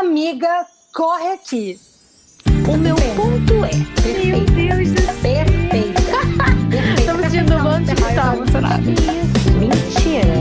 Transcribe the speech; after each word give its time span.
Amiga, 0.00 0.66
corre 0.94 1.32
aqui. 1.34 1.78
O 2.66 2.76
meu 2.78 2.96
ponto 3.14 3.64
é. 3.64 3.68
Perfeito. 4.00 4.52
Meu 4.52 4.76
Deus 4.76 4.90
do 4.92 5.02
céu. 5.02 5.44
Perfeito. 5.44 6.02
Estamos 6.98 7.30
diante 7.30 7.50
do 7.50 7.62
banco 7.62 7.84
de 7.84 8.14
tá 8.14 8.34
emocionada. 8.34 8.82
Isso. 8.90 9.52
Mentira. 9.58 10.32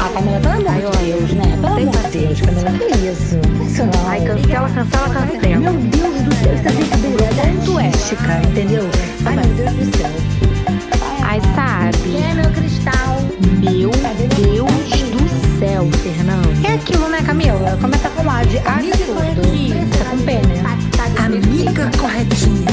A 0.00 0.08
Camila, 0.08 0.40
pelo 0.40 0.54
amor 0.54 0.70
Ai, 0.70 0.80
de 0.80 1.04
Deus, 1.04 1.32
né? 1.32 1.58
Pelo 1.60 1.66
amor 1.66 2.10
de. 2.10 2.18
Deus, 2.18 2.40
Camila, 2.40 2.70
que 2.78 2.84
isso? 3.06 3.36
Não. 3.84 4.08
Ai, 4.08 4.24
cancela, 4.24 4.70
cancela, 4.70 5.08
cancela. 5.10 5.56
Meu 5.58 5.72
Deus 5.74 6.22
do 6.22 6.34
céu, 6.34 6.54
isso 6.54 6.68
é 6.68 6.72
brincadeira. 6.72 7.26
ponto 7.34 7.78
é. 7.78 7.86
Mística, 7.88 8.40
entendeu? 8.48 8.84
Ai, 9.26 9.36
meu 9.36 9.54
Deus 9.54 9.86
do 9.86 9.98
céu. 9.98 10.10
Ai, 11.22 11.40
sabe? 11.54 11.98
Quem 12.10 12.30
é 12.30 12.34
meu 12.34 12.50
cristal? 12.52 13.20
Meu 13.60 13.90
Deus 13.90 14.77
céu, 15.58 15.82
Fernando. 16.04 16.64
É 16.64 16.74
aquilo, 16.74 17.08
né, 17.08 17.18
Camila? 17.26 17.76
Começa 17.80 18.08
com 18.10 18.30
A 18.30 18.44
de 18.44 18.58
amiga 18.58 18.96
tudo. 18.96 19.14
corretinha. 19.14 19.74
Tá 19.90 20.10
com 20.10 20.24
P, 20.24 20.32
né? 20.46 20.62
Amiga 21.18 21.90
corretinha. 21.98 22.68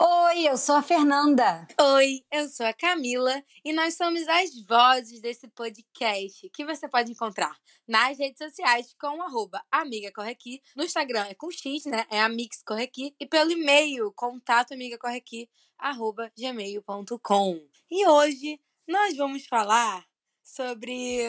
Oi, 0.00 0.48
eu 0.48 0.56
sou 0.56 0.76
a 0.76 0.82
Fernanda. 0.82 1.66
Oi, 1.96 2.22
eu 2.30 2.48
sou 2.48 2.66
a 2.66 2.72
Camila 2.72 3.42
e 3.64 3.72
nós 3.72 3.96
somos 3.96 4.22
as 4.28 4.50
vozes 4.64 5.20
desse 5.20 5.48
podcast 5.48 6.48
que 6.50 6.64
você 6.64 6.88
pode 6.88 7.10
encontrar 7.10 7.56
nas 7.88 8.16
redes 8.16 8.38
sociais 8.38 8.94
com 8.98 9.20
arroba 9.20 9.60
Amiga 9.72 10.12
Corre 10.12 10.30
Aqui. 10.30 10.62
No 10.76 10.84
Instagram 10.84 11.26
é 11.28 11.34
com 11.34 11.50
X, 11.50 11.84
né? 11.86 12.06
É 12.10 12.20
Amix 12.20 12.62
Corre 12.64 12.84
Aqui. 12.84 13.12
E 13.18 13.26
pelo 13.26 13.50
e-mail, 13.50 14.12
contato 14.12 14.72
amiga 14.72 14.96
corre 14.96 15.16
aqui, 15.16 15.48
arroba 15.76 16.30
gmail.com. 16.38 17.60
E 17.90 18.06
hoje 18.06 18.60
nós 18.90 19.16
vamos 19.16 19.46
falar 19.46 20.04
sobre. 20.42 21.28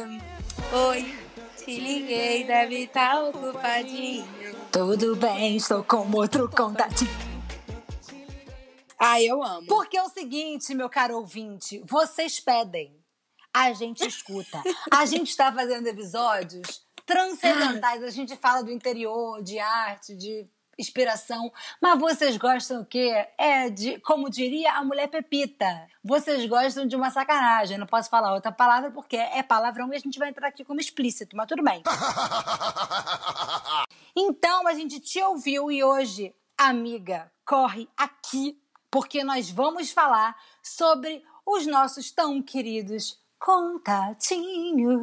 Oi, 0.89 1.15
te 1.57 1.79
liguei, 1.79 2.43
deve 2.43 2.85
estar 2.85 3.23
ocupadinho. 3.23 4.25
Tudo 4.71 5.15
bem, 5.15 5.57
estou 5.57 5.83
com 5.83 6.09
outro 6.11 6.49
contatinho. 6.49 7.11
Ai, 8.99 9.25
eu 9.25 9.43
amo. 9.43 9.67
Porque 9.67 9.95
é 9.95 10.01
o 10.01 10.09
seguinte, 10.09 10.73
meu 10.73 10.89
caro 10.89 11.17
ouvinte, 11.17 11.83
vocês 11.85 12.39
pedem, 12.39 12.99
a 13.53 13.71
gente 13.73 14.05
escuta. 14.07 14.61
A 14.91 15.05
gente 15.05 15.29
está 15.29 15.53
fazendo 15.53 15.85
episódios 15.85 16.83
transcendentais, 17.05 18.03
a 18.03 18.09
gente 18.09 18.35
fala 18.35 18.63
do 18.63 18.71
interior, 18.71 19.41
de 19.43 19.59
arte, 19.59 20.15
de 20.15 20.49
inspiração, 20.81 21.51
mas 21.79 21.99
vocês 21.99 22.35
gostam 22.37 22.81
o 22.81 22.85
quê? 22.85 23.27
É 23.37 23.69
de, 23.69 23.99
como 23.99 24.29
diria 24.29 24.73
a 24.73 24.83
mulher 24.83 25.07
Pepita, 25.07 25.87
vocês 26.03 26.45
gostam 26.47 26.85
de 26.85 26.95
uma 26.95 27.09
sacanagem, 27.09 27.77
não 27.77 27.87
posso 27.87 28.09
falar 28.09 28.33
outra 28.33 28.51
palavra 28.51 28.91
porque 28.91 29.15
é 29.15 29.41
palavrão 29.41 29.93
e 29.93 29.95
a 29.95 29.99
gente 29.99 30.19
vai 30.19 30.29
entrar 30.29 30.47
aqui 30.47 30.65
como 30.65 30.79
explícito, 30.79 31.37
mas 31.37 31.47
tudo 31.47 31.63
bem. 31.63 31.81
Então 34.13 34.67
a 34.67 34.73
gente 34.73 34.99
te 34.99 35.21
ouviu 35.23 35.71
e 35.71 35.83
hoje, 35.83 36.35
amiga, 36.57 37.31
corre 37.45 37.87
aqui 37.95 38.61
porque 38.89 39.23
nós 39.23 39.49
vamos 39.49 39.89
falar 39.91 40.35
sobre 40.61 41.23
os 41.45 41.65
nossos 41.65 42.11
tão 42.11 42.41
queridos 42.41 43.20
contatinhos. 43.41 44.93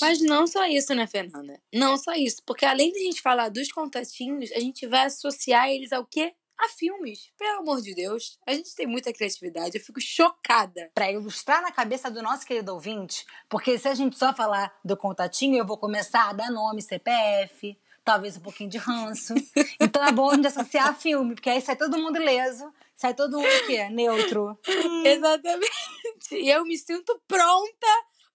Mas 0.00 0.20
não 0.20 0.46
só 0.46 0.66
isso, 0.66 0.92
né, 0.94 1.06
Fernanda? 1.06 1.60
Não 1.72 1.96
só 1.96 2.12
isso. 2.12 2.42
Porque 2.44 2.66
além 2.66 2.92
de 2.92 2.98
a 2.98 3.02
gente 3.04 3.22
falar 3.22 3.48
dos 3.48 3.70
contatinhos, 3.70 4.50
a 4.52 4.58
gente 4.58 4.84
vai 4.86 5.06
associar 5.06 5.68
eles 5.68 5.92
ao 5.92 6.04
quê? 6.04 6.34
A 6.58 6.68
filmes. 6.70 7.30
Pelo 7.38 7.60
amor 7.60 7.80
de 7.80 7.94
Deus. 7.94 8.36
A 8.44 8.52
gente 8.52 8.74
tem 8.74 8.84
muita 8.84 9.12
criatividade. 9.12 9.78
Eu 9.78 9.84
fico 9.84 10.00
chocada. 10.00 10.90
Para 10.92 11.12
ilustrar 11.12 11.62
na 11.62 11.70
cabeça 11.70 12.10
do 12.10 12.20
nosso 12.20 12.44
querido 12.44 12.74
ouvinte, 12.74 13.24
porque 13.48 13.78
se 13.78 13.86
a 13.86 13.94
gente 13.94 14.18
só 14.18 14.34
falar 14.34 14.76
do 14.84 14.96
contatinho, 14.96 15.56
eu 15.56 15.64
vou 15.64 15.78
começar 15.78 16.30
a 16.30 16.32
dar 16.32 16.50
nome, 16.50 16.82
CPF, 16.82 17.78
talvez 18.04 18.36
um 18.36 18.40
pouquinho 18.40 18.70
de 18.70 18.78
ranço. 18.78 19.34
Então 19.80 20.04
é 20.04 20.10
bom 20.10 20.30
a 20.30 20.34
gente 20.34 20.48
associar 20.48 20.88
a 20.88 20.94
filme, 20.94 21.36
porque 21.36 21.48
aí 21.48 21.60
sai 21.60 21.76
todo 21.76 21.96
mundo 21.96 22.16
ileso, 22.16 22.72
sai 22.98 23.14
todo 23.14 23.38
mundo 23.38 23.46
o 23.46 23.66
quê? 23.66 23.88
Neutro. 23.88 24.58
Exatamente. 25.04 26.32
E 26.32 26.50
eu 26.50 26.64
me 26.64 26.76
sinto 26.76 27.18
pronta 27.26 27.86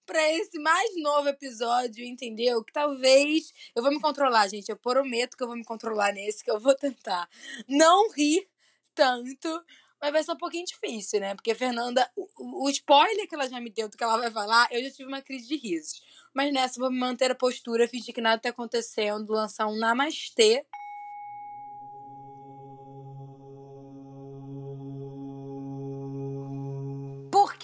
pra 0.06 0.32
esse 0.32 0.58
mais 0.58 0.90
novo 1.02 1.28
episódio, 1.28 2.04
entendeu? 2.04 2.64
Que 2.64 2.72
talvez. 2.72 3.52
Eu 3.76 3.82
vou 3.82 3.92
me 3.92 4.00
controlar, 4.00 4.48
gente. 4.48 4.70
Eu 4.70 4.76
prometo 4.76 5.36
que 5.36 5.42
eu 5.42 5.46
vou 5.46 5.56
me 5.56 5.64
controlar 5.64 6.12
nesse, 6.12 6.42
que 6.42 6.50
eu 6.50 6.58
vou 6.58 6.74
tentar 6.74 7.28
não 7.68 8.10
rir 8.10 8.48
tanto. 8.94 9.62
Mas 10.00 10.12
vai 10.12 10.22
ser 10.22 10.32
um 10.32 10.36
pouquinho 10.36 10.66
difícil, 10.66 11.20
né? 11.20 11.34
Porque 11.34 11.52
a 11.52 11.54
Fernanda, 11.54 12.10
o, 12.16 12.64
o 12.66 12.70
spoiler 12.70 13.28
que 13.28 13.34
ela 13.34 13.48
já 13.48 13.60
me 13.60 13.70
deu 13.70 13.88
do 13.88 13.96
que 13.96 14.04
ela 14.04 14.18
vai 14.18 14.30
falar, 14.30 14.66
eu 14.70 14.82
já 14.82 14.90
tive 14.90 15.08
uma 15.08 15.22
crise 15.22 15.46
de 15.46 15.56
risos. 15.56 16.02
Mas 16.34 16.52
nessa, 16.52 16.78
eu 16.78 16.82
vou 16.82 16.92
manter 16.92 17.30
a 17.30 17.34
postura, 17.34 17.88
fingir 17.88 18.14
que 18.14 18.20
nada 18.20 18.40
tá 18.40 18.48
acontecendo, 18.48 19.32
lançar 19.32 19.66
um 19.66 19.78
namastê. 19.78 20.66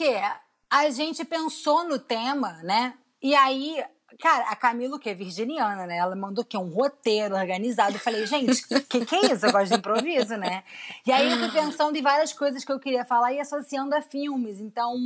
Porque 0.00 0.18
a 0.70 0.88
gente 0.88 1.26
pensou 1.26 1.84
no 1.84 1.98
tema, 1.98 2.54
né? 2.62 2.94
E 3.22 3.34
aí, 3.34 3.84
cara, 4.18 4.48
a 4.48 4.56
Camila, 4.56 4.98
que 4.98 5.10
é 5.10 5.14
virginiana, 5.14 5.86
né? 5.86 5.98
Ela 5.98 6.16
mandou 6.16 6.42
que 6.42 6.56
um 6.56 6.70
roteiro 6.70 7.36
organizado. 7.36 7.96
Eu 7.96 8.00
falei, 8.00 8.26
gente, 8.26 8.66
que 8.88 9.04
que 9.04 9.14
é 9.14 9.30
isso? 9.30 9.44
Eu 9.44 9.52
gosto 9.52 9.72
de 9.72 9.78
improviso, 9.78 10.38
né? 10.38 10.64
E 11.06 11.12
aí 11.12 11.30
eu 11.30 11.38
fui 11.38 11.52
pensando 11.52 11.98
em 11.98 12.00
várias 12.00 12.32
coisas 12.32 12.64
que 12.64 12.72
eu 12.72 12.80
queria 12.80 13.04
falar 13.04 13.34
e 13.34 13.40
associando 13.40 13.94
a 13.94 14.00
filmes. 14.00 14.58
Então, 14.58 14.96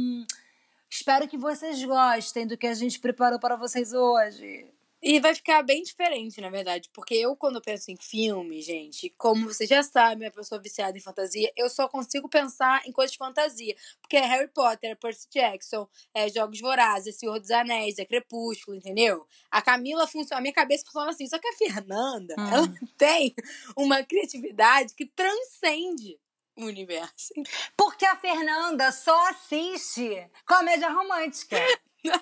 espero 0.88 1.26
que 1.26 1.36
vocês 1.36 1.84
gostem 1.84 2.46
do 2.46 2.56
que 2.56 2.68
a 2.68 2.74
gente 2.74 3.00
preparou 3.00 3.40
para 3.40 3.56
vocês 3.56 3.92
hoje. 3.92 4.64
E 5.06 5.20
vai 5.20 5.34
ficar 5.34 5.62
bem 5.62 5.82
diferente, 5.82 6.40
na 6.40 6.48
verdade. 6.48 6.88
Porque 6.90 7.14
eu, 7.14 7.36
quando 7.36 7.60
penso 7.60 7.90
em 7.90 7.96
filme, 7.96 8.62
gente, 8.62 9.10
como 9.18 9.52
você 9.52 9.66
já 9.66 9.82
sabe, 9.82 10.24
uma 10.24 10.30
pessoa 10.30 10.58
viciada 10.58 10.96
em 10.96 11.00
fantasia, 11.00 11.52
eu 11.54 11.68
só 11.68 11.86
consigo 11.86 12.26
pensar 12.26 12.80
em 12.86 12.90
coisas 12.90 13.12
de 13.12 13.18
fantasia. 13.18 13.76
Porque 14.00 14.16
é 14.16 14.24
Harry 14.24 14.48
Potter, 14.48 14.92
é 14.92 14.94
Percy 14.94 15.28
Jackson, 15.30 15.86
é 16.14 16.30
Jogos 16.30 16.58
Vorazes, 16.58 17.14
é 17.14 17.18
Senhor 17.18 17.38
dos 17.38 17.50
Anéis, 17.50 17.98
é 17.98 18.06
Crepúsculo, 18.06 18.74
entendeu? 18.78 19.26
A 19.50 19.60
Camila 19.60 20.06
funciona, 20.06 20.38
a 20.38 20.40
minha 20.40 20.54
cabeça 20.54 20.84
funciona 20.86 21.10
assim. 21.10 21.26
Só 21.26 21.38
que 21.38 21.48
a 21.48 21.52
Fernanda, 21.52 22.34
Hum. 22.40 22.48
ela 22.48 22.74
tem 22.96 23.34
uma 23.76 24.02
criatividade 24.02 24.94
que 24.94 25.04
transcende 25.04 26.18
o 26.56 26.64
universo. 26.64 27.34
Porque 27.76 28.06
a 28.06 28.16
Fernanda 28.16 28.90
só 28.90 29.28
assiste 29.28 30.30
comédia 30.46 30.90
romântica. 30.90 31.58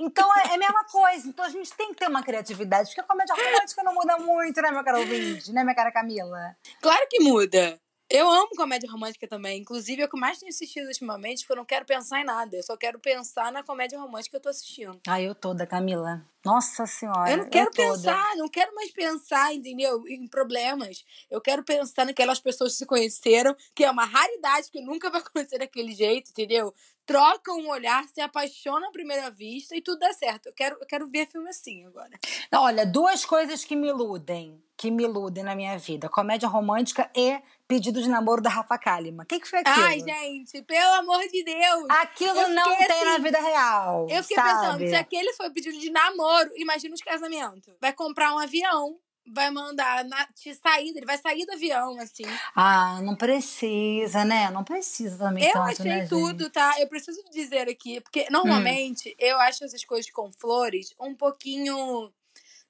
Então 0.00 0.28
é 0.38 0.53
é 0.53 0.54
a 0.54 0.59
mesma 0.59 0.84
coisa. 0.84 1.28
Então 1.28 1.44
a 1.44 1.48
gente 1.48 1.72
tem 1.72 1.88
que 1.93 1.97
ter 1.97 2.09
uma 2.09 2.22
criatividade. 2.22 2.88
Porque 2.88 3.00
a 3.00 3.04
comédia 3.04 3.34
romântica 3.34 3.82
não 3.82 3.94
muda 3.94 4.19
muito, 4.19 4.60
né, 4.60 4.70
meu 4.70 4.84
caro 4.84 4.98
ouvinte? 4.98 5.53
Né, 5.53 5.62
minha 5.62 5.75
cara 5.75 5.91
Camila? 5.91 6.56
Claro 6.81 7.06
que 7.09 7.20
muda. 7.20 7.78
Eu 8.10 8.28
amo 8.28 8.50
comédia 8.50 8.91
romântica 8.91 9.26
também. 9.26 9.60
Inclusive, 9.60 10.03
é 10.03 10.04
o 10.04 10.09
que 10.09 10.19
mais 10.19 10.38
tenho 10.38 10.50
assistido 10.50 10.87
ultimamente, 10.87 11.41
porque 11.41 11.53
eu 11.53 11.56
não 11.56 11.65
quero 11.65 11.87
pensar 11.87 12.20
em 12.20 12.25
nada. 12.25 12.56
Eu 12.56 12.62
só 12.62 12.76
quero 12.76 12.98
pensar 12.98 13.50
na 13.50 13.62
comédia 13.62 13.98
romântica 13.98 14.32
que 14.32 14.37
eu 14.37 14.43
tô 14.43 14.48
assistindo. 14.50 15.00
Ai, 15.09 15.26
eu 15.26 15.34
toda, 15.34 15.66
Camila. 15.66 16.22
Nossa 16.44 16.86
senhora. 16.86 17.30
eu 17.30 17.36
não 17.38 17.48
quero 17.48 17.70
toda. 17.70 17.92
pensar, 17.92 18.36
não 18.36 18.48
quero 18.48 18.75
mais 18.75 18.91
pensar, 18.91 19.54
entendeu? 19.54 20.03
Em 20.08 20.26
problemas. 20.26 21.04
Eu 21.30 21.41
quero 21.41 21.62
pensar 21.62 22.04
naquelas 22.04 22.41
pessoas 22.41 22.72
que 22.72 22.78
se 22.78 22.86
conheceram, 22.86 23.54
que 23.75 23.84
é 23.84 23.91
uma 23.91 24.04
raridade, 24.04 24.70
que 24.70 24.81
nunca 24.81 25.08
vai 25.10 25.20
acontecer 25.22 25.58
daquele 25.58 25.92
jeito, 25.92 26.31
entendeu? 26.31 26.75
Trocam 27.06 27.58
um 27.58 27.69
olhar, 27.69 28.04
se 28.08 28.20
apaixonam 28.20 28.88
à 28.88 28.92
primeira 28.92 29.31
vista 29.31 29.76
e 29.76 29.81
tudo 29.81 30.00
dá 30.00 30.12
certo. 30.12 30.47
Eu 30.47 30.52
quero, 30.52 30.76
eu 30.81 30.86
quero 30.86 31.08
ver 31.08 31.28
filme 31.28 31.48
assim 31.48 31.84
agora. 31.84 32.19
Olha, 32.54 32.86
duas 32.86 33.25
coisas 33.25 33.64
que 33.64 33.75
me 33.75 33.88
iludem. 33.88 34.62
Que 34.76 34.91
me 34.91 35.04
iludem 35.04 35.44
na 35.44 35.54
minha 35.54 35.78
vida. 35.78 36.08
Comédia 36.08 36.48
romântica 36.48 37.10
e 37.14 37.41
pedido 37.72 38.02
de 38.02 38.08
namoro 38.08 38.42
da 38.42 38.50
Rafa 38.50 38.76
Kalimann. 38.76 39.25
O 39.25 39.26
que, 39.26 39.41
que 39.41 39.48
foi 39.48 39.60
aquilo? 39.60 39.86
Ai, 39.86 40.00
gente, 40.00 40.60
pelo 40.62 40.92
amor 40.94 41.20
de 41.28 41.42
Deus! 41.42 41.86
Aquilo 41.88 42.38
Eu 42.38 42.48
não 42.50 42.76
tem 42.76 43.04
na 43.04 43.12
assim, 43.12 43.22
vida 43.22 43.41
real. 43.41 44.06
Eu 44.10 44.22
fiquei 44.22 44.36
sabe? 44.36 44.60
pensando, 44.60 44.88
se 44.88 44.94
aquele 44.94 45.32
foi 45.32 45.50
pedido 45.50 45.78
de 45.78 45.91
namoro, 45.91 46.31
imagina 46.56 46.94
os 46.94 47.00
casamentos. 47.03 47.75
Vai 47.81 47.93
comprar 47.93 48.34
um 48.34 48.38
avião, 48.38 48.99
vai 49.32 49.50
mandar 49.50 50.05
na 50.05 50.26
de 50.34 50.55
saída, 50.55 50.99
ele 50.99 51.06
vai 51.06 51.19
sair 51.19 51.44
do 51.46 51.52
avião, 51.52 51.99
assim. 52.00 52.25
Ah, 52.55 53.00
não 53.02 53.14
precisa, 53.17 54.25
né? 54.25 54.50
Não 54.50 54.64
precisa 54.64 55.17
também 55.19 55.44
Eu 55.44 55.52
tanto, 55.52 55.69
achei 55.70 55.84
né, 55.87 56.06
tudo, 56.06 56.50
tá? 56.50 56.75
Eu 56.81 56.88
preciso 56.88 57.23
dizer 57.31 57.69
aqui, 57.69 58.00
porque 58.00 58.26
normalmente 58.31 59.11
Hum. 59.11 59.14
eu 59.19 59.38
acho 59.40 59.64
essas 59.64 59.84
coisas 59.84 60.11
com 60.11 60.32
flores 60.32 60.94
um 61.00 61.14
pouquinho. 61.14 62.12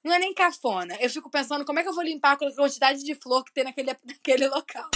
Não 0.03 0.13
é 0.13 0.19
nem 0.19 0.33
cafona. 0.33 0.95
Eu 0.99 1.09
fico 1.09 1.29
pensando 1.29 1.63
como 1.65 1.79
é 1.79 1.83
que 1.83 1.87
eu 1.89 1.93
vou 1.93 2.03
limpar 2.03 2.37
com 2.37 2.45
a 2.45 2.53
quantidade 2.53 3.03
de 3.03 3.15
flor 3.15 3.43
que 3.45 3.53
tem 3.53 3.63
naquele, 3.63 3.95
naquele 4.05 4.47
local. 4.47 4.89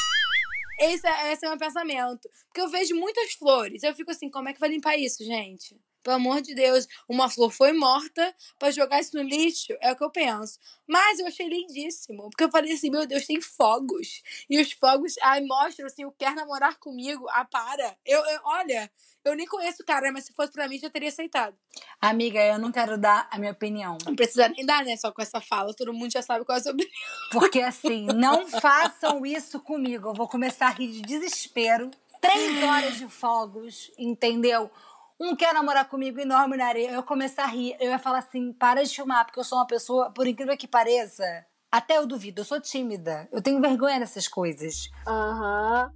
Esse 0.79 1.07
é, 1.07 1.31
esse 1.31 1.43
é 1.45 1.47
o 1.47 1.51
meu 1.51 1.59
pensamento. 1.59 2.29
Porque 2.47 2.61
eu 2.61 2.67
vejo 2.69 2.93
muitas 2.93 3.33
flores. 3.33 3.81
Eu 3.83 3.95
fico 3.95 4.11
assim, 4.11 4.29
como 4.29 4.49
é 4.49 4.53
que 4.53 4.59
vai 4.59 4.69
limpar 4.69 4.95
isso, 4.97 5.23
gente? 5.23 5.75
Pelo 6.03 6.15
amor 6.15 6.41
de 6.41 6.55
Deus, 6.55 6.87
uma 7.07 7.29
flor 7.29 7.51
foi 7.51 7.73
morta 7.73 8.33
pra 8.57 8.71
jogar 8.71 8.99
isso 9.01 9.15
no 9.17 9.23
lixo, 9.23 9.73
é 9.81 9.91
o 9.91 9.95
que 9.95 10.03
eu 10.03 10.09
penso. 10.09 10.57
Mas 10.87 11.19
eu 11.19 11.27
achei 11.27 11.47
lindíssimo, 11.49 12.29
porque 12.29 12.45
eu 12.45 12.51
falei 12.51 12.71
assim, 12.73 12.89
meu 12.89 13.05
Deus, 13.05 13.25
tem 13.25 13.41
fogos. 13.41 14.21
E 14.49 14.59
os 14.61 14.71
fogos, 14.71 15.15
aí 15.21 15.45
mostram 15.45 15.85
assim, 15.87 16.05
o 16.05 16.11
quer 16.11 16.33
namorar 16.33 16.77
comigo, 16.77 17.25
ah, 17.29 17.43
para. 17.43 17.95
Eu, 18.05 18.23
eu- 18.25 18.39
olha, 18.45 18.89
eu 19.25 19.35
nem 19.35 19.45
conheço 19.45 19.83
o 19.83 19.85
cara, 19.85 20.09
mas 20.13 20.25
se 20.25 20.33
fosse 20.33 20.53
pra 20.53 20.67
mim, 20.69 20.79
já 20.79 20.89
teria 20.89 21.09
aceitado. 21.09 21.57
Amiga, 21.99 22.39
eu 22.41 22.57
não 22.57 22.71
quero 22.71 22.97
dar 22.97 23.27
a 23.29 23.37
minha 23.37 23.51
opinião. 23.51 23.97
Não 24.05 24.15
precisa 24.15 24.47
nem 24.47 24.65
dar, 24.65 24.85
né? 24.85 24.95
Só 24.95 25.11
com 25.11 25.21
essa 25.21 25.41
fala, 25.41 25.73
todo 25.73 25.93
mundo 25.93 26.11
já 26.11 26.21
sabe 26.21 26.45
qual 26.45 26.55
é 26.57 26.59
a 26.59 26.63
sua 26.63 26.71
opinião. 26.71 26.93
Porque 27.33 27.59
assim, 27.61 28.05
não 28.05 28.47
façam 28.47 29.25
isso 29.25 29.59
comigo. 29.59 30.09
Eu 30.09 30.13
vou 30.13 30.27
começar 30.29 30.67
a 30.67 30.71
rir 30.71 30.87
de 30.91 31.01
desespero. 31.01 31.91
Três 32.21 32.63
horas 32.63 32.95
de 32.97 33.07
fogos, 33.09 33.91
entendeu? 33.97 34.71
Um 35.19 35.35
quer 35.35 35.53
namorar 35.53 35.89
comigo 35.89 36.19
enorme 36.19 36.55
na 36.57 36.67
areia. 36.67 36.89
Eu 36.89 36.95
ia 36.97 37.03
começar 37.03 37.43
a 37.43 37.47
rir. 37.47 37.75
Eu 37.79 37.89
ia 37.89 37.99
falar 37.99 38.19
assim: 38.19 38.53
para 38.53 38.83
de 38.83 38.93
filmar, 38.93 39.25
porque 39.25 39.39
eu 39.39 39.43
sou 39.43 39.57
uma 39.57 39.65
pessoa, 39.65 40.11
por 40.11 40.27
incrível 40.27 40.55
que 40.55 40.67
pareça, 40.67 41.23
até 41.71 41.97
eu 41.97 42.05
duvido, 42.05 42.41
eu 42.41 42.45
sou 42.45 42.61
tímida. 42.61 43.27
Eu 43.31 43.41
tenho 43.41 43.59
vergonha 43.59 43.99
dessas 43.99 44.27
coisas. 44.27 44.89
Aham, 45.07 45.89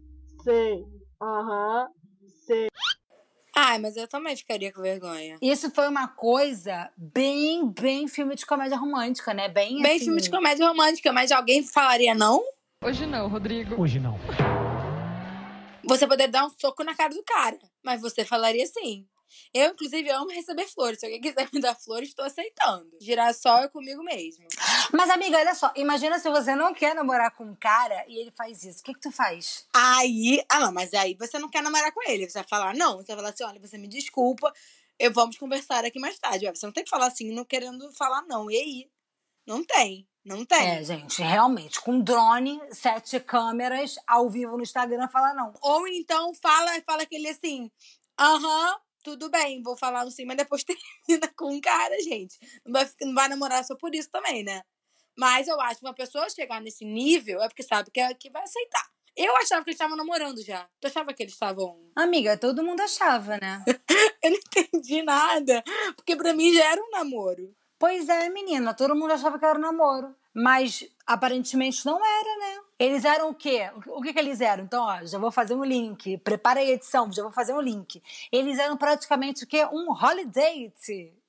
sei. 0.43 0.83
Aham, 1.21 1.87
sei. 2.47 2.67
Ai, 3.55 3.77
mas 3.77 3.95
eu 3.95 4.07
também 4.07 4.35
ficaria 4.35 4.73
com 4.73 4.81
vergonha. 4.81 5.37
Isso 5.41 5.69
foi 5.69 5.87
uma 5.87 6.07
coisa 6.07 6.89
bem, 6.97 7.69
bem 7.69 8.07
filme 8.07 8.33
de 8.35 8.45
comédia 8.45 8.77
romântica, 8.77 9.33
né? 9.33 9.49
Bem, 9.49 9.81
Bem 9.81 9.97
assim, 9.97 10.05
filme 10.05 10.21
de 10.21 10.31
comédia 10.31 10.67
romântica, 10.67 11.13
mas 11.13 11.31
alguém 11.31 11.61
falaria 11.61 12.15
não? 12.15 12.43
Hoje 12.83 13.05
não, 13.05 13.27
Rodrigo. 13.27 13.79
Hoje 13.79 13.99
não. 13.99 14.17
Você 15.83 16.07
poderia 16.07 16.31
dar 16.31 16.45
um 16.45 16.49
soco 16.49 16.83
na 16.83 16.95
cara 16.95 17.13
do 17.13 17.23
cara, 17.23 17.59
mas 17.83 18.01
você 18.01 18.23
falaria 18.23 18.65
sim. 18.65 19.05
Eu, 19.53 19.71
inclusive, 19.71 20.09
amo 20.09 20.29
receber 20.29 20.67
flores. 20.67 20.99
Se 20.99 21.05
alguém 21.05 21.21
quiser 21.21 21.47
me 21.53 21.59
dar 21.59 21.75
flores, 21.75 22.09
estou 22.09 22.25
aceitando. 22.25 22.89
Girassol 22.99 23.59
é 23.59 23.67
comigo 23.67 24.03
mesmo. 24.03 24.45
Mas, 24.93 25.09
amiga, 25.09 25.37
olha 25.37 25.55
só. 25.55 25.71
Imagina 25.75 26.19
se 26.19 26.29
você 26.29 26.55
não 26.55 26.73
quer 26.73 26.95
namorar 26.95 27.31
com 27.35 27.45
um 27.45 27.55
cara 27.55 28.03
e 28.07 28.19
ele 28.19 28.31
faz 28.31 28.63
isso. 28.63 28.79
O 28.79 28.83
que, 28.83 28.93
que 28.93 28.99
tu 28.99 29.11
faz? 29.11 29.65
Aí, 29.73 30.43
ah, 30.49 30.59
não, 30.59 30.71
mas 30.71 30.93
aí 30.93 31.15
você 31.15 31.39
não 31.39 31.49
quer 31.49 31.61
namorar 31.61 31.91
com 31.91 32.03
ele. 32.09 32.29
Você 32.29 32.39
vai 32.39 32.47
falar, 32.47 32.73
não. 32.73 32.97
Você 32.97 33.07
vai 33.07 33.17
falar 33.17 33.29
assim: 33.29 33.43
olha, 33.43 33.59
você 33.59 33.77
me 33.77 33.87
desculpa, 33.87 34.51
eu 34.99 35.11
vamos 35.11 35.37
conversar 35.37 35.83
aqui 35.83 35.99
mais 35.99 36.17
tarde. 36.19 36.47
Você 36.47 36.65
não 36.65 36.73
tem 36.73 36.83
que 36.83 36.89
falar 36.89 37.07
assim, 37.07 37.31
não 37.31 37.45
querendo 37.45 37.91
falar 37.93 38.21
não. 38.23 38.49
E 38.49 38.55
aí? 38.57 38.91
Não 39.47 39.63
tem. 39.63 40.07
Não 40.23 40.45
tem. 40.45 40.69
É, 40.69 40.83
gente, 40.83 41.21
realmente. 41.21 41.81
Com 41.81 41.99
drone, 41.99 42.61
sete 42.71 43.19
câmeras, 43.19 43.95
ao 44.05 44.29
vivo 44.29 44.55
no 44.55 44.63
Instagram, 44.63 45.07
fala 45.07 45.33
não. 45.33 45.53
Ou 45.61 45.87
então 45.87 46.33
fala, 46.35 46.79
fala 46.85 47.01
aquele 47.03 47.27
assim, 47.27 47.71
aham, 48.19 48.75
tudo 49.03 49.29
bem, 49.29 49.61
vou 49.63 49.75
falar 49.77 50.01
assim, 50.01 50.25
mas 50.25 50.37
depois 50.37 50.63
termina 51.07 51.27
com 51.35 51.53
um 51.55 51.61
cara, 51.61 51.95
gente. 52.01 52.37
Não 52.65 52.73
vai, 52.73 52.89
não 53.01 53.13
vai 53.13 53.27
namorar 53.29 53.63
só 53.65 53.75
por 53.75 53.93
isso 53.95 54.09
também, 54.11 54.43
né? 54.43 54.61
Mas 55.17 55.47
eu 55.47 55.59
acho 55.61 55.79
que 55.79 55.85
uma 55.85 55.93
pessoa 55.93 56.29
chegar 56.29 56.61
nesse 56.61 56.85
nível 56.85 57.41
é 57.41 57.47
porque 57.47 57.63
sabe 57.63 57.91
que, 57.91 57.99
é- 57.99 58.13
que 58.13 58.29
vai 58.29 58.43
aceitar. 58.43 58.85
Eu 59.15 59.35
achava 59.37 59.61
que 59.63 59.71
eles 59.71 59.75
estavam 59.75 59.97
namorando 59.97 60.41
já. 60.43 60.67
Tu 60.79 60.87
achava 60.87 61.13
que 61.13 61.21
eles 61.21 61.33
estavam. 61.33 61.91
Amiga, 61.95 62.37
todo 62.37 62.63
mundo 62.63 62.79
achava, 62.81 63.37
né? 63.41 63.63
Eu 64.23 64.31
não 64.31 64.37
entendi 64.37 65.01
nada. 65.01 65.61
Porque 65.97 66.15
pra 66.15 66.33
mim 66.33 66.53
já 66.53 66.63
era 66.71 66.81
um 66.81 66.89
namoro. 66.91 67.53
pois 67.77 68.07
é, 68.07 68.29
menina, 68.29 68.73
todo 68.73 68.95
mundo 68.95 69.11
achava 69.11 69.37
que 69.37 69.43
era 69.45 69.57
um 69.57 69.61
namoro. 69.61 70.15
Mas 70.33 70.87
aparentemente 71.05 71.85
não 71.85 71.97
era, 72.05 72.37
né? 72.39 72.61
Eles 72.81 73.05
eram 73.05 73.29
o 73.29 73.35
quê? 73.35 73.69
O 73.85 74.01
que, 74.01 74.11
que 74.11 74.17
eles 74.17 74.41
eram? 74.41 74.63
Então, 74.63 74.83
ó, 74.83 75.05
já 75.05 75.19
vou 75.19 75.29
fazer 75.29 75.53
um 75.53 75.63
link. 75.63 76.17
Prepara 76.17 76.61
a 76.61 76.65
edição, 76.65 77.13
já 77.13 77.21
vou 77.21 77.31
fazer 77.31 77.53
um 77.53 77.61
link. 77.61 78.01
Eles 78.31 78.57
eram 78.57 78.75
praticamente 78.75 79.43
o 79.43 79.47
quê? 79.47 79.63
Um 79.71 79.91
holiday. 79.91 80.73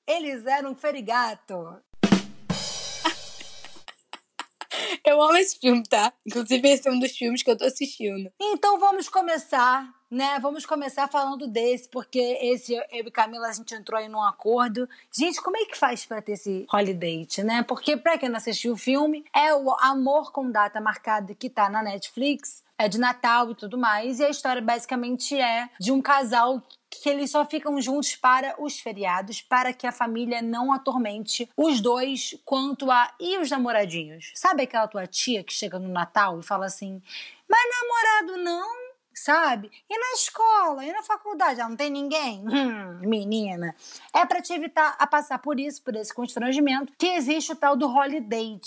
Eles 0.07 0.47
eram 0.47 0.71
um 0.71 0.75
ferigato. 0.75 1.77
Eu 5.05 5.21
amo 5.21 5.37
esse 5.37 5.59
filme, 5.59 5.83
tá? 5.83 6.11
Inclusive, 6.27 6.67
esse 6.71 6.89
é 6.89 6.91
um 6.91 6.99
dos 6.99 7.13
filmes 7.13 7.43
que 7.43 7.51
eu 7.51 7.59
tô 7.59 7.67
assistindo. 7.67 8.33
Então 8.41 8.79
vamos 8.79 9.11
começar, 9.11 9.87
né? 10.13 10.39
Vamos 10.41 10.67
começar 10.67 11.09
falando 11.09 11.47
desse, 11.47 11.89
porque 11.89 12.39
esse 12.43 12.75
eu 12.75 12.85
e 12.91 13.11
Camila 13.11 13.49
a 13.49 13.53
gente 13.53 13.75
entrou 13.75 13.99
aí 13.99 14.11
num 14.11 14.23
acordo. 14.23 14.87
Gente, 15.11 15.41
como 15.41 15.57
é 15.57 15.65
que 15.65 15.77
faz 15.77 16.05
pra 16.05 16.21
ter 16.21 16.33
esse 16.33 16.67
holiday, 16.71 17.27
né? 17.43 17.63
Porque 17.63 17.97
pra 17.97 18.19
quem 18.19 18.29
não 18.29 18.37
assistiu 18.37 18.75
o 18.75 18.77
filme, 18.77 19.25
é 19.35 19.55
o 19.55 19.75
Amor 19.81 20.31
com 20.31 20.51
Data 20.51 20.83
Marcada 20.83 21.35
que 21.35 21.49
tá 21.49 21.71
na 21.71 21.83
Netflix, 21.83 22.63
é 22.79 22.89
de 22.89 22.99
Natal 22.99 23.51
e 23.53 23.55
tudo 23.55 23.79
mais, 23.79 24.21
e 24.21 24.25
a 24.25 24.29
história 24.29 24.61
basicamente 24.61 25.39
é 25.41 25.71
de 25.81 25.91
um 25.91 26.03
casal 26.03 26.63
que 26.91 27.09
eles 27.09 27.31
só 27.31 27.47
ficam 27.47 27.81
juntos 27.81 28.15
para 28.15 28.55
os 28.63 28.79
feriados, 28.79 29.41
para 29.41 29.73
que 29.73 29.87
a 29.87 29.93
família 29.93 30.43
não 30.43 30.71
atormente 30.71 31.49
os 31.57 31.81
dois 31.81 32.39
quanto 32.45 32.91
a 32.91 33.11
e 33.19 33.39
os 33.39 33.51
namoradinhos. 33.51 34.31
Sabe 34.35 34.65
aquela 34.65 34.87
tua 34.87 35.07
tia 35.07 35.43
que 35.43 35.55
chega 35.55 35.79
no 35.79 35.89
Natal 35.89 36.39
e 36.39 36.43
fala 36.43 36.67
assim: 36.67 37.01
"Mas 37.49 37.63
namorado 37.81 38.45
não?" 38.45 38.82
Sabe? 39.15 39.71
E 39.89 39.99
na 39.99 40.13
escola, 40.15 40.85
e 40.85 40.93
na 40.93 41.03
faculdade, 41.03 41.61
ah, 41.61 41.69
não 41.69 41.77
tem 41.77 41.91
ninguém? 41.91 42.43
Hum, 42.53 43.01
menina. 43.01 43.75
É 44.15 44.25
para 44.25 44.41
te 44.41 44.53
evitar 44.53 44.97
a 44.99 45.07
passar 45.07 45.39
por 45.39 45.59
isso, 45.59 45.83
por 45.83 45.97
esse 45.97 46.15
constrangimento, 46.15 46.93
que 46.99 47.07
existe 47.07 47.53
o 47.53 47.57
tal 47.57 47.77
do 47.77 47.87
holiday. 47.87 48.61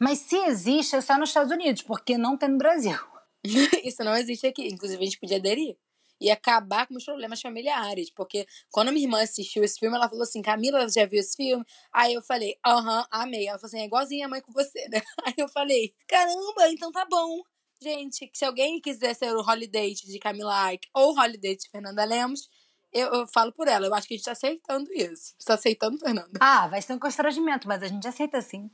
Mas 0.00 0.18
se 0.20 0.36
existe, 0.36 0.96
é 0.96 1.00
só 1.00 1.18
nos 1.18 1.30
Estados 1.30 1.52
Unidos, 1.52 1.82
porque 1.82 2.16
não 2.16 2.36
tem 2.36 2.48
no 2.48 2.58
Brasil. 2.58 2.98
Isso 3.84 4.02
não 4.04 4.16
existe 4.16 4.46
aqui. 4.46 4.68
Inclusive, 4.68 5.02
a 5.02 5.04
gente 5.04 5.18
podia 5.18 5.36
aderir. 5.36 5.76
E 6.18 6.30
acabar 6.30 6.86
com 6.86 6.94
os 6.94 7.04
problemas 7.04 7.42
familiares. 7.42 8.10
Porque 8.10 8.46
quando 8.70 8.90
minha 8.90 9.04
irmã 9.04 9.22
assistiu 9.22 9.62
esse 9.62 9.78
filme, 9.78 9.96
ela 9.96 10.08
falou 10.08 10.22
assim: 10.22 10.40
Camila, 10.40 10.88
já 10.88 11.04
viu 11.04 11.20
esse 11.20 11.36
filme? 11.36 11.64
Aí 11.92 12.14
eu 12.14 12.22
falei: 12.22 12.56
aham, 12.64 13.06
amei. 13.10 13.46
Ela 13.46 13.58
falou 13.58 13.68
assim: 13.68 13.80
é 13.80 13.84
igualzinha 13.84 14.24
a 14.24 14.28
mãe 14.28 14.40
com 14.40 14.50
você, 14.50 14.88
né? 14.88 15.02
Aí 15.26 15.34
eu 15.36 15.48
falei: 15.48 15.94
caramba, 16.08 16.70
então 16.70 16.90
tá 16.90 17.04
bom. 17.04 17.42
Gente, 17.82 18.30
se 18.32 18.44
alguém 18.44 18.80
quiser 18.80 19.14
ser 19.14 19.34
o 19.34 19.40
Holiday 19.40 19.92
de 19.94 20.18
Camila 20.18 20.72
Ike 20.72 20.88
ou 20.94 21.12
o 21.12 21.18
Holiday 21.20 21.56
de 21.56 21.68
Fernanda 21.68 22.04
Lemos, 22.04 22.48
eu, 22.92 23.08
eu 23.12 23.26
falo 23.26 23.52
por 23.52 23.68
ela. 23.68 23.86
Eu 23.86 23.94
acho 23.94 24.08
que 24.08 24.14
a 24.14 24.16
gente 24.16 24.24
tá 24.24 24.32
aceitando 24.32 24.90
isso. 24.92 25.34
Você 25.38 25.46
tá 25.46 25.54
aceitando, 25.54 25.98
Fernanda? 25.98 26.38
Ah, 26.40 26.66
vai 26.68 26.80
ser 26.80 26.94
um 26.94 26.98
constrangimento, 26.98 27.68
mas 27.68 27.82
a 27.82 27.86
gente 27.88 28.08
aceita 28.08 28.40
sim. 28.40 28.70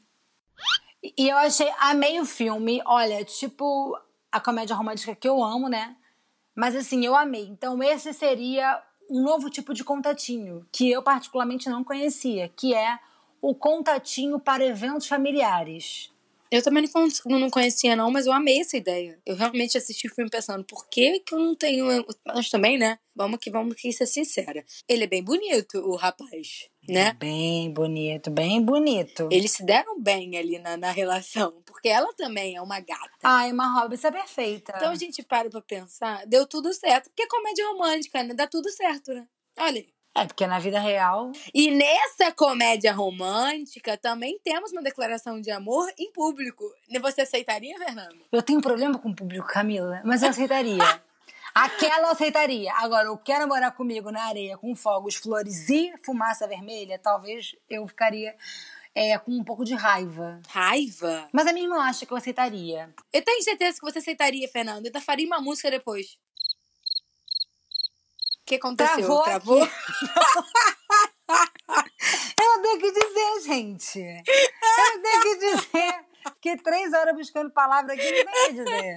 E- 1.02 1.12
E 1.18 1.28
eu 1.28 1.36
achei, 1.36 1.68
amei 1.80 2.20
o 2.20 2.24
filme. 2.24 2.80
Olha, 2.86 3.24
tipo 3.24 3.98
a 4.30 4.40
comédia 4.40 4.76
romântica 4.76 5.14
que 5.16 5.28
eu 5.28 5.42
amo, 5.42 5.68
né? 5.68 5.96
Mas 6.54 6.76
assim, 6.76 7.04
eu 7.04 7.16
amei. 7.16 7.46
Então, 7.46 7.82
esse 7.82 8.12
seria 8.12 8.82
um 9.10 9.20
novo 9.22 9.50
tipo 9.50 9.74
de 9.74 9.82
contatinho, 9.82 10.66
que 10.72 10.90
eu 10.90 11.02
particularmente 11.02 11.68
não 11.68 11.82
conhecia, 11.82 12.48
que 12.50 12.72
é 12.72 12.98
o 13.42 13.54
contatinho 13.54 14.38
para 14.38 14.64
eventos 14.64 15.08
familiares. 15.08 16.11
Eu 16.52 16.62
também 16.62 16.84
não 16.94 17.38
não 17.40 17.48
conhecia, 17.48 17.96
não, 17.96 18.10
mas 18.10 18.26
eu 18.26 18.32
amei 18.32 18.60
essa 18.60 18.76
ideia. 18.76 19.18
Eu 19.24 19.34
realmente 19.34 19.78
assisti 19.78 20.06
o 20.06 20.14
filme 20.14 20.28
pensando, 20.28 20.62
por 20.62 20.86
que, 20.86 21.20
que 21.20 21.34
eu 21.34 21.38
não 21.38 21.54
tenho. 21.54 22.04
Mas 22.26 22.50
também, 22.50 22.76
né? 22.76 22.98
Vamos 23.16 23.38
que 23.38 23.50
vamos 23.50 23.74
que 23.74 23.90
ser 23.90 24.04
sincera. 24.04 24.62
Ele 24.86 25.04
é 25.04 25.06
bem 25.06 25.24
bonito, 25.24 25.78
o 25.78 25.96
rapaz, 25.96 26.68
né? 26.86 27.14
Bem 27.14 27.72
bonito, 27.72 28.30
bem 28.30 28.60
bonito. 28.60 29.30
Eles 29.32 29.52
se 29.52 29.64
deram 29.64 29.98
bem 29.98 30.36
ali 30.36 30.58
na, 30.58 30.76
na 30.76 30.90
relação, 30.90 31.62
porque 31.64 31.88
ela 31.88 32.12
também 32.12 32.54
é 32.54 32.60
uma 32.60 32.80
gata. 32.80 33.10
Ai, 33.22 33.50
uma 33.50 33.80
Hobbs 33.80 34.04
é 34.04 34.10
perfeita. 34.10 34.74
Então 34.76 34.90
a 34.90 34.94
gente 34.94 35.22
para 35.22 35.48
pra 35.48 35.62
pensar, 35.62 36.26
deu 36.26 36.46
tudo 36.46 36.70
certo. 36.74 37.08
Porque 37.08 37.22
é 37.22 37.28
comédia 37.28 37.66
romântica, 37.68 38.22
né? 38.22 38.34
Dá 38.34 38.46
tudo 38.46 38.68
certo, 38.70 39.14
né? 39.14 39.26
Olha 39.58 39.80
aí. 39.80 39.88
É, 40.14 40.26
porque 40.26 40.46
na 40.46 40.58
vida 40.58 40.78
real. 40.78 41.32
E 41.54 41.70
nessa 41.70 42.30
comédia 42.32 42.92
romântica 42.92 43.96
também 43.96 44.38
temos 44.44 44.70
uma 44.70 44.82
declaração 44.82 45.40
de 45.40 45.50
amor 45.50 45.90
em 45.98 46.12
público. 46.12 46.64
Você 47.00 47.22
aceitaria, 47.22 47.78
Fernando? 47.78 48.18
Eu 48.30 48.42
tenho 48.42 48.60
problema 48.60 48.98
com 48.98 49.08
o 49.08 49.14
público, 49.14 49.46
Camila, 49.46 50.02
mas 50.04 50.22
eu 50.22 50.28
aceitaria. 50.28 50.78
Aquela 51.54 52.08
eu 52.08 52.12
aceitaria. 52.12 52.72
Agora, 52.76 53.06
eu 53.06 53.16
quero 53.18 53.46
morar 53.46 53.72
comigo 53.72 54.10
na 54.10 54.24
areia 54.24 54.56
com 54.56 54.74
fogos, 54.74 55.16
flores 55.16 55.68
e 55.68 55.92
fumaça 56.02 56.46
vermelha, 56.46 56.98
talvez 56.98 57.54
eu 57.68 57.86
ficaria 57.86 58.34
é, 58.94 59.18
com 59.18 59.32
um 59.32 59.44
pouco 59.44 59.64
de 59.64 59.74
raiva. 59.74 60.40
Raiva? 60.48 61.28
Mas 61.32 61.46
a 61.46 61.52
minha 61.52 61.66
irmã 61.66 61.80
acha 61.82 62.06
que 62.06 62.12
eu 62.12 62.16
aceitaria. 62.16 62.92
Eu 63.12 63.22
tenho 63.22 63.42
certeza 63.42 63.78
que 63.78 63.84
você 63.84 63.98
aceitaria, 63.98 64.48
Fernando. 64.48 64.86
Ainda 64.86 65.00
faria 65.00 65.26
uma 65.26 65.40
música 65.40 65.70
depois. 65.70 66.18
Que 68.52 68.56
aconteceu? 68.56 69.22
Travou 69.22 69.62
aqui. 69.62 69.72
Eu 72.38 72.62
tenho 72.62 72.78
que 72.80 72.92
dizer, 72.92 73.40
gente. 73.46 73.98
Eu 73.98 75.02
tenho 75.02 75.22
que 75.22 75.36
dizer. 75.38 76.04
Fiquei 76.34 76.56
três 76.58 76.92
horas 76.92 77.14
buscando 77.16 77.50
palavra 77.50 77.94
aqui, 77.94 78.24
não 78.24 78.32
tem 78.32 78.46
que 78.46 78.52
dizer. 78.64 78.96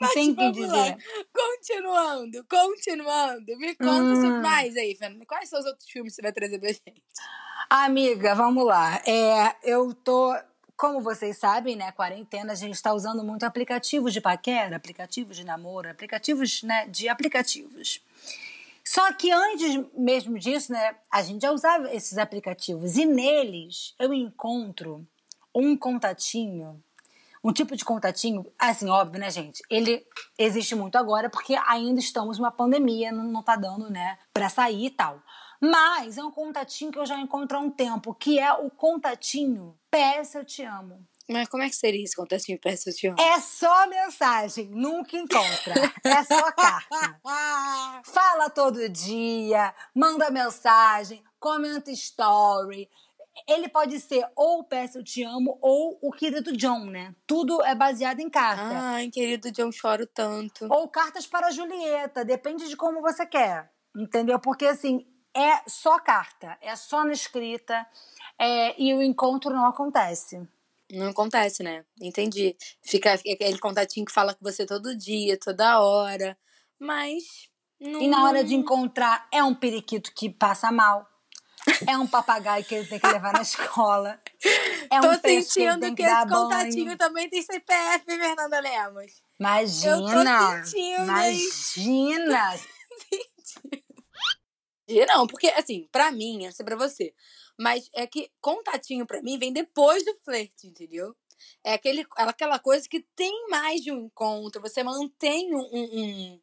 Não 0.00 0.08
tem 0.12 0.34
que 0.34 0.42
vamos 0.42 0.68
lá. 0.68 0.82
dizer. 0.82 0.96
Continuando, 1.32 2.44
continuando. 2.48 3.58
Me 3.58 3.74
conta 3.76 4.02
Hum. 4.02 4.14
sobre 4.16 4.40
mais 4.40 4.76
aí, 4.76 4.96
Fernando. 4.96 5.24
Quais 5.26 5.48
são 5.48 5.60
os 5.60 5.66
outros 5.66 5.88
filmes 5.88 6.12
que 6.12 6.16
você 6.16 6.22
vai 6.22 6.32
trazer 6.32 6.58
pra 6.58 6.68
gente? 6.68 7.02
Amiga, 7.68 8.34
vamos 8.34 8.64
lá. 8.66 9.00
É, 9.06 9.54
eu 9.62 9.94
tô, 9.94 10.34
como 10.80 11.02
vocês 11.02 11.36
sabem, 11.36 11.76
né, 11.76 11.92
quarentena, 11.92 12.54
a 12.54 12.56
gente 12.56 12.72
está 12.72 12.94
usando 12.94 13.22
muito 13.22 13.44
aplicativos 13.44 14.14
de 14.14 14.20
paquera, 14.20 14.74
aplicativos 14.76 15.36
de 15.36 15.44
namoro, 15.44 15.90
aplicativos, 15.90 16.62
né, 16.62 16.86
de 16.88 17.06
aplicativos. 17.06 18.00
Só 18.82 19.12
que 19.12 19.30
antes 19.30 19.84
mesmo 19.92 20.38
disso, 20.38 20.72
né, 20.72 20.96
a 21.10 21.22
gente 21.22 21.42
já 21.42 21.52
usava 21.52 21.94
esses 21.94 22.16
aplicativos 22.16 22.96
e 22.96 23.04
neles 23.04 23.94
eu 23.98 24.14
encontro 24.14 25.06
um 25.54 25.76
contatinho, 25.76 26.82
um 27.44 27.52
tipo 27.52 27.76
de 27.76 27.84
contatinho, 27.84 28.46
assim, 28.58 28.88
óbvio, 28.88 29.20
né, 29.20 29.30
gente? 29.30 29.62
Ele 29.68 30.02
existe 30.38 30.74
muito 30.74 30.96
agora 30.96 31.28
porque 31.28 31.56
ainda 31.66 32.00
estamos 32.00 32.38
numa 32.38 32.50
pandemia, 32.50 33.12
não, 33.12 33.24
não 33.24 33.42
tá 33.42 33.54
dando, 33.54 33.90
né, 33.90 34.16
pra 34.32 34.48
sair 34.48 34.86
e 34.86 34.90
tal. 34.90 35.22
Mas 35.60 36.16
é 36.16 36.24
um 36.24 36.30
contatinho 36.30 36.90
que 36.90 36.98
eu 36.98 37.04
já 37.04 37.18
encontro 37.20 37.58
há 37.58 37.60
um 37.60 37.70
tempo, 37.70 38.14
que 38.14 38.38
é 38.38 38.52
o 38.52 38.70
contatinho 38.70 39.76
PS 39.90 40.34
Eu 40.36 40.44
Te 40.44 40.62
Amo. 40.62 41.06
Mas 41.28 41.48
como 41.48 41.62
é 41.62 41.68
que 41.68 41.76
seria 41.76 42.02
esse 42.02 42.16
contatinho 42.16 42.58
PS 42.58 42.86
Eu 42.86 42.94
Te 42.94 43.06
Amo? 43.08 43.20
É 43.20 43.38
só 43.40 43.86
mensagem, 43.86 44.70
nunca 44.70 45.16
encontra. 45.16 45.74
É 46.02 46.24
só 46.24 46.50
carta. 46.52 47.20
Fala 48.04 48.48
todo 48.48 48.88
dia, 48.88 49.74
manda 49.94 50.30
mensagem, 50.30 51.22
comenta 51.38 51.90
story. 51.90 52.88
Ele 53.46 53.68
pode 53.68 54.00
ser 54.00 54.26
ou 54.34 54.60
o 54.60 54.64
PS 54.64 54.94
Eu 54.96 55.04
Te 55.04 55.22
Amo 55.22 55.58
ou 55.60 55.98
o 56.00 56.10
querido 56.10 56.56
John, 56.56 56.86
né? 56.86 57.14
Tudo 57.26 57.62
é 57.62 57.74
baseado 57.74 58.20
em 58.20 58.30
carta. 58.30 58.62
Ai, 58.62 59.08
querido 59.10 59.52
John, 59.52 59.70
choro 59.70 60.06
tanto. 60.06 60.66
Ou 60.70 60.88
cartas 60.88 61.26
para 61.26 61.48
a 61.48 61.50
Julieta, 61.50 62.24
depende 62.24 62.66
de 62.66 62.76
como 62.76 63.02
você 63.02 63.26
quer. 63.26 63.70
Entendeu? 63.96 64.38
Porque 64.38 64.66
assim, 64.66 65.04
é 65.34 65.62
só 65.66 65.98
carta, 65.98 66.58
é 66.60 66.74
só 66.76 67.04
na 67.04 67.12
escrita 67.12 67.86
é, 68.38 68.74
e 68.80 68.94
o 68.94 69.02
encontro 69.02 69.50
não 69.50 69.66
acontece. 69.66 70.40
Não 70.92 71.08
acontece, 71.08 71.62
né? 71.62 71.84
Entendi. 72.00 72.56
Fica 72.82 73.12
aquele 73.12 73.58
contatinho 73.58 74.04
que 74.04 74.12
fala 74.12 74.34
com 74.34 74.44
você 74.44 74.66
todo 74.66 74.96
dia, 74.96 75.38
toda 75.38 75.80
hora. 75.80 76.36
Mas. 76.78 77.48
Não... 77.78 78.00
E 78.00 78.08
na 78.08 78.24
hora 78.24 78.42
de 78.42 78.54
encontrar, 78.54 79.28
é 79.32 79.42
um 79.42 79.54
periquito 79.54 80.12
que 80.12 80.28
passa 80.28 80.72
mal. 80.72 81.08
É 81.86 81.96
um 81.96 82.06
papagaio 82.06 82.64
que 82.64 82.74
ele 82.74 82.86
tem 82.86 82.98
que 82.98 83.06
levar 83.06 83.32
na 83.32 83.42
escola. 83.42 84.18
É 84.90 84.98
um 84.98 85.02
Tô 85.02 85.28
ele 85.28 85.42
sentindo 85.42 85.86
que, 85.86 85.96
que, 85.96 86.02
esse 86.02 86.26
contatinho 86.26 86.86
banho. 86.86 86.98
também 86.98 87.28
tem 87.28 87.42
CPF, 87.42 88.04
Fernanda 88.06 88.60
Lemos. 88.60 89.22
Imagina! 89.38 89.90
Eu 89.90 90.60
tô 90.60 90.66
sentindo? 90.66 91.02
Imagina! 91.02 92.60
Não, 95.06 95.26
porque 95.26 95.48
assim, 95.48 95.88
pra 95.92 96.10
mim, 96.10 96.38
eu 96.42 96.46
não 96.46 96.52
sei 96.52 96.64
pra 96.64 96.76
você, 96.76 97.14
mas 97.58 97.88
é 97.94 98.06
que 98.06 98.30
contatinho 98.40 99.06
pra 99.06 99.22
mim 99.22 99.38
vem 99.38 99.52
depois 99.52 100.04
do 100.04 100.14
flerte, 100.24 100.66
entendeu? 100.66 101.14
É 101.64 101.72
aquele, 101.74 102.04
aquela 102.16 102.58
coisa 102.58 102.86
que 102.88 103.00
tem 103.16 103.48
mais 103.48 103.80
de 103.82 103.90
um 103.92 104.06
encontro, 104.06 104.60
você 104.60 104.82
mantém 104.82 105.54
um, 105.54 105.60
um, 105.72 106.40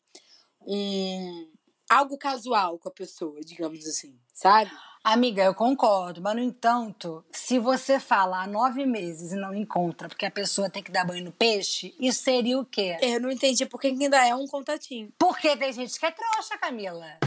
um- 0.62 1.52
algo 1.90 2.18
casual 2.18 2.78
com 2.80 2.90
a 2.90 2.92
pessoa, 2.92 3.40
digamos 3.42 3.86
assim, 3.88 4.20
sabe? 4.34 4.72
Amiga, 5.04 5.42
eu 5.44 5.56
concordo, 5.56 6.22
mas 6.22 6.36
no 6.36 6.42
entanto, 6.42 7.24
se 7.32 7.58
você 7.60 7.98
fala 7.98 8.44
há 8.44 8.48
nove 8.48 8.86
meses 8.86 9.32
e 9.32 9.36
não 9.36 9.54
encontra 9.56 10.10
porque 10.10 10.26
a 10.26 10.32
pessoa 10.32 10.70
tem 10.70 10.84
que 10.84 10.92
dar 10.92 11.06
banho 11.06 11.24
no 11.24 11.32
peixe, 11.32 11.96
isso 12.00 12.24
seria 12.24 12.60
o 12.60 12.66
quê? 12.66 12.98
Eu 13.02 13.22
não 13.22 13.32
entendi 13.32 13.66
por 13.66 13.80
que 13.80 13.94
que 13.94 14.04
ainda 14.04 14.26
é 14.28 14.36
um 14.36 14.46
contatinho. 14.48 15.14
Porque 15.18 15.56
tem 15.56 15.72
gente 15.72 15.98
que 15.98 16.06
é 16.06 16.12
trouxa, 16.12 16.58
Camila. 16.58 17.18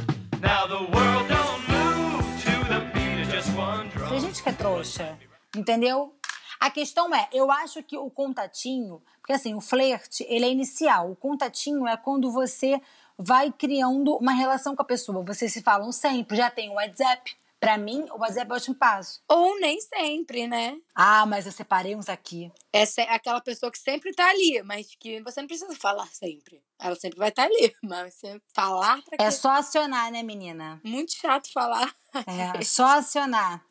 Tem 4.08 4.20
gente 4.20 4.42
que 4.42 4.48
é 4.48 4.52
trouxa, 4.52 5.18
entendeu? 5.54 6.14
A 6.58 6.70
questão 6.70 7.14
é, 7.14 7.28
eu 7.32 7.50
acho 7.50 7.82
que 7.82 7.96
o 7.96 8.10
contatinho, 8.10 9.02
porque 9.20 9.32
assim, 9.32 9.54
o 9.54 9.60
flerte, 9.60 10.26
ele 10.28 10.44
é 10.44 10.50
inicial. 10.50 11.10
O 11.10 11.16
contatinho 11.16 11.86
é 11.86 11.96
quando 11.96 12.30
você 12.30 12.80
vai 13.18 13.52
criando 13.52 14.16
uma 14.16 14.32
relação 14.32 14.74
com 14.74 14.82
a 14.82 14.84
pessoa. 14.84 15.22
Vocês 15.24 15.52
se 15.52 15.62
falam 15.62 15.92
sempre, 15.92 16.36
já 16.36 16.50
tem 16.50 16.70
o 16.70 16.74
WhatsApp. 16.74 17.36
Pra 17.60 17.76
mim, 17.76 18.06
o 18.10 18.16
WhatsApp 18.18 18.50
é 18.50 18.52
o 18.52 18.56
último 18.56 18.74
passo. 18.74 19.20
Ou 19.28 19.60
nem 19.60 19.78
sempre, 19.82 20.46
né? 20.48 20.80
Ah, 20.94 21.26
mas 21.26 21.44
eu 21.44 21.52
separei 21.52 21.94
uns 21.94 22.08
aqui. 22.08 22.50
Essa 22.72 23.02
é 23.02 23.10
aquela 23.14 23.40
pessoa 23.42 23.70
que 23.70 23.78
sempre 23.78 24.12
tá 24.14 24.30
ali, 24.30 24.62
mas 24.62 24.94
que 24.98 25.20
você 25.20 25.40
não 25.42 25.46
precisa 25.46 25.74
falar 25.76 26.06
sempre. 26.06 26.62
Ela 26.78 26.96
sempre 26.96 27.18
vai 27.18 27.28
estar 27.28 27.44
ali, 27.44 27.70
mas 27.84 28.14
você 28.14 28.40
falar 28.54 29.02
pra 29.02 29.18
quê? 29.18 29.24
É 29.24 29.30
só 29.30 29.50
acionar, 29.50 30.10
né, 30.10 30.22
menina? 30.22 30.80
Muito 30.82 31.12
chato 31.14 31.52
falar. 31.52 31.94
É, 32.26 32.62
só 32.64 32.86
acionar. 32.86 33.62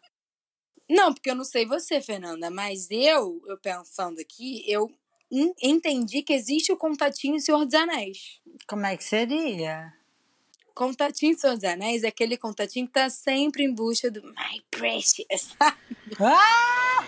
Não, 0.87 1.11
porque 1.13 1.31
eu 1.31 1.35
não 1.35 1.43
sei 1.43 1.65
você, 1.65 1.99
Fernanda, 1.99 2.49
mas 2.51 2.89
eu, 2.91 3.41
eu 3.47 3.57
pensando 3.57 4.19
aqui, 4.19 4.63
eu 4.67 4.91
en- 5.31 5.53
entendi 5.61 6.21
que 6.21 6.33
existe 6.33 6.71
o 6.71 6.77
contatinho 6.77 7.39
Senhor 7.39 7.65
dos 7.65 7.73
Anéis. 7.75 8.39
Como 8.67 8.85
é 8.85 8.95
que 8.97 9.03
seria? 9.03 9.93
Contatinho 10.79 11.37
Senhor 11.37 11.55
dos 11.55 11.65
Anéis 11.65 12.05
é 12.05 12.07
aquele 12.07 12.37
contatinho 12.37 12.87
que 12.87 12.93
tá 12.93 13.09
sempre 13.09 13.65
em 13.65 13.73
busca 13.73 14.09
do 14.09 14.23
My 14.23 14.63
Precious. 14.71 15.53
Ah! 16.21 17.05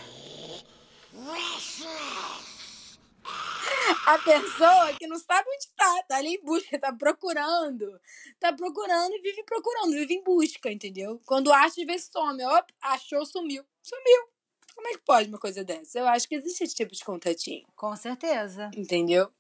A 4.08 4.18
pessoa 4.18 4.94
que 5.00 5.08
não 5.08 5.18
sabe 5.18 5.48
onde 5.50 5.70
tá, 5.74 6.04
tá 6.06 6.18
ali 6.18 6.36
em 6.36 6.44
busca, 6.44 6.78
tá 6.78 6.92
procurando. 6.92 7.98
Tá 8.42 8.52
procurando 8.52 9.14
e 9.14 9.22
vive 9.22 9.42
procurando, 9.44 9.92
vive 9.94 10.16
em 10.16 10.24
busca, 10.24 10.70
entendeu? 10.70 11.22
Quando 11.26 11.50
acha, 11.54 11.80
às 11.80 11.88
vezes 11.88 12.10
some. 12.12 12.44
Op, 12.44 12.74
achou, 12.82 13.26
sumiu. 13.26 13.64
Sumiu. 13.82 14.28
Como 14.76 14.88
é 14.90 14.92
que 14.92 15.06
pode 15.06 15.30
uma 15.30 15.40
coisa 15.40 15.64
dessa? 15.64 15.98
Eu 15.98 16.10
acho 16.10 16.28
que 16.28 16.36
existe 16.36 16.66
esse 16.66 16.76
tipo 16.76 16.94
de 16.94 17.06
contatinho, 17.06 17.66
Com 17.78 17.96
certeza. 17.96 18.70
entendeu? 18.76 19.32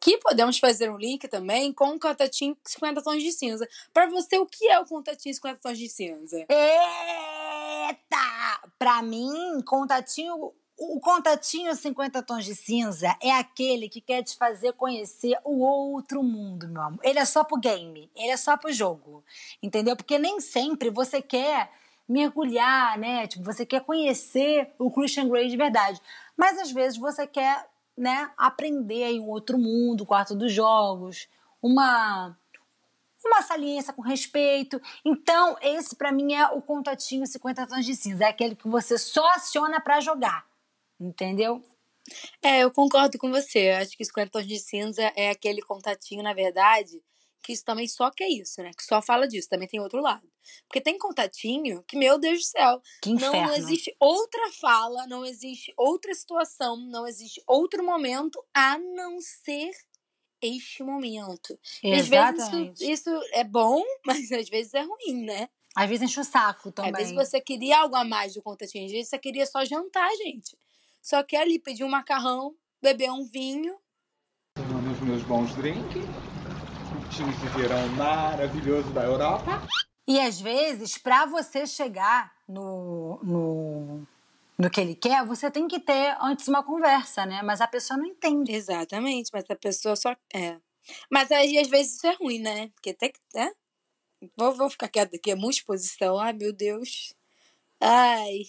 Que 0.00 0.18
podemos 0.18 0.58
fazer 0.58 0.90
um 0.90 0.96
link 0.96 1.26
também 1.28 1.72
com 1.72 1.90
o 1.90 2.00
contatinho 2.00 2.56
50 2.64 3.02
tons 3.02 3.22
de 3.22 3.32
cinza. 3.32 3.68
Pra 3.92 4.06
você, 4.06 4.38
o 4.38 4.46
que 4.46 4.68
é 4.68 4.78
o 4.78 4.86
contatinho 4.86 5.34
50 5.34 5.60
tons 5.60 5.78
de 5.78 5.88
cinza? 5.88 6.46
Eita! 6.48 8.16
Pra 8.78 9.02
mim, 9.02 9.60
contatinho. 9.64 10.52
O 10.78 11.00
contatinho 11.00 11.74
50 11.74 12.22
tons 12.22 12.44
de 12.44 12.54
cinza 12.54 13.16
é 13.22 13.30
aquele 13.32 13.88
que 13.88 14.00
quer 14.00 14.22
te 14.22 14.36
fazer 14.36 14.74
conhecer 14.74 15.38
o 15.42 15.60
outro 15.60 16.22
mundo, 16.22 16.68
meu 16.68 16.82
amor. 16.82 17.00
Ele 17.02 17.18
é 17.18 17.24
só 17.24 17.42
pro 17.42 17.58
game, 17.58 18.10
ele 18.14 18.28
é 18.28 18.36
só 18.36 18.58
pro 18.58 18.70
jogo. 18.70 19.24
Entendeu? 19.62 19.96
Porque 19.96 20.18
nem 20.18 20.38
sempre 20.38 20.90
você 20.90 21.22
quer 21.22 21.70
mergulhar, 22.08 22.98
né? 22.98 23.26
Tipo, 23.26 23.44
você 23.44 23.66
quer 23.66 23.80
conhecer 23.82 24.70
o 24.78 24.90
Christian 24.90 25.28
Grey 25.28 25.48
de 25.48 25.56
verdade. 25.56 26.00
Mas 26.36 26.58
às 26.58 26.70
vezes 26.70 26.98
você 26.98 27.26
quer, 27.26 27.68
né, 27.96 28.30
aprender 28.36 29.04
aí 29.04 29.20
um 29.20 29.28
outro 29.28 29.58
mundo, 29.58 30.06
quarto 30.06 30.34
dos 30.34 30.52
jogos, 30.52 31.28
uma 31.62 32.36
uma 33.24 33.42
saliência 33.42 33.92
com 33.92 34.02
respeito. 34.02 34.80
Então, 35.04 35.56
esse 35.60 35.96
pra 35.96 36.12
mim 36.12 36.34
é 36.34 36.46
o 36.48 36.62
contatinho 36.62 37.26
50 37.26 37.66
tons 37.66 37.84
de 37.84 37.96
cinza, 37.96 38.24
é 38.24 38.28
aquele 38.28 38.54
que 38.54 38.68
você 38.68 38.96
só 38.96 39.26
aciona 39.30 39.80
pra 39.80 40.00
jogar. 40.00 40.46
Entendeu? 41.00 41.60
É, 42.42 42.60
eu 42.60 42.70
concordo 42.70 43.18
com 43.18 43.30
você. 43.30 43.70
Eu 43.72 43.76
acho 43.76 43.96
que 43.96 44.04
50 44.04 44.30
tons 44.30 44.46
de 44.46 44.58
cinza 44.58 45.02
é 45.16 45.30
aquele 45.30 45.60
contatinho, 45.60 46.22
na 46.22 46.32
verdade, 46.32 47.02
que 47.42 47.52
isso 47.52 47.64
também 47.64 47.86
só 47.86 48.10
que 48.10 48.24
é 48.24 48.28
isso, 48.28 48.62
né? 48.62 48.70
Que 48.76 48.84
só 48.84 49.00
fala 49.00 49.26
disso. 49.28 49.48
Também 49.48 49.68
tem 49.68 49.80
outro 49.80 50.00
lado. 50.00 50.28
Porque 50.68 50.80
tem 50.80 50.98
contatinho 50.98 51.82
que, 51.86 51.96
meu 51.96 52.18
Deus 52.18 52.40
do 52.40 52.44
céu, 52.44 52.82
Que 53.02 53.12
não, 53.14 53.54
existe 53.54 53.94
outra 54.00 54.50
fala, 54.52 55.06
não 55.06 55.24
existe 55.24 55.72
outra 55.76 56.14
situação, 56.14 56.76
não 56.76 57.06
existe 57.06 57.42
outro 57.46 57.84
momento 57.84 58.42
a 58.54 58.78
não 58.78 59.20
ser 59.20 59.70
este 60.42 60.82
momento. 60.82 61.58
E 61.82 61.92
às 61.94 62.08
vezes 62.08 62.36
Exatamente. 62.36 62.82
isso, 62.82 63.10
isso 63.10 63.20
é 63.32 63.44
bom, 63.44 63.82
mas 64.06 64.30
às 64.32 64.48
vezes 64.48 64.74
é 64.74 64.82
ruim, 64.82 65.24
né? 65.24 65.48
Às 65.74 65.88
vezes 65.88 66.04
enche 66.04 66.20
o 66.20 66.24
saco 66.24 66.72
também. 66.72 66.92
Às 66.92 66.98
vezes 66.98 67.14
você 67.14 67.40
queria 67.40 67.80
algo 67.80 67.96
a 67.96 68.04
mais 68.04 68.34
do 68.34 68.42
contatinho, 68.42 68.86
às 68.86 68.92
vezes 68.92 69.08
você 69.08 69.18
queria 69.18 69.46
só 69.46 69.64
jantar, 69.64 70.10
gente. 70.16 70.56
Só 71.02 71.22
quer 71.22 71.42
ali 71.42 71.58
pedir 71.58 71.84
um 71.84 71.88
macarrão, 71.88 72.54
beber 72.82 73.10
um 73.10 73.24
vinho. 73.24 73.78
tomando 74.54 74.90
os 74.90 75.00
meus 75.00 75.22
bons 75.24 75.54
drinks, 75.54 76.02
curtindo 77.06 77.30
esse 77.30 77.46
verão 77.56 77.88
maravilhoso 77.90 78.90
da 78.90 79.04
Europa. 79.04 79.62
E 80.08 80.18
às 80.18 80.40
vezes, 80.40 80.98
pra 80.98 81.24
você 81.24 81.66
chegar 81.66 82.32
no, 82.48 83.20
no, 83.22 84.06
no 84.58 84.70
que 84.70 84.80
ele 84.80 84.94
quer, 84.94 85.24
você 85.24 85.50
tem 85.50 85.68
que 85.68 85.78
ter 85.78 86.16
antes 86.20 86.48
uma 86.48 86.64
conversa, 86.64 87.24
né? 87.24 87.42
Mas 87.42 87.60
a 87.60 87.68
pessoa 87.68 87.96
não 87.96 88.06
entende. 88.06 88.52
Exatamente, 88.52 89.30
mas 89.32 89.44
a 89.48 89.54
pessoa 89.54 89.94
só. 89.94 90.14
É. 90.34 90.58
Mas 91.10 91.30
aí 91.30 91.58
às 91.58 91.68
vezes 91.68 91.96
isso 91.96 92.06
é 92.06 92.14
ruim, 92.14 92.40
né? 92.40 92.68
Porque 92.74 92.92
tem 92.92 93.12
que. 93.12 93.20
Né? 93.34 93.50
Vou, 94.36 94.52
vou 94.54 94.68
ficar 94.70 94.88
quieta 94.88 95.16
aqui, 95.16 95.30
é 95.30 95.36
muita 95.36 95.58
exposição. 95.58 96.18
Ai, 96.18 96.32
meu 96.32 96.52
Deus. 96.52 97.14
Ai. 97.80 98.42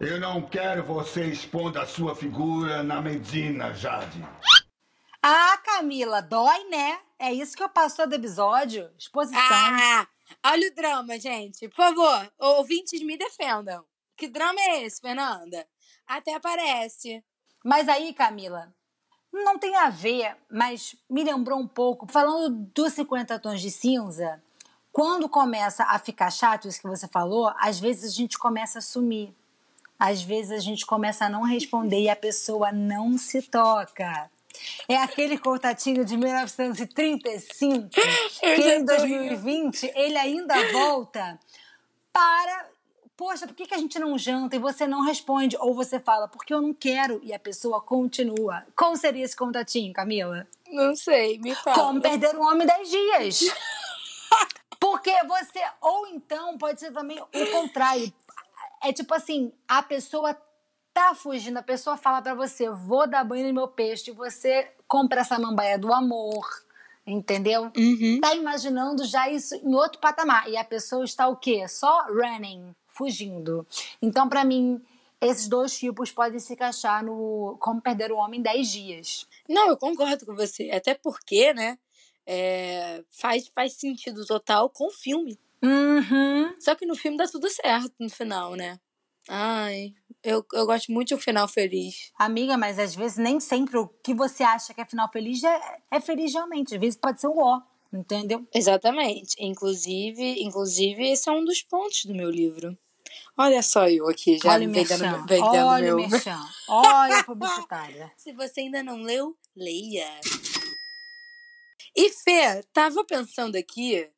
Eu 0.00 0.20
não 0.20 0.42
quero 0.42 0.84
você 0.84 1.24
expondo 1.24 1.80
a 1.80 1.86
sua 1.86 2.14
figura 2.14 2.82
na 2.82 3.00
medina, 3.00 3.72
Jade. 3.72 4.24
Ah, 5.26 5.56
Camila, 5.64 6.20
dói, 6.20 6.64
né? 6.64 7.00
É 7.18 7.32
isso 7.32 7.56
que 7.56 7.62
eu 7.62 7.68
passo 7.70 7.96
todo 7.96 8.12
episódio. 8.12 8.90
Exposição. 8.98 9.40
Ah! 9.40 10.06
Olha 10.44 10.68
o 10.68 10.74
drama, 10.74 11.18
gente. 11.18 11.66
Por 11.66 11.76
favor, 11.76 12.30
ouvintes 12.38 13.02
me 13.02 13.16
defendam. 13.16 13.86
Que 14.18 14.28
drama 14.28 14.60
é 14.60 14.82
esse, 14.82 15.00
Fernanda? 15.00 15.66
Até 16.06 16.38
parece. 16.38 17.24
Mas 17.64 17.88
aí, 17.88 18.12
Camila, 18.12 18.70
não 19.32 19.58
tem 19.58 19.74
a 19.76 19.88
ver, 19.88 20.36
mas 20.50 20.94
me 21.08 21.24
lembrou 21.24 21.58
um 21.58 21.66
pouco, 21.66 22.06
falando 22.06 22.50
dos 22.74 22.92
50 22.92 23.38
tons 23.38 23.62
de 23.62 23.70
cinza, 23.70 24.42
Quando 24.92 25.26
começa 25.26 25.84
a 25.84 25.98
ficar 25.98 26.30
chato, 26.30 26.68
isso 26.68 26.82
que 26.82 26.86
você 26.86 27.08
falou, 27.08 27.50
às 27.58 27.80
vezes 27.80 28.12
a 28.12 28.14
gente 28.14 28.36
começa 28.38 28.78
a 28.78 28.82
sumir. 28.82 29.34
Às 29.98 30.22
vezes 30.22 30.52
a 30.52 30.60
gente 30.60 30.84
começa 30.84 31.24
a 31.24 31.30
não 31.30 31.44
responder 31.44 32.02
e 32.02 32.10
a 32.10 32.14
pessoa 32.14 32.70
não 32.70 33.16
se 33.16 33.40
toca. 33.40 34.30
É 34.88 34.96
aquele 34.96 35.38
contatinho 35.38 36.04
de 36.04 36.16
1935 36.16 37.88
que 37.88 38.74
em 38.74 38.84
2020 38.84 39.92
ele 39.94 40.16
ainda 40.16 40.72
volta 40.72 41.38
para. 42.12 42.68
Poxa, 43.16 43.46
por 43.46 43.54
que, 43.54 43.66
que 43.66 43.74
a 43.74 43.78
gente 43.78 43.98
não 43.98 44.18
janta 44.18 44.56
e 44.56 44.58
você 44.58 44.88
não 44.88 45.02
responde? 45.02 45.56
Ou 45.60 45.72
você 45.72 46.00
fala, 46.00 46.26
porque 46.26 46.52
eu 46.52 46.60
não 46.60 46.74
quero, 46.74 47.20
e 47.22 47.32
a 47.32 47.38
pessoa 47.38 47.80
continua. 47.80 48.64
Como 48.74 48.96
seria 48.96 49.24
esse 49.24 49.36
contatinho, 49.36 49.92
Camila? 49.92 50.44
Não 50.68 50.96
sei, 50.96 51.38
me 51.38 51.54
fala. 51.54 51.76
Como 51.76 52.00
perder 52.00 52.36
um 52.36 52.42
homem 52.42 52.66
10 52.66 52.90
dias. 52.90 53.40
Porque 54.80 55.12
você, 55.24 55.60
ou 55.80 56.08
então 56.08 56.58
pode 56.58 56.78
ser 56.78 56.92
também 56.92 57.18
o 57.18 57.46
contrário. 57.52 58.12
É 58.82 58.92
tipo 58.92 59.14
assim, 59.14 59.50
a 59.66 59.82
pessoa 59.82 60.34
tá 60.94 61.14
fugindo, 61.14 61.58
a 61.58 61.62
pessoa 61.62 61.96
fala 61.96 62.22
pra 62.22 62.34
você, 62.34 62.70
vou 62.70 63.06
dar 63.06 63.24
banho 63.24 63.48
no 63.48 63.52
meu 63.52 63.68
peixe, 63.68 64.10
e 64.10 64.14
você 64.14 64.70
compra 64.88 65.20
essa 65.20 65.38
mambaia 65.38 65.78
do 65.78 65.92
amor, 65.92 66.46
entendeu? 67.06 67.70
Uhum. 67.76 68.20
Tá 68.22 68.34
imaginando 68.34 69.04
já 69.04 69.28
isso 69.28 69.54
em 69.56 69.74
outro 69.74 70.00
patamar. 70.00 70.48
E 70.48 70.56
a 70.56 70.64
pessoa 70.64 71.04
está 71.04 71.28
o 71.28 71.36
quê? 71.36 71.66
Só 71.68 72.06
running, 72.06 72.74
fugindo. 72.86 73.66
Então, 74.00 74.28
pra 74.28 74.44
mim, 74.44 74.80
esses 75.20 75.48
dois 75.48 75.76
tipos 75.76 76.12
podem 76.12 76.38
se 76.38 76.52
encaixar 76.54 77.04
no 77.04 77.58
como 77.60 77.82
perder 77.82 78.12
o 78.12 78.16
homem 78.16 78.40
em 78.40 78.42
10 78.42 78.70
dias. 78.70 79.26
Não, 79.48 79.68
eu 79.68 79.76
concordo 79.76 80.24
com 80.24 80.34
você. 80.34 80.70
Até 80.70 80.94
porque, 80.94 81.52
né? 81.52 81.76
é, 82.26 83.04
faz, 83.10 83.50
faz 83.54 83.74
sentido 83.74 84.26
total 84.26 84.68
com 84.70 84.86
o 84.86 84.90
filme. 84.90 85.38
Uhum. 85.62 86.54
Só 86.60 86.74
que 86.74 86.86
no 86.86 86.94
filme 86.94 87.16
dá 87.16 87.26
tudo 87.26 87.48
certo 87.48 87.92
no 87.98 88.10
final, 88.10 88.54
né? 88.54 88.78
Ai, 89.28 89.94
eu, 90.22 90.44
eu 90.52 90.66
gosto 90.66 90.92
muito 90.92 91.08
de 91.08 91.14
um 91.14 91.18
final 91.18 91.48
feliz. 91.48 92.10
Amiga, 92.18 92.56
mas 92.56 92.78
às 92.78 92.94
vezes 92.94 93.16
nem 93.16 93.40
sempre 93.40 93.78
o 93.78 93.88
que 93.88 94.14
você 94.14 94.42
acha 94.42 94.74
que 94.74 94.80
é 94.80 94.84
final 94.84 95.10
feliz 95.10 95.42
é, 95.42 95.78
é 95.90 96.00
feliz 96.00 96.32
realmente. 96.32 96.74
Às 96.74 96.80
vezes 96.80 96.98
pode 96.98 97.20
ser 97.20 97.28
o 97.28 97.38
ó, 97.38 97.60
entendeu? 97.92 98.46
Exatamente. 98.54 99.36
Inclusive, 99.38 100.42
inclusive, 100.42 101.10
esse 101.10 101.28
é 101.28 101.32
um 101.32 101.44
dos 101.44 101.62
pontos 101.62 102.04
do 102.04 102.14
meu 102.14 102.30
livro. 102.30 102.76
Olha 103.36 103.62
só 103.62 103.88
eu 103.88 104.08
aqui 104.08 104.38
já 104.38 104.52
olha 104.52 104.68
vendendo, 104.68 105.26
vendendo 105.26 105.66
olha 105.66 105.94
o 105.94 105.98
meu. 105.98 106.08
merchan, 106.08 106.40
olha 106.68 107.18
a 107.18 107.24
publicitária. 107.24 108.12
Se 108.16 108.32
você 108.32 108.60
ainda 108.60 108.82
não 108.82 109.02
leu, 109.02 109.36
leia. 109.56 110.08
E 111.96 112.10
Fê, 112.10 112.62
tava 112.72 113.04
pensando 113.04 113.56
aqui, 113.56 114.08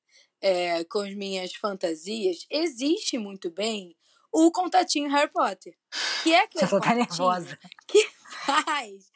é, 0.40 0.84
com 0.84 1.00
as 1.00 1.14
minhas 1.14 1.54
fantasias, 1.54 2.46
existe 2.50 3.18
muito 3.18 3.50
bem 3.50 3.94
o 4.38 4.52
contatinho 4.52 5.10
Harry 5.10 5.32
Potter. 5.32 5.74
Que 6.22 6.34
é 6.34 6.42
aquele 6.42 6.66
Você 6.66 6.80
tá 6.80 6.94
nervosa. 6.94 7.58
que 7.88 8.06
faz. 8.44 9.10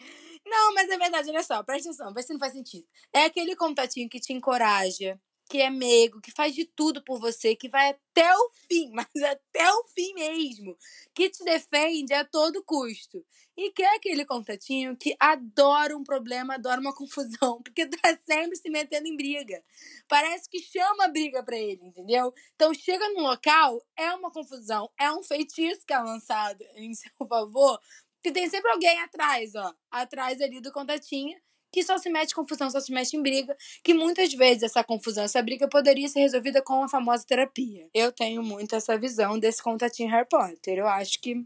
Não, 0.47 0.73
mas 0.73 0.89
é 0.89 0.97
verdade, 0.97 1.29
olha 1.29 1.43
só, 1.43 1.63
presta 1.63 1.91
atenção, 1.91 2.15
vê 2.15 2.23
se 2.23 2.33
não 2.33 2.41
faz 2.41 2.55
sentido. 2.55 2.87
É 3.15 3.25
aquele 3.25 3.55
contatinho 3.55 4.09
que 4.09 4.19
te 4.19 4.33
encoraja, 4.33 5.21
que 5.51 5.61
é 5.61 5.69
meigo, 5.69 6.21
que 6.21 6.31
faz 6.31 6.55
de 6.55 6.65
tudo 6.65 7.03
por 7.03 7.19
você, 7.19 7.57
que 7.57 7.69
vai 7.69 7.91
até 7.91 8.33
o 8.37 8.51
fim, 8.69 8.89
mas 8.95 9.09
até 9.17 9.69
o 9.75 9.85
fim 9.89 10.15
mesmo, 10.15 10.79
que 11.13 11.29
te 11.29 11.43
defende 11.45 12.15
a 12.15 12.25
todo 12.25 12.63
custo. 12.63 13.27
E 13.57 13.73
que 13.73 13.83
é 13.83 13.97
aquele 13.97 14.25
contatinho 14.25 14.97
que 14.97 15.15
adora 15.19 15.97
um 15.97 16.05
problema, 16.05 16.55
adora 16.55 16.81
uma 16.81 16.95
confusão, 16.95 17.61
porque 17.63 17.85
tá 17.89 18.17
sempre 18.25 18.57
se 18.57 18.71
metendo 18.71 19.09
em 19.09 19.17
briga. 19.17 19.63
Parece 20.09 20.49
que 20.49 20.61
chama 20.61 21.09
briga 21.09 21.43
pra 21.43 21.59
ele, 21.59 21.85
entendeu? 21.85 22.33
Então 22.55 22.73
chega 22.73 23.09
num 23.09 23.23
local, 23.23 23.85
é 23.97 24.15
uma 24.15 24.31
confusão, 24.31 24.89
é 24.99 25.11
um 25.13 25.23
feitiço 25.23 25.85
que 25.85 25.93
é 25.93 25.99
lançado 25.99 26.65
em 26.77 26.95
seu 26.95 27.11
favor, 27.29 27.81
que 28.23 28.31
tem 28.31 28.49
sempre 28.49 28.71
alguém 28.71 29.01
atrás, 29.01 29.55
ó, 29.57 29.75
atrás 29.91 30.41
ali 30.41 30.61
do 30.61 30.73
contatinho, 30.73 31.37
que 31.73 31.83
só 31.83 31.99
se 31.99 32.11
mete 32.11 32.33
em 32.33 32.35
confusão, 32.35 32.71
só 32.71 32.81
se 32.81 32.93
mete 32.93 33.17
em 33.17 33.23
briga, 33.23 33.57
que 33.83 33.95
muitas 33.95 34.33
vezes 34.33 34.63
essa 34.63 34.83
confusão, 34.83 35.25
essa 35.25 35.43
briga 35.43 35.69
poderia 35.69 36.09
ser 36.09 36.21
resolvida 36.21 36.63
com 36.63 36.83
a 36.85 36.89
famosa 36.89 37.25
terapia. 37.27 37.89
Eu 37.95 38.13
tenho 38.13 38.43
muito 38.43 38.75
essa 38.75 38.99
visão 38.99 39.39
desse 39.39 39.63
contatinho 39.63 40.11
Harry 40.11 40.29
Potter. 40.29 40.79
Eu 40.79 40.89
acho 40.89 41.21
que, 41.21 41.45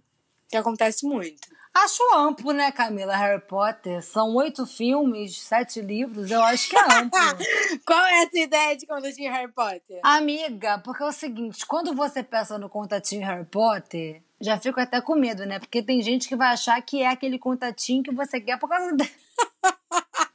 que 0.49 0.57
acontece 0.57 1.07
muito. 1.07 1.49
Acho 1.75 2.02
amplo, 2.14 2.52
né, 2.52 2.71
Camila? 2.71 3.16
Harry 3.16 3.43
Potter. 3.43 4.01
São 4.01 4.33
oito 4.37 4.64
filmes, 4.64 5.40
sete 5.40 5.81
livros. 5.81 6.31
Eu 6.31 6.40
acho 6.40 6.70
que 6.70 6.77
é 6.77 6.99
amplo. 6.99 7.18
Qual 7.85 8.07
é 8.07 8.22
essa 8.22 8.38
ideia 8.38 8.77
de 8.77 8.87
contatinho 8.87 9.33
Harry 9.33 9.51
Potter? 9.51 9.99
Amiga, 10.05 10.79
porque 10.79 11.03
é 11.03 11.07
o 11.07 11.12
seguinte: 11.12 11.66
quando 11.66 11.92
você 11.92 12.22
pensa 12.22 12.57
no 12.59 12.68
contatinho 12.68 13.27
Harry 13.27 13.44
Potter, 13.44 14.22
já 14.40 14.57
fico 14.57 14.79
até 14.79 15.01
com 15.01 15.16
medo, 15.16 15.44
né? 15.44 15.59
Porque 15.59 15.83
tem 15.83 16.01
gente 16.01 16.29
que 16.29 16.37
vai 16.37 16.53
achar 16.53 16.81
que 16.81 17.03
é 17.03 17.09
aquele 17.09 17.40
contatinho 17.40 18.05
que 18.05 18.14
você 18.14 18.40
quer 18.40 18.57
por 18.57 18.68
causa. 18.68 18.96
Da... 18.96 19.05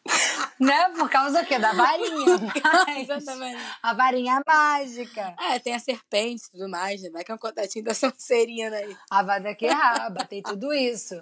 né? 0.60 0.90
Por 0.90 1.10
causa 1.10 1.42
do 1.42 1.48
quê? 1.48 1.58
Da 1.60 1.74
varinha. 1.74 2.40
Exatamente. 3.02 3.62
a 3.82 3.94
varinha 3.94 4.42
mágica. 4.46 5.36
É, 5.40 5.60
tem 5.60 5.74
a 5.74 5.80
serpente 5.80 6.44
e 6.48 6.52
tudo 6.52 6.70
mais, 6.70 7.02
né? 7.02 7.10
Vai 7.10 7.24
que 7.24 7.32
é 7.32 7.36
um 7.36 7.40
contatinho 7.40 7.86
da 7.86 7.94
Sonserina 7.96 8.76
aí. 8.76 8.96
A 9.10 9.24
vada 9.24 9.54
que 9.56 9.68
raba, 9.68 10.26
tem 10.26 10.42
tudo 10.42 10.74
isso. 10.74 11.22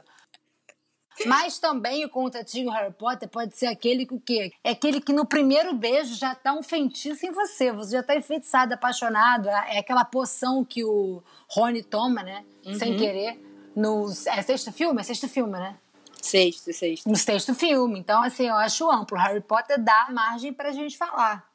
Mas 1.26 1.58
também 1.58 2.06
o 2.06 2.10
contatinho 2.10 2.70
Harry 2.70 2.94
Potter 2.94 3.28
pode 3.28 3.56
ser 3.56 3.66
aquele 3.66 4.06
que 4.06 4.14
o 4.14 4.20
quê? 4.20 4.52
É 4.64 4.72
aquele 4.72 5.02
que 5.02 5.12
no 5.12 5.26
primeiro 5.26 5.74
beijo 5.74 6.14
já 6.14 6.36
tá 6.36 6.54
um 6.54 6.62
feitiço 6.62 7.26
em 7.26 7.32
você. 7.32 7.72
Você 7.72 7.94
já 7.94 8.04
tá 8.04 8.16
enfeitiçado, 8.16 8.76
apaixonado. 8.76 9.50
É 9.50 9.80
aquela 9.80 10.06
poção 10.06 10.64
que 10.64 10.84
o 10.84 11.24
Rony 11.50 11.82
toma, 11.82 12.22
né? 12.22 12.46
Sem 12.78 12.96
querer. 12.96 13.40
No, 13.76 14.12
é 14.28 14.42
sexto 14.42 14.72
filme? 14.72 15.02
É 15.02 15.04
sexto 15.04 15.28
filme, 15.28 15.54
né? 15.54 15.76
Sexto, 16.22 16.74
sexto. 16.74 17.08
No 17.10 17.16
sexto 17.16 17.54
filme. 17.54 18.00
Então, 18.00 18.22
assim, 18.22 18.48
eu 18.48 18.56
acho 18.56 18.90
amplo. 18.90 19.18
Harry 19.18 19.42
Potter 19.42 19.82
dá 19.82 20.08
margem 20.12 20.52
pra 20.54 20.72
gente 20.72 20.98
falar. 20.98 21.48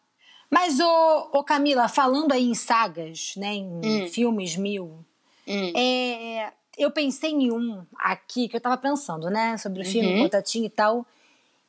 Mas, 0.50 0.78
ô, 0.80 1.30
ô 1.32 1.42
Camila, 1.42 1.88
falando 1.88 2.32
aí 2.32 2.44
em 2.50 2.54
sagas, 2.54 3.34
né? 3.36 3.54
Em 3.54 4.08
filmes 4.08 4.56
mil, 4.56 5.04
Hum. 5.48 5.72
é, 5.74 6.52
eu 6.78 6.90
pensei 6.90 7.30
em 7.30 7.50
um 7.50 7.84
aqui 7.98 8.48
que 8.48 8.56
eu 8.56 8.60
tava 8.60 8.76
pensando, 8.76 9.28
né? 9.30 9.56
Sobre 9.56 9.82
o 9.82 9.84
filme, 9.84 10.14
Uhum. 10.14 10.22
contatinho 10.24 10.66
e 10.66 10.70
tal. 10.70 11.06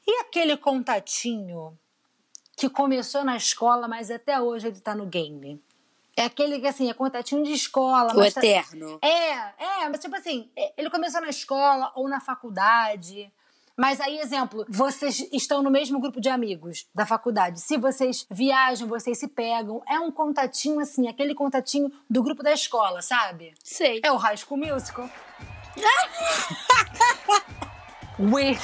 E 0.06 0.20
aquele 0.22 0.58
contatinho 0.58 1.78
que 2.58 2.70
começou 2.70 3.24
na 3.24 3.36
escola, 3.38 3.88
mas 3.88 4.12
até 4.12 4.40
hoje 4.40 4.68
ele 4.68 4.80
tá 4.80 4.94
no 4.94 5.06
game. 5.06 5.62
É 6.16 6.26
aquele 6.26 6.60
que, 6.60 6.68
assim, 6.68 6.90
é 6.90 6.94
contatinho 6.94 7.44
de 7.44 7.54
escola. 7.54 8.14
O 8.14 8.18
mas 8.18 8.34
tá- 8.34 8.40
Eterno. 8.40 9.00
é, 9.02 9.30
é, 9.32 9.90
mas 9.90 10.00
tipo 10.00 10.16
assim, 10.16 10.50
é, 10.56 10.74
ele 10.78 10.90
começou 10.90 11.22
na 11.22 11.30
escola 11.30 11.92
ou 11.96 12.08
na 12.08 12.20
faculdade. 12.20 13.32
Mas 13.76 14.00
aí, 14.00 14.20
exemplo, 14.20 14.64
vocês 14.70 15.28
estão 15.34 15.64
no 15.64 15.72
mesmo 15.72 16.00
grupo 16.00 16.22
de 16.22 16.30
amigos 16.30 16.86
da 16.94 17.08
faculdade. 17.08 17.60
Se 17.60 17.76
vocês 17.76 18.24
viajam, 18.30 18.88
vocês 18.88 19.18
se 19.18 19.28
pegam. 19.28 19.82
É 19.90 20.00
um 20.00 20.12
contatinho, 20.12 20.80
assim, 20.80 21.08
aquele 21.08 21.34
contatinho 21.34 21.92
do 22.08 22.22
grupo 22.22 22.44
da 22.44 22.54
escola, 22.54 23.02
sabe? 23.02 23.56
Sei. 23.64 24.00
É 24.04 24.12
o 24.12 24.18
High 24.18 24.38
School 24.38 24.60
Musical. 24.60 25.10
We... 28.32 28.58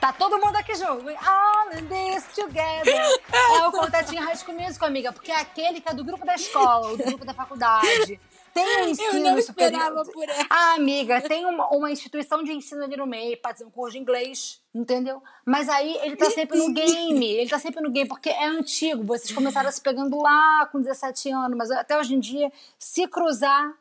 Tá 0.00 0.12
todo 0.12 0.38
mundo 0.38 0.56
aqui 0.56 0.74
junto. 0.74 1.04
We 1.04 1.14
all 1.14 1.78
in 1.78 1.86
this 1.86 2.24
together. 2.34 3.20
É 3.32 3.66
o 3.66 3.72
contatinho 3.72 4.22
High 4.22 4.36
School 4.36 4.58
Musical, 4.58 4.88
amiga. 4.88 5.12
Porque 5.12 5.30
é 5.30 5.40
aquele 5.40 5.80
que 5.80 5.88
é 5.88 5.94
do 5.94 6.04
grupo 6.04 6.24
da 6.24 6.34
escola, 6.34 6.96
do 6.96 7.04
grupo 7.04 7.24
da 7.24 7.34
faculdade. 7.34 8.18
Tem 8.54 8.64
um 8.64 8.80
Eu 8.80 8.88
ensino 8.88 9.12
não 9.20 9.42
superior. 9.42 9.80
esperava 9.80 10.04
por 10.04 10.24
essa. 10.28 10.46
Ah, 10.48 10.74
amiga, 10.74 11.20
tem 11.20 11.44
uma, 11.44 11.68
uma 11.68 11.90
instituição 11.90 12.42
de 12.42 12.52
ensino 12.52 12.82
ali 12.82 12.96
no 12.96 13.06
meio, 13.06 13.36
pode 13.40 13.58
ser 13.58 13.64
um 13.64 13.70
curso 13.70 13.92
de 13.92 13.98
inglês, 13.98 14.60
entendeu? 14.74 15.22
Mas 15.44 15.68
aí 15.68 15.96
ele 16.02 16.16
tá 16.16 16.30
sempre 16.30 16.58
no 16.58 16.72
game, 16.72 17.26
ele 17.26 17.48
tá 17.48 17.58
sempre 17.58 17.80
no 17.80 17.90
game, 17.90 18.08
porque 18.08 18.30
é 18.30 18.46
antigo. 18.46 19.04
Vocês 19.04 19.32
começaram 19.32 19.70
se 19.70 19.80
pegando 19.80 20.20
lá 20.20 20.66
com 20.72 20.80
17 20.80 21.30
anos, 21.30 21.56
mas 21.56 21.70
até 21.70 21.96
hoje 21.98 22.14
em 22.14 22.20
dia, 22.20 22.50
se 22.78 23.06
cruzar, 23.06 23.72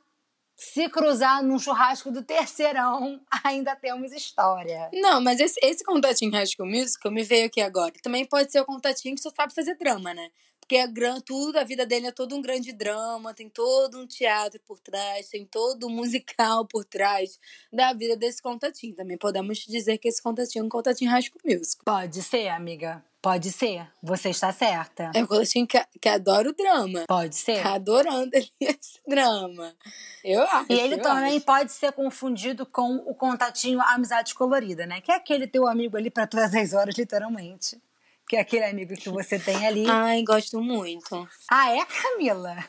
se 0.60 0.90
cruzar 0.90 1.42
num 1.42 1.58
churrasco 1.58 2.12
do 2.12 2.22
terceirão, 2.22 3.22
ainda 3.46 3.78
temos 3.78 4.12
história. 4.12 4.90
Não, 4.94 5.22
mas 5.22 5.40
esse, 5.40 5.58
esse 5.64 5.84
contatinho 5.86 6.32
High 6.34 6.46
School 6.46 6.70
Musical 6.70 7.12
me 7.12 7.24
veio 7.24 7.46
aqui 7.46 7.62
agora. 7.62 7.94
Também 8.04 8.26
pode 8.26 8.52
ser 8.52 8.60
o 8.60 8.66
contatinho 8.66 9.16
que 9.16 9.22
só 9.22 9.32
sabe 9.34 9.54
fazer 9.54 9.76
drama, 9.76 10.14
né? 10.14 10.30
Porque 10.60 10.76
é 10.76 10.88
gran, 10.88 11.20
tudo, 11.20 11.58
a 11.58 11.64
vida 11.64 11.86
dele 11.86 12.08
é 12.08 12.12
todo 12.12 12.36
um 12.36 12.42
grande 12.42 12.72
drama, 12.72 13.34
tem 13.34 13.50
todo 13.50 14.00
um 14.00 14.06
teatro 14.06 14.60
por 14.68 14.80
trás, 14.80 15.30
tem 15.30 15.46
todo 15.46 15.88
um 15.88 15.90
musical 15.90 16.66
por 16.66 16.86
trás 16.86 17.40
da 17.74 17.92
vida 17.94 18.16
desse 18.16 18.42
contatinho. 18.42 18.96
Também 18.96 19.18
podemos 19.18 19.60
dizer 19.60 19.98
que 19.98 20.08
esse 20.08 20.22
contatinho 20.22 20.64
é 20.64 20.66
um 20.66 20.70
contatinho 20.70 21.10
High 21.10 21.24
School 21.24 21.42
Musical. 21.44 21.86
Pode 21.86 22.22
ser, 22.22 22.50
amiga. 22.50 23.04
Pode 23.22 23.52
ser. 23.52 23.86
Você 24.02 24.30
está 24.30 24.52
certa. 24.54 25.12
É 25.14 25.22
um 25.24 25.28
contatinho 25.28 25.68
que, 25.68 25.78
que 26.00 26.08
adora 26.08 26.50
o 26.50 26.54
drama. 26.54 27.04
Pode 27.08 27.36
ser. 27.36 27.62
Tá 27.62 27.74
adorando 27.74 28.32
ali 28.34 28.50
esse 28.62 29.00
drama. 29.06 29.76
Eu 30.24 30.42
acho. 30.44 30.72
E 30.72 30.80
ele 30.80 30.98
também 30.98 31.38
acho. 31.38 31.46
pode 31.46 31.72
ser 31.72 31.92
confundido 31.92 32.66
com 32.66 32.96
o 33.06 33.14
contatinho 33.14 33.82
Amizade 33.82 34.34
Colorida, 34.34 34.86
né? 34.86 35.02
Que 35.02 35.12
é 35.12 35.16
aquele 35.16 35.48
teu 35.48 35.68
amigo 35.68 35.98
ali 35.98 36.10
para 36.10 36.28
todas 36.28 36.54
as 36.56 36.74
horas, 36.74 36.96
literalmente. 36.96 37.82
Que 38.30 38.36
é 38.36 38.42
aquele 38.42 38.66
amigo 38.66 38.94
que 38.94 39.10
você 39.10 39.40
tem 39.40 39.66
ali. 39.66 39.90
Ai, 39.90 40.22
gosto 40.22 40.62
muito. 40.62 41.28
Ah, 41.52 41.76
é, 41.76 41.84
Camila? 41.84 42.64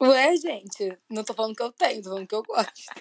Ué, 0.00 0.36
gente, 0.36 0.96
não 1.10 1.24
tô 1.24 1.34
falando 1.34 1.56
que 1.56 1.62
eu 1.64 1.72
tenho, 1.72 2.00
tô 2.00 2.10
falando 2.10 2.28
que 2.28 2.34
eu 2.36 2.44
gosto. 2.44 2.94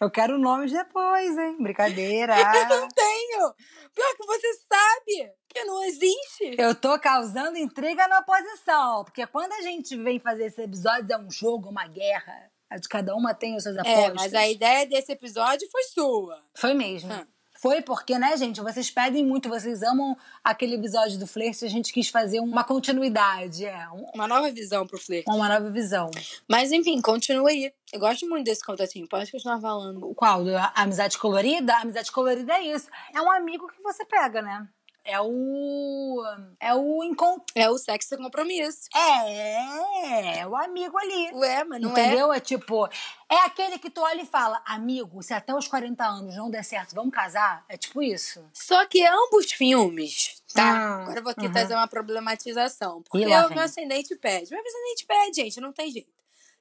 Eu 0.00 0.10
quero 0.10 0.38
nomes 0.38 0.72
depois, 0.72 1.36
hein? 1.36 1.58
Brincadeira. 1.60 2.34
Eu 2.40 2.80
não 2.80 2.88
tenho! 2.88 3.54
Pior 3.94 4.16
que 4.16 4.26
você 4.26 4.54
sabe 4.72 5.34
que 5.46 5.64
não 5.64 5.84
existe. 5.84 6.56
Eu 6.56 6.74
tô 6.74 6.98
causando 6.98 7.58
intriga 7.58 8.08
na 8.08 8.20
oposição, 8.20 9.04
porque 9.04 9.26
quando 9.26 9.52
a 9.52 9.60
gente 9.60 9.94
vem 9.96 10.18
fazer 10.18 10.46
esse 10.46 10.62
episódio 10.62 11.12
é 11.12 11.18
um 11.18 11.30
jogo, 11.30 11.68
uma 11.68 11.86
guerra. 11.86 12.50
A 12.70 12.78
de 12.78 12.88
cada 12.88 13.14
uma 13.14 13.34
tem 13.34 13.54
os 13.54 13.62
seus 13.62 13.76
apostas. 13.76 14.04
É, 14.04 14.14
mas 14.14 14.32
a 14.34 14.48
ideia 14.48 14.86
desse 14.86 15.12
episódio 15.12 15.68
foi 15.70 15.82
sua. 15.84 16.42
Foi 16.54 16.72
mesmo. 16.72 17.12
Hum. 17.12 17.26
Foi 17.60 17.82
porque, 17.82 18.16
né, 18.18 18.36
gente, 18.36 18.60
vocês 18.60 18.88
pedem 18.90 19.26
muito, 19.26 19.48
vocês 19.48 19.82
amam 19.82 20.16
aquele 20.44 20.76
episódio 20.76 21.18
do 21.18 21.26
flerte, 21.26 21.64
a 21.64 21.68
gente 21.68 21.92
quis 21.92 22.08
fazer 22.08 22.38
uma 22.40 22.62
continuidade, 22.62 23.64
é, 23.66 23.88
um- 23.90 24.06
Uma 24.14 24.28
nova 24.28 24.50
visão 24.52 24.86
pro 24.86 24.98
flerte. 24.98 25.28
uma 25.28 25.48
nova 25.48 25.68
visão. 25.70 26.08
Mas 26.48 26.70
enfim, 26.70 27.00
continua 27.00 27.50
aí. 27.50 27.72
Eu 27.92 27.98
gosto 28.00 28.28
muito 28.28 28.44
desse 28.44 28.64
contatinho, 28.64 29.08
pode 29.08 29.30
continuar 29.32 29.60
falando. 29.60 30.14
Qual? 30.14 30.44
Da 30.44 30.72
amizade 30.76 31.18
colorida? 31.18 31.74
A 31.74 31.80
amizade 31.80 32.12
colorida 32.12 32.52
é 32.54 32.62
isso. 32.62 32.88
É 33.14 33.20
um 33.20 33.30
amigo 33.30 33.66
que 33.68 33.82
você 33.82 34.04
pega, 34.04 34.40
né? 34.40 34.68
É 35.08 35.18
o. 35.22 36.22
É 36.60 36.74
o 36.74 37.02
encontro. 37.02 37.46
É 37.54 37.70
o 37.70 37.78
sexo 37.78 38.10
sem 38.10 38.18
compromisso. 38.18 38.88
É, 38.94 40.40
é 40.40 40.46
o 40.46 40.54
amigo 40.54 40.98
ali. 40.98 41.32
Ué, 41.32 41.64
mas 41.64 41.80
não 41.80 41.96
é. 41.96 42.06
Entendeu? 42.06 42.30
É 42.30 42.38
tipo, 42.40 42.86
é 43.30 43.36
aquele 43.46 43.78
que 43.78 43.88
tu 43.88 44.02
olha 44.02 44.20
e 44.20 44.26
fala, 44.26 44.60
amigo, 44.66 45.22
se 45.22 45.32
até 45.32 45.54
os 45.54 45.66
40 45.66 46.04
anos 46.04 46.36
não 46.36 46.50
der 46.50 46.62
certo, 46.62 46.94
vamos 46.94 47.14
casar? 47.14 47.64
É 47.70 47.78
tipo 47.78 48.02
isso. 48.02 48.44
Só 48.52 48.84
que 48.84 49.02
ambos 49.06 49.50
filmes, 49.50 50.42
tá? 50.52 50.62
Ah, 50.62 51.02
Agora 51.04 51.18
eu 51.20 51.22
vou 51.22 51.32
aqui 51.32 51.46
uhum. 51.46 51.52
trazer 51.52 51.74
uma 51.74 51.88
problematização. 51.88 53.02
Porque 53.02 53.24
o 53.24 53.28
meu 53.50 53.60
ascendente 53.62 54.14
pede. 54.16 54.50
Meu 54.50 54.60
ascendente 54.60 55.06
pede, 55.06 55.36
gente, 55.36 55.58
não 55.58 55.72
tem 55.72 55.90
jeito. 55.90 56.12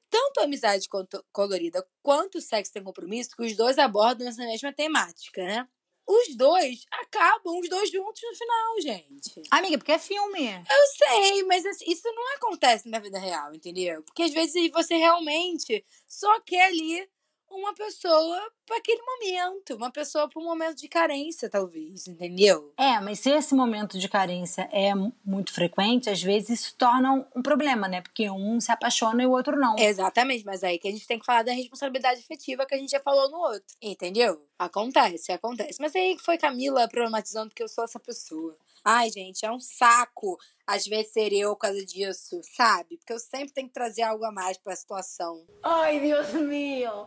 Tanto 0.10 0.40
a 0.40 0.44
amizade 0.46 0.88
quanto- 0.88 1.22
colorida 1.34 1.86
quanto 2.02 2.38
o 2.38 2.42
sexo 2.42 2.72
sem 2.72 2.82
compromisso, 2.82 3.36
que 3.36 3.44
os 3.44 3.58
dois 3.58 3.78
abordam 3.78 4.26
essa 4.26 4.42
mesma 4.42 4.72
temática, 4.72 5.44
né? 5.44 5.68
Os 6.08 6.36
dois 6.38 6.86
acabam, 6.90 7.60
os 7.60 7.68
dois 7.68 7.92
juntos 7.92 8.22
no 8.24 8.36
final, 8.36 8.82
gente. 8.82 9.42
Amiga, 9.52 9.78
porque 9.78 9.92
é 9.92 10.00
filme. 10.00 10.48
Eu 10.48 10.88
sei, 11.08 11.44
mas 11.44 11.66
assim, 11.66 11.92
isso 11.92 12.04
não 12.06 12.36
acontece 12.36 12.88
na 12.88 13.00
vida 13.00 13.20
real, 13.20 13.54
entendeu? 13.54 14.02
Porque 14.04 14.24
às 14.24 14.32
vezes 14.32 14.72
você 14.72 14.96
realmente 14.96 15.86
só 16.08 16.40
quer 16.40 16.68
ali 16.68 17.08
uma 17.50 17.74
pessoa 17.74 18.40
para 18.66 18.78
aquele 18.78 19.02
momento, 19.02 19.76
uma 19.76 19.92
pessoa 19.92 20.30
para 20.30 20.42
um 20.42 20.46
momento 20.46 20.78
de 20.78 20.88
carência, 20.88 21.50
talvez, 21.50 22.08
entendeu? 22.08 22.74
É, 22.78 23.00
mas 23.00 23.20
se 23.20 23.30
esse 23.30 23.56
momento 23.56 23.98
de 23.98 24.10
carência 24.10 24.68
é 24.72 24.94
mu- 24.94 25.14
muito 25.26 25.54
frequente, 25.54 26.10
às 26.10 26.22
vezes 26.22 26.62
isso 26.62 26.76
torna 26.78 27.14
um- 27.14 27.26
um 27.36 27.42
problema, 27.42 27.88
né? 27.88 28.02
Porque 28.02 28.30
um 28.30 28.60
se 28.60 28.72
apaixona 28.72 29.24
e 29.24 29.26
o 29.26 29.32
outro 29.32 29.58
não. 29.58 29.76
Exatamente, 29.80 30.44
mas 30.46 30.64
aí 30.64 30.78
que 30.78 30.88
a 30.88 30.92
gente 30.92 31.08
tem 31.08 31.18
que 31.20 31.26
falar 31.26 31.44
da 31.44 31.52
responsabilidade 31.54 32.20
afetiva 32.20 32.66
que 32.66 32.76
a 32.76 32.78
gente 32.78 32.92
já 32.92 33.00
falou 33.00 33.30
no 33.32 33.38
outro, 33.38 33.76
entendeu? 33.82 34.46
Acontece, 34.60 35.32
acontece. 35.32 35.80
Mas 35.80 35.96
aí 35.96 36.18
foi 36.20 36.38
Camila 36.38 36.88
problematizando 36.88 37.54
que 37.54 37.64
eu 37.64 37.68
sou 37.70 37.84
essa 37.84 38.00
pessoa. 38.00 38.58
Ai, 38.90 39.10
gente, 39.10 39.46
é 39.46 39.52
um 39.52 39.60
saco 39.60 40.38
às 40.66 40.86
vezes 40.86 41.12
ser 41.12 41.34
eu 41.34 41.50
por 41.50 41.58
causa 41.64 41.86
disso, 41.86 42.40
sabe? 42.56 42.96
Porque 42.96 43.12
eu 43.12 43.20
sempre 43.20 43.52
tenho 43.54 43.68
que 43.68 43.74
trazer 43.74 44.04
algo 44.04 44.24
a 44.24 44.32
mais 44.32 44.58
pra 44.58 44.74
situação. 44.78 45.46
Ay, 45.62 46.00
Dios 46.00 46.32
mío. 46.36 47.06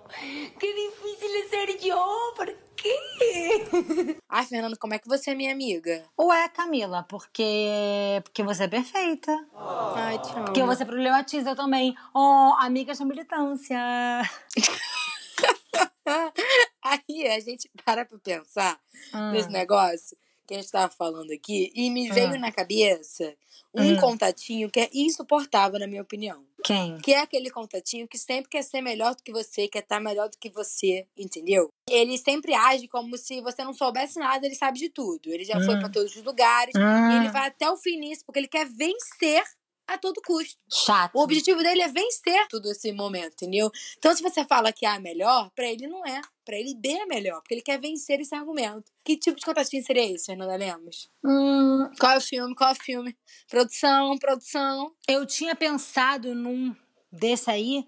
Qué 0.58 0.74
difícil 0.74 1.34
es 1.42 1.48
ser 1.48 1.78
yo. 1.82 1.96
¿Por 2.36 2.54
qué? 2.76 2.94
Ai, 4.28 4.44
Fernando, 4.44 4.76
como 4.78 4.92
é 4.92 4.98
que 4.98 5.08
você 5.08 5.30
é 5.30 5.34
minha 5.34 5.54
amiga? 5.54 6.04
Ou 6.18 6.30
é, 6.30 6.50
Camila, 6.50 7.02
porque 7.04 8.20
porque 8.24 8.42
você 8.42 8.64
é 8.64 8.68
perfeita. 8.68 9.32
Ai, 9.94 10.18
te 10.18 10.36
amo. 10.36 10.44
Porque 10.44 10.62
você 10.62 10.84
problematiza 10.84 11.56
também. 11.56 11.96
Oh, 12.14 12.52
amigas 12.58 12.98
da 12.98 13.06
militância. 13.06 13.78
Aí 16.84 17.26
a 17.26 17.40
gente 17.40 17.70
para 17.86 18.04
pra 18.04 18.18
pensar 18.18 18.78
Hum. 19.14 19.30
nesse 19.32 19.48
negócio 19.48 20.14
que 20.50 20.54
a 20.54 20.60
gente 20.60 20.70
tava 20.72 20.92
falando 20.92 21.30
aqui 21.32 21.70
e 21.74 21.88
me 21.90 22.10
veio 22.10 22.34
Hum. 22.34 22.40
na 22.40 22.50
cabeça 22.50 23.36
um 23.72 23.92
Hum. 23.92 23.96
contatinho 23.96 24.68
que 24.68 24.80
é 24.80 24.90
insuportável, 24.92 25.78
na 25.78 25.86
minha 25.86 26.02
opinião. 26.02 26.44
Quem? 26.64 26.98
Que 26.98 27.12
é 27.12 27.20
aquele 27.20 27.50
contatinho 27.50 28.08
que 28.08 28.18
sempre 28.18 28.50
quer 28.50 28.62
ser 28.62 28.80
melhor 28.80 29.14
do 29.14 29.22
que 29.22 29.30
você, 29.32 29.68
quer 29.68 29.78
estar 29.78 30.00
melhor 30.00 30.28
do 30.28 30.36
que 30.36 30.50
você, 30.50 31.06
entendeu? 31.16 31.68
Ele 31.88 32.18
sempre 32.18 32.52
age 32.52 32.88
como 32.88 33.16
se 33.16 33.40
você 33.40 33.62
não 33.64 33.72
soubesse 33.72 34.18
nada, 34.18 34.44
ele 34.44 34.56
sabe 34.56 34.78
de 34.78 34.88
tudo. 34.88 35.32
Ele 35.32 35.44
já 35.44 35.60
foi 35.60 35.78
pra 35.78 35.88
todos 35.88 36.14
os 36.16 36.22
lugares 36.24 36.74
e 36.74 37.16
ele 37.16 37.28
vai 37.30 37.46
até 37.46 37.70
o 37.70 37.76
fim 37.76 37.96
nisso, 37.96 38.24
porque 38.26 38.40
ele 38.40 38.48
quer 38.48 38.66
vencer 38.66 39.42
a 39.94 39.98
todo 39.98 40.20
custo. 40.24 40.56
Chato. 40.70 41.14
O 41.14 41.22
objetivo 41.22 41.62
dele 41.62 41.82
é 41.82 41.88
vencer 41.88 42.46
todo 42.48 42.70
esse 42.70 42.92
momento, 42.92 43.32
entendeu? 43.34 43.70
Então, 43.98 44.14
se 44.14 44.22
você 44.22 44.44
fala 44.44 44.72
que 44.72 44.86
A 44.86 44.96
é 44.96 44.98
melhor, 44.98 45.50
pra 45.54 45.66
ele 45.66 45.86
não 45.86 46.04
é. 46.06 46.20
Pra 46.44 46.56
ele 46.56 46.74
B 46.74 46.88
é 46.90 47.06
melhor, 47.06 47.40
porque 47.40 47.54
ele 47.54 47.62
quer 47.62 47.80
vencer 47.80 48.20
esse 48.20 48.34
argumento. 48.34 48.90
Que 49.04 49.16
tipo 49.16 49.38
de 49.38 49.44
contatinho 49.44 49.84
seria 49.84 50.10
esse, 50.12 50.26
Fernanda 50.26 50.56
Lemos? 50.56 51.08
Hum, 51.24 51.88
Qual 51.98 52.12
é 52.12 52.16
o 52.18 52.20
filme? 52.20 52.54
Qual 52.54 52.70
é 52.70 52.72
o 52.72 52.76
filme? 52.76 53.16
Produção, 53.48 54.18
produção. 54.18 54.92
eu 55.06 55.24
tinha 55.26 55.54
pensado 55.54 56.34
num 56.34 56.74
desse 57.12 57.50
aí 57.50 57.84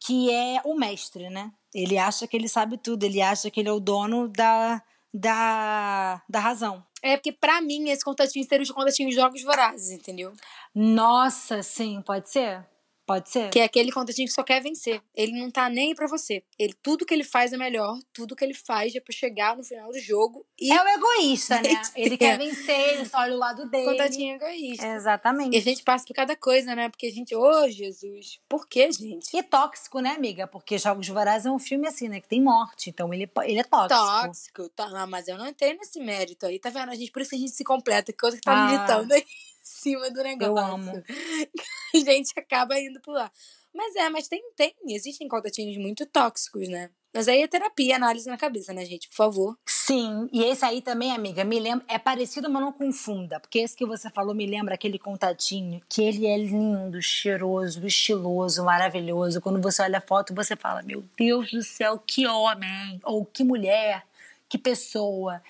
que 0.00 0.30
é 0.30 0.60
o 0.64 0.74
mestre, 0.74 1.28
né? 1.28 1.50
Ele 1.74 1.98
acha 1.98 2.26
que 2.26 2.36
ele 2.36 2.48
sabe 2.48 2.78
tudo, 2.78 3.04
ele 3.04 3.20
acha 3.20 3.50
que 3.50 3.60
ele 3.60 3.68
é 3.68 3.72
o 3.72 3.80
dono 3.80 4.28
da, 4.28 4.82
da, 5.12 6.22
da 6.28 6.40
razão. 6.40 6.84
É 7.02 7.16
porque, 7.16 7.32
pra 7.32 7.60
mim, 7.60 7.88
esse 7.90 8.04
contatinho 8.04 8.46
seria 8.46 8.62
os 8.62 8.70
contatinhos 8.70 9.14
de 9.14 9.20
jogos 9.20 9.42
vorazes, 9.42 9.90
entendeu? 9.90 10.32
Nossa, 10.74 11.62
sim, 11.62 12.02
pode 12.02 12.30
ser? 12.30 12.66
Pode 13.08 13.30
ser? 13.30 13.48
Que 13.48 13.60
é 13.60 13.64
aquele 13.64 13.90
contatinho 13.90 14.28
que 14.28 14.34
só 14.34 14.42
quer 14.42 14.62
vencer. 14.62 15.00
Ele 15.14 15.32
não 15.40 15.50
tá 15.50 15.66
nem 15.70 15.88
aí 15.88 15.94
pra 15.94 16.06
você. 16.06 16.44
Ele, 16.58 16.74
tudo 16.82 17.06
que 17.06 17.14
ele 17.14 17.24
faz 17.24 17.54
é 17.54 17.56
melhor, 17.56 17.98
tudo 18.12 18.36
que 18.36 18.44
ele 18.44 18.52
faz 18.52 18.94
é 18.94 19.00
pra 19.00 19.14
chegar 19.14 19.56
no 19.56 19.64
final 19.64 19.90
do 19.90 19.98
jogo 19.98 20.44
e 20.60 20.70
É 20.70 20.82
o 20.84 20.86
egoísta, 20.86 21.54
né? 21.62 21.70
Ele 21.96 22.18
quer 22.18 22.36
vencer, 22.36 22.98
ele 22.98 23.06
só 23.06 23.20
olha 23.20 23.34
o 23.34 23.38
lado 23.38 23.64
dele. 23.70 23.86
contatinho 23.86 24.36
egoísta. 24.36 24.86
Exatamente. 24.88 25.54
E 25.54 25.58
a 25.58 25.62
gente 25.62 25.82
passa 25.82 26.04
por 26.04 26.12
cada 26.14 26.36
coisa, 26.36 26.74
né? 26.76 26.90
Porque 26.90 27.06
a 27.06 27.10
gente, 27.10 27.34
ô 27.34 27.66
Jesus, 27.70 28.38
por 28.46 28.68
que, 28.68 28.92
gente? 28.92 29.34
E 29.34 29.42
tóxico, 29.42 30.00
né, 30.00 30.10
amiga? 30.10 30.46
Porque 30.46 30.76
Jogos 30.76 31.08
Vorazes 31.08 31.46
é 31.46 31.50
um 31.50 31.58
filme 31.58 31.88
assim, 31.88 32.08
né? 32.08 32.20
Que 32.20 32.28
tem 32.28 32.42
morte. 32.42 32.90
Então 32.90 33.14
ele, 33.14 33.26
ele 33.44 33.60
é 33.60 33.64
tóxico. 33.64 33.98
Tóxico, 34.26 34.68
tá, 34.68 34.86
não, 34.90 35.06
mas 35.06 35.28
eu 35.28 35.38
não 35.38 35.48
entrei 35.48 35.72
nesse 35.78 35.98
mérito 35.98 36.44
aí, 36.44 36.58
tá 36.58 36.68
vendo? 36.68 36.90
A 36.90 36.94
gente, 36.94 37.10
por 37.10 37.22
isso 37.22 37.30
que 37.30 37.36
a 37.36 37.38
gente 37.38 37.52
se 37.52 37.64
completa, 37.64 38.12
que 38.12 38.22
outra 38.22 38.38
que 38.38 38.44
tá 38.44 38.52
Ah. 38.52 38.66
militando 38.66 39.14
aí 39.14 39.24
cima 39.68 40.10
do 40.10 40.22
negócio. 40.22 40.52
Eu 40.52 40.58
amo. 40.58 40.92
A 41.94 41.98
gente 41.98 42.32
acaba 42.36 42.78
indo 42.78 43.00
pro 43.00 43.12
lá. 43.12 43.30
Mas 43.74 43.94
é, 43.96 44.08
mas 44.08 44.28
tem, 44.28 44.42
tem, 44.56 44.74
existem 44.88 45.28
contatinhos 45.28 45.76
muito 45.76 46.06
tóxicos, 46.06 46.68
né? 46.68 46.90
Mas 47.14 47.26
aí 47.26 47.42
é 47.42 47.48
terapia, 47.48 47.96
análise 47.96 48.28
na 48.28 48.36
cabeça, 48.36 48.72
né, 48.72 48.84
gente? 48.84 49.08
Por 49.08 49.16
favor. 49.16 49.58
Sim, 49.66 50.28
e 50.32 50.44
esse 50.44 50.64
aí 50.64 50.82
também, 50.82 51.12
amiga, 51.12 51.42
me 51.42 51.58
lembra. 51.58 51.84
É 51.88 51.98
parecido, 51.98 52.50
mas 52.50 52.62
não 52.62 52.72
confunda. 52.72 53.40
Porque 53.40 53.60
esse 53.60 53.76
que 53.76 53.86
você 53.86 54.10
falou 54.10 54.34
me 54.34 54.46
lembra 54.46 54.74
aquele 54.74 54.98
contatinho 54.98 55.80
que 55.88 56.02
ele 56.02 56.26
é 56.26 56.36
lindo, 56.36 57.00
cheiroso, 57.00 57.86
estiloso, 57.86 58.64
maravilhoso. 58.64 59.40
Quando 59.40 59.60
você 59.60 59.82
olha 59.82 59.98
a 59.98 60.02
foto, 60.02 60.34
você 60.34 60.54
fala: 60.54 60.82
Meu 60.82 61.02
Deus 61.16 61.50
do 61.50 61.62
céu, 61.62 61.98
que 61.98 62.26
homem! 62.26 63.00
Ou 63.04 63.24
que 63.24 63.42
mulher, 63.42 64.04
que 64.48 64.58
pessoa. 64.58 65.42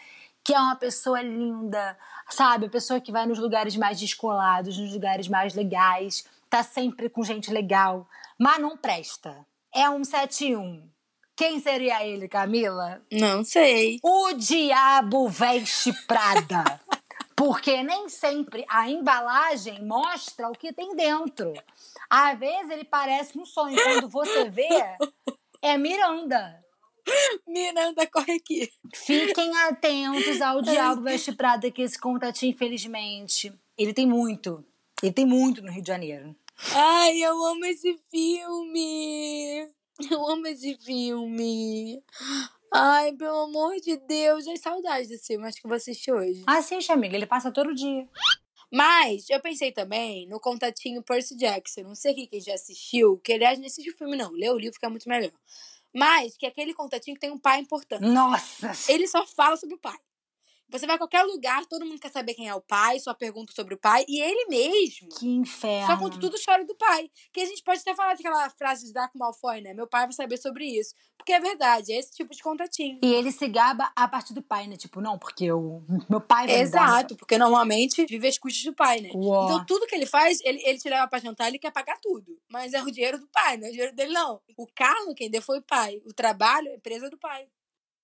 Que 0.49 0.55
é 0.55 0.59
uma 0.59 0.77
pessoa 0.77 1.21
linda, 1.21 1.95
sabe? 2.31 2.65
A 2.65 2.71
pessoa 2.71 3.03
que 3.03 3.13
vai 3.13 3.27
nos 3.27 3.39
lugares 3.39 3.77
mais 3.77 4.01
descolados, 4.01 4.79
nos 4.79 4.95
lugares 4.95 5.29
mais 5.29 5.55
legais, 5.55 6.25
tá 6.49 6.63
sempre 6.63 7.11
com 7.11 7.23
gente 7.23 7.53
legal, 7.53 8.09
mas 8.39 8.59
não 8.59 8.75
presta. 8.75 9.47
É 9.75 9.91
um 9.91 10.03
71. 10.03 10.89
Quem 11.37 11.61
seria 11.61 12.03
ele, 12.03 12.29
Camila? 12.29 13.03
Não 13.13 13.45
sei. 13.45 13.99
O 14.03 14.33
diabo 14.33 15.29
veste 15.29 15.93
Prada. 16.07 16.81
Porque 17.37 17.83
nem 17.83 18.09
sempre 18.09 18.65
a 18.71 18.89
embalagem 18.89 19.85
mostra 19.85 20.49
o 20.49 20.53
que 20.53 20.73
tem 20.73 20.97
dentro. 20.97 21.53
Às 22.09 22.39
vezes 22.39 22.71
ele 22.71 22.85
parece 22.85 23.39
um 23.39 23.45
sonho. 23.45 23.77
Quando 23.77 24.09
você 24.09 24.49
vê, 24.49 24.97
é 25.61 25.77
Miranda. 25.77 26.65
Miranda, 27.47 28.07
corre 28.07 28.35
aqui. 28.35 28.71
Fiquem 28.95 29.57
atentos 29.57 30.41
ao 30.41 30.63
Diabo 30.63 31.03
Veste 31.03 31.33
Prada, 31.33 31.71
que 31.71 31.83
esse 31.83 31.99
contatinho, 31.99 32.51
infelizmente, 32.51 33.53
ele 33.77 33.93
tem 33.93 34.07
muito. 34.07 34.65
Ele 35.03 35.13
tem 35.13 35.27
muito 35.27 35.63
no 35.63 35.71
Rio 35.71 35.83
de 35.83 35.89
Janeiro. 35.89 36.37
Ai, 36.75 37.19
eu 37.23 37.45
amo 37.47 37.65
esse 37.65 37.99
filme. 38.11 39.69
Eu 40.11 40.29
amo 40.29 40.47
esse 40.47 40.77
filme. 40.77 42.03
Ai, 42.73 43.13
pelo 43.13 43.45
amor 43.45 43.77
de 43.81 43.97
Deus. 43.97 44.47
Ai, 44.47 44.57
saudade 44.57 45.09
desse 45.09 45.29
filme. 45.29 45.47
Acho 45.47 45.61
que 45.61 45.69
vou 45.69 45.77
assistir 45.77 46.13
hoje. 46.13 46.43
Assiste, 46.47 46.93
amiga, 46.93 47.17
ele 47.17 47.27
passa 47.27 47.51
todo 47.51 47.75
dia. 47.75 48.09
Mas 48.71 49.29
eu 49.31 49.41
pensei 49.41 49.73
também 49.73 50.27
no 50.29 50.39
contatinho 50.39 51.03
Percy 51.03 51.37
Jackson. 51.37 51.83
Não 51.83 51.95
sei 51.95 52.15
quem 52.15 52.41
já 52.41 52.55
assistiu, 52.55 53.19
que 53.19 53.33
aliás 53.33 53.59
não 53.59 53.67
assistiu 53.67 53.95
o 53.95 53.97
filme, 53.97 54.17
não. 54.17 54.31
Lê 54.33 54.51
o 54.51 54.59
livro, 54.59 54.75
fica 54.75 54.91
muito 54.91 55.09
melhor. 55.09 55.33
Mas 55.99 56.37
que 56.37 56.47
é 56.47 56.49
aquele 56.49 56.73
contatinho 56.73 57.15
que 57.15 57.21
tem 57.21 57.31
um 57.31 57.39
pai 57.39 57.59
importante. 57.59 58.03
Nossa! 58.03 58.73
Ele 58.91 59.09
só 59.09 59.27
fala 59.27 59.57
sobre 59.57 59.75
o 59.75 59.79
pai. 59.79 59.97
Você 60.71 60.87
vai 60.87 60.97
a 60.97 60.99
qualquer 60.99 61.23
lugar, 61.23 61.65
todo 61.67 61.85
mundo 61.87 61.99
quer 62.01 62.11
saber 62.11 62.35
quem 62.35 62.47
é 62.49 62.55
o 62.55 62.61
pai, 62.61 62.99
só 63.01 63.15
pergunta 63.15 63.53
sobre 63.55 63.75
o 63.75 63.79
pai, 63.79 64.05
e 64.07 64.21
ele 64.21 64.47
mesmo. 64.49 65.09
Que 65.19 65.27
inferno. 65.27 65.87
Só 65.87 65.97
conta 65.99 66.19
tudo 66.19 66.37
história 66.37 66.65
do 66.67 66.75
pai. 66.77 67.11
Que 67.33 67.41
a 67.41 67.47
gente 67.47 67.63
pode 67.63 67.81
até 67.81 67.95
falar 67.95 68.15
daquela 68.15 68.51
frase 68.51 68.87
de 68.87 68.93
Draco 68.93 69.17
Malfoy, 69.19 69.61
né? 69.63 69.73
Meu 69.73 69.87
pai 69.87 70.03
vai 70.05 70.13
saber 70.13 70.37
sobre 70.37 70.67
isso. 70.67 70.95
Porque 71.17 71.33
é 71.33 71.41
verdade, 71.41 71.93
é 71.93 71.99
esse 71.99 72.13
tipo 72.13 72.35
de 72.35 72.43
contatinho. 72.43 73.01
E 73.03 73.13
ele 73.15 73.33
se 73.33 73.49
gaba 73.49 73.91
a 73.97 74.07
partir 74.07 74.33
do 74.35 74.43
pai, 74.43 74.67
né? 74.67 74.77
Tipo, 74.77 75.01
não, 75.01 75.19
porque 75.19 75.51
o 75.51 75.83
meu 76.09 76.21
pai 76.21 76.47
vai 76.47 76.57
dar- 76.57 76.63
Exato, 76.63 77.17
porque 77.17 77.37
normalmente 77.37 78.05
vive 78.07 78.29
às 78.29 78.39
custas 78.39 78.63
do 78.65 78.75
pai, 78.75 79.01
né? 79.01 79.11
Uó. 79.15 79.45
Então 79.45 79.65
tudo 79.67 79.87
que 79.87 79.95
ele 79.95 80.07
faz, 80.07 80.39
ele, 80.43 80.63
ele 80.65 80.79
te 80.79 80.89
leva 80.89 81.09
pra 81.09 81.19
jantar, 81.19 81.49
ele 81.49 81.59
quer 81.59 81.73
pagar 81.73 81.99
tudo. 82.01 82.39
Mas 82.51 82.73
é 82.73 82.83
o 82.83 82.91
dinheiro 82.91 83.19
do 83.19 83.27
pai, 83.29 83.57
não 83.57 83.67
é 83.67 83.69
o 83.69 83.73
dinheiro 83.73 83.95
dele, 83.95 84.13
não. 84.13 84.41
O 84.57 84.67
carro, 84.75 85.15
quem 85.15 85.31
deu 85.31 85.43
foi 85.43 85.59
o 85.59 85.63
pai. 85.63 86.01
O 86.07 86.13
trabalho 86.15 86.69
é 86.69 86.77
empresa 86.77 87.11
do 87.11 87.19
pai. 87.19 87.47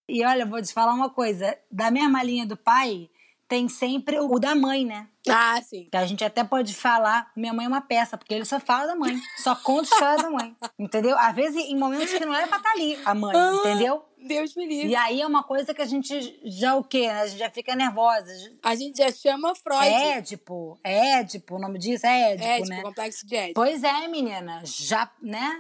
E 0.09 0.25
olha, 0.25 0.45
vou 0.47 0.61
te 0.61 0.73
falar 0.73 0.93
uma 0.95 1.11
coisa. 1.11 1.57
Da 1.71 1.91
mesma 1.91 2.23
linha 2.23 2.47
do 2.47 2.57
pai, 2.57 3.09
tem 3.49 3.69
sempre 3.69 4.19
o 4.21 4.39
da 4.39 4.55
mãe, 4.55 4.85
né? 4.85 5.09
Ah, 5.29 5.59
sim. 5.63 5.89
Que 5.91 5.97
a 5.97 6.05
gente 6.05 6.23
até 6.23 6.45
pode 6.45 6.75
falar, 6.75 7.31
minha 7.35 7.53
mãe 7.55 7.65
é 7.65 7.69
uma 7.69 7.81
peça, 7.81 8.19
porque 8.19 8.35
ele 8.35 8.45
só 8.45 8.61
fala 8.61 8.89
da 8.89 8.95
mãe. 8.95 9.19
Só 9.39 9.55
conta 9.57 9.83
a 9.83 9.95
história 9.95 10.23
da 10.23 10.31
mãe. 10.31 10.55
Entendeu? 10.79 11.19
Às 11.19 11.35
vezes, 11.35 11.57
em 11.65 11.77
momentos 11.79 12.13
que 12.13 12.25
não 12.25 12.35
era 12.35 12.47
pra 12.47 12.59
estar 12.59 12.71
ali, 12.73 12.99
a 13.05 13.15
mãe, 13.15 13.35
Ah. 13.35 13.55
entendeu? 13.61 14.05
Deus 14.27 14.55
me 14.57 14.67
livre. 14.67 14.89
E 14.89 14.97
aí 14.97 15.21
é 15.21 15.27
uma 15.27 15.43
coisa 15.43 15.75
que 15.75 15.83
a 15.83 15.87
gente 15.87 16.41
já 16.45 16.75
o 16.77 16.83
quê? 16.85 17.07
né? 17.09 17.21
A 17.23 17.27
gente 17.27 17.39
já 17.39 17.51
fica 17.51 17.75
nervosa. 17.77 18.31
A 18.63 18.75
gente 18.75 18.97
já 18.99 19.11
chama 19.13 19.55
Freud. 19.55 19.85
É 19.87 20.17
Édipo. 20.19 20.79
É 20.83 21.21
Édipo, 21.21 21.57
o 21.57 21.59
nome 21.59 21.79
disso 21.79 22.07
é 22.07 22.33
Édipo, 22.33 22.49
É, 22.49 22.57
tipo, 22.57 22.69
né? 22.69 22.83
complexo 22.83 23.27
de 23.27 23.37
Édipo. 23.37 23.55
Pois 23.55 23.83
é, 23.85 24.09
menina. 24.09 24.63
Já, 24.65 25.11
né? 25.23 25.55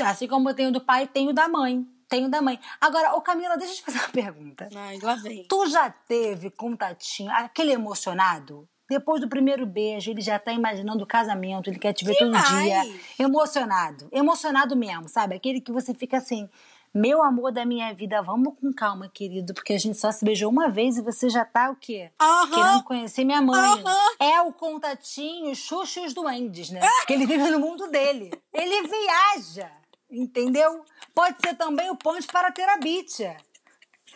Assim 0.00 0.26
como 0.26 0.52
tem 0.54 0.66
o 0.66 0.72
do 0.72 0.80
pai, 0.80 1.06
tem 1.06 1.28
o 1.28 1.32
da 1.32 1.48
mãe. 1.48 1.86
Tem 2.10 2.26
o 2.26 2.28
da 2.28 2.42
mãe. 2.42 2.58
Agora, 2.80 3.14
ô 3.14 3.20
Camila, 3.22 3.56
deixa 3.56 3.72
eu 3.72 3.76
te 3.76 3.82
fazer 3.84 3.98
uma 3.98 4.08
pergunta. 4.12 4.68
Ai, 4.74 4.98
lá 5.00 5.14
vem. 5.14 5.44
Tu 5.44 5.66
já 5.68 5.88
teve 5.88 6.50
contatinho, 6.50 7.30
aquele 7.30 7.72
emocionado? 7.72 8.68
Depois 8.90 9.20
do 9.20 9.28
primeiro 9.28 9.64
beijo, 9.64 10.10
ele 10.10 10.20
já 10.20 10.36
tá 10.36 10.52
imaginando 10.52 11.04
o 11.04 11.06
casamento, 11.06 11.70
ele 11.70 11.78
quer 11.78 11.92
te 11.92 12.04
ver 12.04 12.16
todo 12.16 12.32
dia. 12.32 12.82
Emocionado. 13.16 14.08
Emocionado 14.10 14.74
mesmo, 14.76 15.08
sabe? 15.08 15.36
Aquele 15.36 15.60
que 15.60 15.70
você 15.70 15.94
fica 15.94 16.16
assim, 16.16 16.48
meu 16.92 17.22
amor 17.22 17.52
da 17.52 17.64
minha 17.64 17.94
vida, 17.94 18.20
vamos 18.20 18.54
com 18.60 18.72
calma, 18.72 19.08
querido, 19.08 19.54
porque 19.54 19.74
a 19.74 19.78
gente 19.78 19.96
só 19.96 20.10
se 20.10 20.24
beijou 20.24 20.50
uma 20.50 20.68
vez 20.68 20.96
e 20.98 21.02
você 21.02 21.30
já 21.30 21.44
tá 21.44 21.70
o 21.70 21.76
quê? 21.76 22.10
Querendo 22.52 22.82
conhecer 22.82 23.22
minha 23.24 23.40
mãe. 23.40 23.56
É 24.18 24.40
o 24.40 24.52
contatinho 24.52 25.54
Xuxa 25.54 26.00
e 26.00 26.06
os 26.06 26.12
duendes, 26.12 26.70
né? 26.70 26.80
Porque 26.98 27.12
ele 27.12 27.26
vive 27.26 27.48
no 27.48 27.60
mundo 27.60 27.86
dele. 27.86 28.32
Ele 28.52 28.88
viaja, 28.88 29.70
entendeu? 30.10 30.84
Pode 31.14 31.36
ser 31.44 31.54
também 31.54 31.90
o 31.90 31.96
Ponte 31.96 32.26
para 32.26 32.52
Terabitia. 32.52 33.36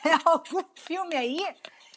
É 0.05 0.11
algum 0.25 0.65
filme 0.75 1.17
aí 1.17 1.39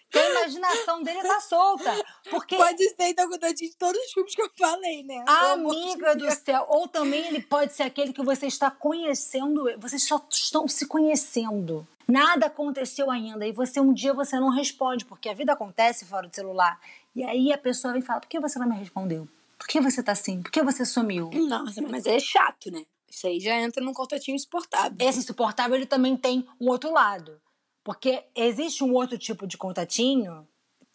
que 0.10 0.18
a 0.18 0.30
imaginação 0.32 1.04
dele 1.04 1.22
tá 1.22 1.40
solta. 1.42 1.94
Porque, 2.30 2.56
Pode 2.56 2.90
ser, 2.90 3.10
então, 3.10 3.30
contatinho 3.30 3.70
de 3.70 3.78
todos 3.78 4.02
os 4.02 4.12
filmes 4.12 4.36
que 4.36 4.42
eu 4.42 4.50
falei, 4.58 5.04
né? 5.04 5.24
Amiga 5.28 6.16
do 6.16 6.32
céu, 6.32 6.66
ou 6.70 6.88
também 6.88 7.28
ele 7.28 7.42
pode 7.42 7.74
ser 7.74 7.84
aquele 7.84 8.14
que 8.14 8.24
você 8.24 8.48
está 8.48 8.72
conhecendo, 8.72 9.66
vocês 9.78 10.08
só 10.08 10.26
estão 10.30 10.68
se 10.68 10.86
conhecendo. 10.88 11.88
Nada 12.08 12.46
aconteceu 12.46 13.12
ainda 13.12 13.46
e 13.46 13.52
você 13.52 13.82
um 13.82 13.94
dia 13.94 14.14
você 14.14 14.40
não 14.40 14.50
responde, 14.50 15.04
porque 15.04 15.28
a 15.28 15.34
vida 15.34 15.52
acontece 15.52 16.06
fora 16.06 16.28
do 16.28 16.34
celular. 16.34 16.80
E 17.14 17.24
aí 17.24 17.52
a 17.52 17.58
pessoa 17.58 17.92
vem 17.92 18.02
e 18.02 18.06
fala: 18.06 18.22
"Por 18.22 18.30
que 18.30 18.40
você 18.40 18.58
não 18.58 18.70
me 18.70 18.78
respondeu? 18.78 19.28
Por 19.60 19.68
que 19.68 19.82
você 19.82 20.02
tá 20.02 20.14
assim? 20.14 20.42
Por 20.42 20.50
que 20.50 20.64
você 20.64 20.86
sumiu?" 20.86 21.30
Nossa, 21.34 21.82
mas 21.82 22.06
é 22.06 22.18
chato, 22.18 22.72
né? 22.72 22.86
Isso 23.18 23.26
aí 23.26 23.40
já 23.40 23.60
entra 23.60 23.84
num 23.84 23.94
contatinho 23.94 24.36
insuportável. 24.36 24.96
Esse 25.00 25.18
insuportável 25.18 25.76
ele 25.76 25.88
também 25.88 26.16
tem 26.16 26.48
um 26.62 26.70
outro 26.70 26.92
lado. 26.92 27.42
Porque 27.84 28.24
existe 28.36 28.84
um 28.84 28.94
outro 28.94 29.18
tipo 29.18 29.48
de 29.48 29.58
contatinho, 29.58 30.48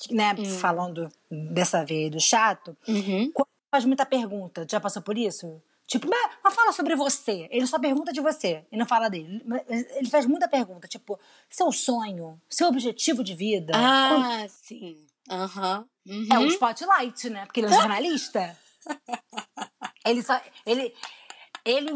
né, 0.08 0.32
falando 0.60 1.08
dessa 1.28 1.84
vez 1.84 2.12
do 2.12 2.20
chato, 2.20 2.76
Uhum. 2.86 3.28
quando 3.34 3.48
faz 3.72 3.84
muita 3.84 4.06
pergunta. 4.06 4.64
Já 4.70 4.78
passou 4.78 5.02
por 5.02 5.18
isso? 5.18 5.60
Tipo, 5.84 6.08
mas, 6.08 6.36
mas 6.44 6.54
fala 6.54 6.70
sobre 6.70 6.94
você. 6.94 7.48
Ele 7.50 7.66
só 7.66 7.76
pergunta 7.76 8.12
de 8.12 8.20
você 8.20 8.64
e 8.70 8.76
não 8.76 8.86
fala 8.86 9.08
dele. 9.10 9.42
Ele 9.96 10.08
faz 10.08 10.24
muita 10.24 10.46
pergunta, 10.46 10.86
tipo, 10.86 11.18
seu 11.50 11.72
sonho, 11.72 12.40
seu 12.48 12.68
objetivo 12.68 13.24
de 13.24 13.34
vida. 13.34 13.72
Ah, 13.74 14.46
sim. 14.48 15.04
Aham. 15.28 15.86
Uhum. 16.06 16.28
É 16.32 16.38
o 16.38 16.46
spotlight, 16.46 17.28
né? 17.30 17.46
Porque 17.46 17.58
ele 17.60 17.66
é 17.66 17.70
um 17.70 17.74
jornalista. 17.80 18.56
ele 20.06 20.22
só. 20.22 20.40
Ele, 20.66 20.94
ele, 21.64 21.90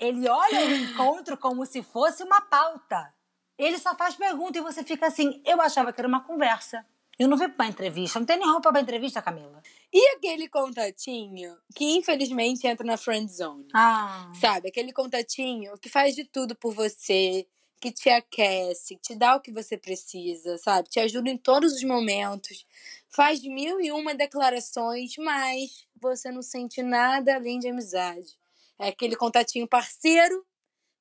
ele 0.00 0.28
olha 0.28 0.60
o 0.60 0.74
encontro 0.74 1.36
como 1.36 1.66
se 1.66 1.82
fosse 1.82 2.22
uma 2.22 2.40
pauta. 2.40 3.12
Ele 3.58 3.78
só 3.78 3.94
faz 3.94 4.14
pergunta 4.14 4.58
e 4.58 4.62
você 4.62 4.84
fica 4.84 5.06
assim. 5.06 5.42
Eu 5.44 5.60
achava 5.60 5.92
que 5.92 6.00
era 6.00 6.08
uma 6.08 6.24
conversa. 6.24 6.86
Eu 7.18 7.26
não 7.26 7.36
vi 7.36 7.48
pra 7.48 7.66
entrevista. 7.66 8.20
Não 8.20 8.26
tem 8.26 8.38
nem 8.38 8.48
roupa 8.48 8.70
pra 8.70 8.80
entrevista, 8.80 9.20
Camila. 9.20 9.60
E 9.92 10.16
aquele 10.16 10.48
contatinho 10.48 11.56
que 11.74 11.96
infelizmente 11.96 12.66
entra 12.66 12.86
na 12.86 12.96
friend 12.96 13.30
zone? 13.32 13.66
Ah. 13.74 14.30
Sabe? 14.40 14.68
Aquele 14.68 14.92
contatinho 14.92 15.76
que 15.78 15.88
faz 15.88 16.14
de 16.14 16.24
tudo 16.24 16.54
por 16.54 16.72
você, 16.72 17.44
que 17.80 17.90
te 17.90 18.08
aquece, 18.08 18.94
que 18.94 19.02
te 19.02 19.16
dá 19.16 19.34
o 19.34 19.40
que 19.40 19.50
você 19.52 19.76
precisa, 19.76 20.58
sabe? 20.58 20.88
Te 20.88 21.00
ajuda 21.00 21.28
em 21.28 21.36
todos 21.36 21.72
os 21.72 21.82
momentos, 21.82 22.64
faz 23.08 23.42
mil 23.42 23.80
e 23.80 23.90
uma 23.90 24.14
declarações, 24.14 25.16
mas 25.18 25.86
você 26.00 26.30
não 26.30 26.42
sente 26.42 26.82
nada 26.82 27.34
além 27.34 27.58
de 27.58 27.68
amizade. 27.68 28.37
É 28.78 28.88
aquele 28.88 29.16
contatinho 29.16 29.66
parceiro, 29.66 30.46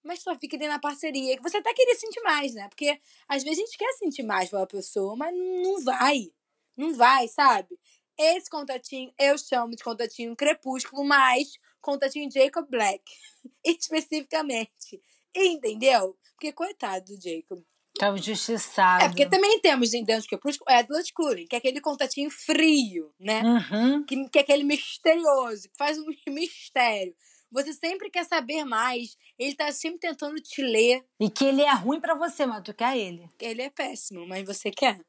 mas 0.04 0.22
só 0.22 0.36
fica 0.36 0.56
ali 0.56 0.68
na 0.68 0.80
parceria. 0.80 1.36
Que 1.36 1.44
você 1.44 1.58
até 1.58 1.74
queria 1.74 1.96
sentir 1.96 2.22
mais, 2.22 2.54
né? 2.54 2.68
Porque 2.70 3.00
às 3.28 3.44
vezes 3.44 3.60
a 3.60 3.66
gente 3.66 3.78
quer 3.78 3.94
sentir 3.94 4.24
mais 4.24 4.50
pela 4.50 4.66
pessoa, 4.66 5.16
mas 5.16 5.36
não 5.36 5.84
vai. 5.84 6.32
Não 6.76 6.94
vai, 6.94 7.28
sabe? 7.28 7.78
Esse 8.18 8.50
contatinho 8.50 9.14
eu 9.20 9.38
chamo 9.38 9.76
de 9.76 9.84
contatinho 9.84 10.36
crepúsculo, 10.36 11.04
mas 11.04 11.54
contatinho 11.82 12.32
Jacob 12.32 12.68
Black, 12.70 13.04
especificamente. 13.64 15.02
Entendeu? 15.36 16.18
Porque 16.34 16.52
coitado 16.52 17.16
do 17.16 17.22
Jacob. 17.22 17.64
Tá 17.98 18.10
injustiçado. 18.12 19.04
É, 19.04 19.08
porque 19.08 19.26
também 19.26 19.60
temos 19.60 19.94
em 19.94 20.04
dentro 20.04 20.24
do 20.24 20.30
crepúsculo 20.30 20.70
Edward 20.72 21.14
Cullen, 21.14 21.48
que 21.48 21.56
é 21.56 21.60
aquele 21.60 21.82
contatinho 21.82 22.30
frio, 22.30 23.12
né? 23.20 23.42
Uhum. 23.44 24.06
Que, 24.06 24.30
que 24.30 24.38
é 24.38 24.42
aquele 24.42 24.64
misterioso, 24.64 25.68
que 25.70 25.78
faz 25.78 25.98
um 25.98 26.06
mistério. 26.28 27.16
Você 27.52 27.74
sempre 27.74 28.10
quer 28.10 28.26
saber 28.26 28.64
mais. 28.66 29.18
Ele 29.38 29.56
tá 29.56 29.72
sempre 29.72 30.00
tentando 30.00 30.40
te 30.42 30.62
ler. 30.62 31.06
E 31.20 31.30
que 31.30 31.46
ele 31.46 31.62
é 31.62 31.74
ruim 31.74 32.00
pra 32.00 32.16
você, 32.16 32.46
mas 32.46 32.64
tu 32.64 32.74
quer 32.74 32.98
ele. 32.98 33.30
Ele 33.40 33.62
é 33.62 33.70
péssimo, 33.70 34.28
mas 34.28 34.46
você 34.46 34.70
quer. 34.70 35.00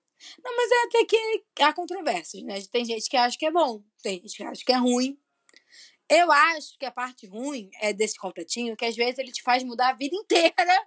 Não, 0.42 0.56
mas 0.56 0.70
é 0.70 0.82
até 0.86 1.04
que 1.04 1.44
há 1.60 1.72
controvérsias, 1.72 2.42
né? 2.42 2.60
Tem 2.72 2.84
gente 2.84 3.08
que 3.08 3.16
acha 3.16 3.36
que 3.38 3.46
é 3.46 3.50
bom, 3.50 3.82
tem 4.02 4.16
gente 4.16 4.36
que 4.36 4.42
acha 4.42 4.64
que 4.64 4.72
é 4.72 4.76
ruim. 4.76 5.16
Eu 6.08 6.32
acho 6.32 6.76
que 6.78 6.86
a 6.86 6.90
parte 6.90 7.26
ruim 7.26 7.70
é 7.80 7.92
desse 7.92 8.18
contatinho, 8.18 8.76
que 8.76 8.84
às 8.84 8.96
vezes 8.96 9.18
ele 9.18 9.30
te 9.30 9.42
faz 9.42 9.62
mudar 9.62 9.90
a 9.90 9.92
vida 9.92 10.16
inteira 10.16 10.86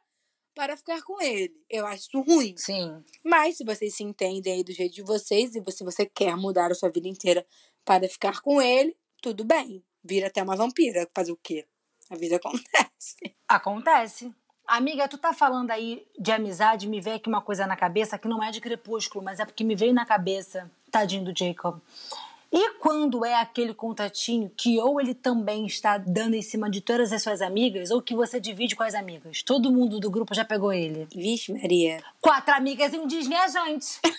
para 0.54 0.76
ficar 0.76 1.02
com 1.04 1.22
ele. 1.22 1.54
Eu 1.70 1.86
acho 1.86 2.08
isso 2.08 2.22
ruim. 2.22 2.56
Sim. 2.58 3.04
Mas 3.24 3.58
se 3.58 3.64
vocês 3.64 3.96
se 3.96 4.04
entendem 4.04 4.54
aí 4.54 4.64
do 4.64 4.74
jeito 4.74 4.94
de 4.94 5.04
vocês 5.04 5.56
e 5.56 5.64
se 5.72 5.84
você 5.84 6.06
quer 6.06 6.36
mudar 6.36 6.72
a 6.72 6.76
sua 6.76 6.90
vida 6.90 7.08
inteira 7.08 7.46
para 7.86 8.08
ficar 8.10 8.42
com 8.42 8.62
ele, 8.62 8.98
tudo 9.22 9.46
bem. 9.46 9.84
Vira 10.04 10.28
até 10.28 10.42
uma 10.42 10.56
vampira. 10.56 11.08
Fazer 11.14 11.32
o 11.32 11.38
quê? 11.38 11.66
A 12.10 12.16
vida 12.16 12.36
acontece. 12.38 13.36
Acontece. 13.48 14.36
Amiga, 14.68 15.08
tu 15.08 15.18
tá 15.18 15.34
falando 15.34 15.72
aí 15.72 16.08
de 16.18 16.32
amizade, 16.32 16.88
me 16.88 17.02
veio 17.02 17.18
aqui 17.18 17.28
uma 17.28 17.42
coisa 17.42 17.68
na 17.68 17.76
cabeça 17.76 18.18
que 18.18 18.28
não 18.28 18.42
é 18.42 18.52
de 18.52 18.62
crepúsculo, 18.62 19.24
mas 19.24 19.40
é 19.40 19.46
porque 19.46 19.64
me 19.64 19.76
veio 19.76 19.94
na 19.94 20.06
cabeça, 20.06 20.72
tadinho 20.90 21.26
do 21.26 21.38
Jacob. 21.38 21.82
E 22.54 22.74
quando 22.80 23.26
é 23.26 23.36
aquele 23.36 23.74
contatinho 23.74 24.50
que 24.50 24.78
ou 24.80 25.00
ele 25.00 25.14
também 25.14 25.66
está 25.66 25.98
dando 25.98 26.36
em 26.36 26.42
cima 26.42 26.70
de 26.70 26.82
todas 26.82 27.14
as 27.14 27.24
suas 27.24 27.42
amigas, 27.42 27.92
ou 27.92 28.02
que 28.02 28.14
você 28.14 28.42
divide 28.42 28.76
com 28.76 28.84
as 28.84 28.94
amigas? 28.94 29.42
Todo 29.42 29.72
mundo 29.72 30.00
do 30.02 30.12
grupo 30.12 30.36
já 30.36 30.44
pegou 30.44 30.74
ele. 30.74 31.08
Vixe, 31.16 31.54
Maria. 31.54 32.04
Quatro 32.20 32.54
amigas 32.54 32.94
e 32.94 33.00
um 33.00 33.08
desviajante. 33.08 34.00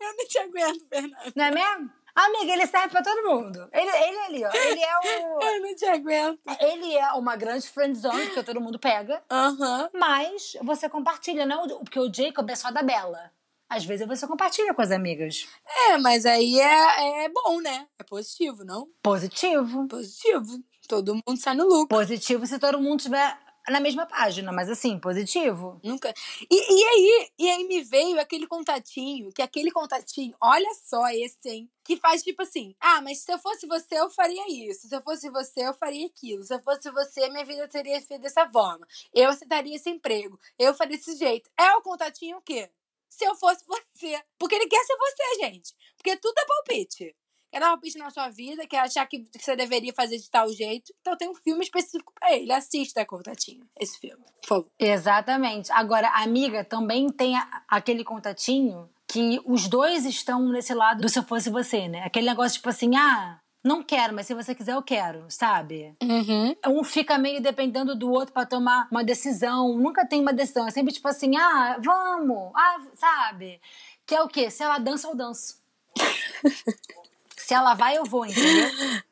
Eu 0.00 0.16
não 0.16 0.26
te 0.26 0.38
aguento, 0.38 0.88
Fernanda. 0.88 1.32
Não 1.34 1.44
é 1.44 1.50
mesmo? 1.50 1.90
Amiga, 2.14 2.52
ele 2.52 2.66
serve 2.66 2.88
pra 2.88 3.02
todo 3.02 3.28
mundo. 3.28 3.68
Ele, 3.72 3.90
ele 3.90 4.18
ali, 4.18 4.44
ó. 4.44 4.50
Ele 4.52 4.80
é 4.80 4.98
o. 4.98 5.42
Eu 5.42 5.60
não 5.62 5.74
te 5.74 5.84
aguento. 5.86 6.40
Ele 6.60 6.96
é 6.96 7.12
uma 7.12 7.36
grande 7.36 7.68
friend 7.68 7.98
zone, 7.98 8.26
porque 8.26 8.42
todo 8.42 8.60
mundo 8.60 8.78
pega. 8.78 9.22
Aham. 9.30 9.90
Mas 9.94 10.56
você 10.62 10.88
compartilha, 10.88 11.46
não? 11.46 11.66
Porque 11.80 11.98
o 11.98 12.12
Jacob 12.12 12.48
é 12.50 12.56
só 12.56 12.70
da 12.70 12.82
Bela. 12.82 13.30
Às 13.68 13.84
vezes 13.84 14.06
você 14.06 14.26
compartilha 14.26 14.74
com 14.74 14.82
as 14.82 14.90
amigas. 14.90 15.46
É, 15.88 15.96
mas 15.96 16.26
aí 16.26 16.58
é, 16.58 17.24
é 17.24 17.28
bom, 17.28 17.60
né? 17.60 17.86
É 17.98 18.02
positivo, 18.02 18.64
não? 18.64 18.88
Positivo. 19.00 19.86
Positivo. 19.86 20.58
Todo 20.88 21.14
mundo 21.14 21.36
sai 21.36 21.54
no 21.54 21.68
lucro. 21.68 21.86
Positivo 21.86 22.44
se 22.46 22.58
todo 22.58 22.80
mundo 22.80 22.98
estiver 22.98 23.38
na 23.68 23.80
mesma 23.80 24.06
página, 24.06 24.52
mas 24.52 24.68
assim, 24.70 24.98
positivo. 24.98 25.80
Nunca. 25.82 26.12
E, 26.50 26.54
e 26.54 26.84
aí, 26.84 27.30
e 27.38 27.50
aí 27.50 27.64
me 27.64 27.82
veio 27.82 28.20
aquele 28.20 28.46
contatinho, 28.46 29.32
que 29.32 29.42
aquele 29.42 29.70
contatinho, 29.70 30.34
olha 30.40 30.68
só 30.74 31.08
esse, 31.08 31.48
hein? 31.48 31.70
Que 31.84 31.96
faz 31.96 32.22
tipo 32.22 32.42
assim: 32.42 32.74
ah, 32.80 33.00
mas 33.00 33.18
se 33.18 33.32
eu 33.32 33.38
fosse 33.38 33.66
você, 33.66 33.98
eu 33.98 34.10
faria 34.10 34.44
isso. 34.48 34.88
Se 34.88 34.94
eu 34.94 35.02
fosse 35.02 35.28
você, 35.30 35.66
eu 35.66 35.74
faria 35.74 36.06
aquilo. 36.06 36.42
Se 36.42 36.54
eu 36.54 36.62
fosse 36.62 36.90
você, 36.90 37.28
minha 37.28 37.44
vida 37.44 37.66
teria 37.68 38.00
feito 38.00 38.22
dessa 38.22 38.48
forma. 38.50 38.86
Eu 39.14 39.30
aceitaria 39.30 39.76
esse 39.76 39.90
emprego. 39.90 40.38
Eu 40.58 40.74
faria 40.74 40.96
desse 40.96 41.16
jeito. 41.16 41.50
É 41.58 41.74
o 41.76 41.82
contatinho 41.82 42.38
o 42.38 42.42
quê? 42.42 42.70
se 43.10 43.24
eu 43.26 43.34
fosse 43.34 43.64
você. 43.66 44.22
Porque 44.38 44.54
ele 44.54 44.68
quer 44.68 44.82
ser 44.84 44.96
você, 44.96 45.40
gente. 45.40 45.74
Porque 45.96 46.16
tudo 46.16 46.38
é 46.38 46.46
palpite. 46.46 47.16
Quer 47.50 47.58
dar 47.58 47.68
palpite 47.70 47.98
na 47.98 48.10
sua 48.10 48.28
vida, 48.28 48.66
quer 48.66 48.78
achar 48.78 49.04
que 49.06 49.24
você 49.36 49.56
deveria 49.56 49.92
fazer 49.92 50.18
de 50.18 50.30
tal 50.30 50.48
jeito. 50.52 50.94
Então 51.00 51.16
tem 51.16 51.28
um 51.28 51.34
filme 51.34 51.64
específico 51.64 52.12
pra 52.18 52.32
ele. 52.32 52.52
Assista, 52.52 53.04
Contatinho, 53.04 53.66
esse 53.78 53.98
filme, 53.98 54.22
por 54.40 54.48
favor. 54.48 54.70
Exatamente. 54.78 55.72
Agora, 55.72 56.08
a 56.08 56.22
amiga 56.22 56.64
também 56.64 57.08
tem 57.08 57.34
aquele 57.68 58.04
contatinho 58.04 58.88
que 59.08 59.40
os 59.44 59.66
dois 59.66 60.06
estão 60.06 60.48
nesse 60.48 60.72
lado 60.72 61.00
do 61.00 61.08
se 61.08 61.18
eu 61.18 61.24
fosse 61.24 61.50
você, 61.50 61.88
né? 61.88 62.04
Aquele 62.04 62.26
negócio 62.26 62.58
tipo 62.58 62.68
assim, 62.68 62.94
ah, 62.94 63.40
não 63.64 63.82
quero, 63.82 64.14
mas 64.14 64.26
se 64.26 64.34
você 64.34 64.54
quiser 64.54 64.74
eu 64.74 64.82
quero, 64.82 65.26
sabe? 65.28 65.96
Uhum. 66.00 66.54
Um 66.68 66.84
fica 66.84 67.18
meio 67.18 67.42
dependendo 67.42 67.96
do 67.96 68.10
outro 68.12 68.32
pra 68.32 68.46
tomar 68.46 68.86
uma 68.92 69.02
decisão. 69.02 69.76
Nunca 69.76 70.06
tem 70.06 70.20
uma 70.20 70.32
decisão. 70.32 70.68
É 70.68 70.70
sempre 70.70 70.92
tipo 70.92 71.08
assim, 71.08 71.36
ah, 71.36 71.76
vamos, 71.82 72.52
ah, 72.54 72.78
sabe? 72.94 73.60
Que 74.06 74.14
é 74.14 74.22
o 74.22 74.28
quê? 74.28 74.48
Se 74.48 74.62
ela 74.62 74.78
dança, 74.78 75.08
eu 75.08 75.16
danço. 75.16 75.60
Se 77.50 77.54
ela 77.54 77.74
vai, 77.74 77.98
eu 77.98 78.04
vou, 78.04 78.24
entendeu? 78.24 78.68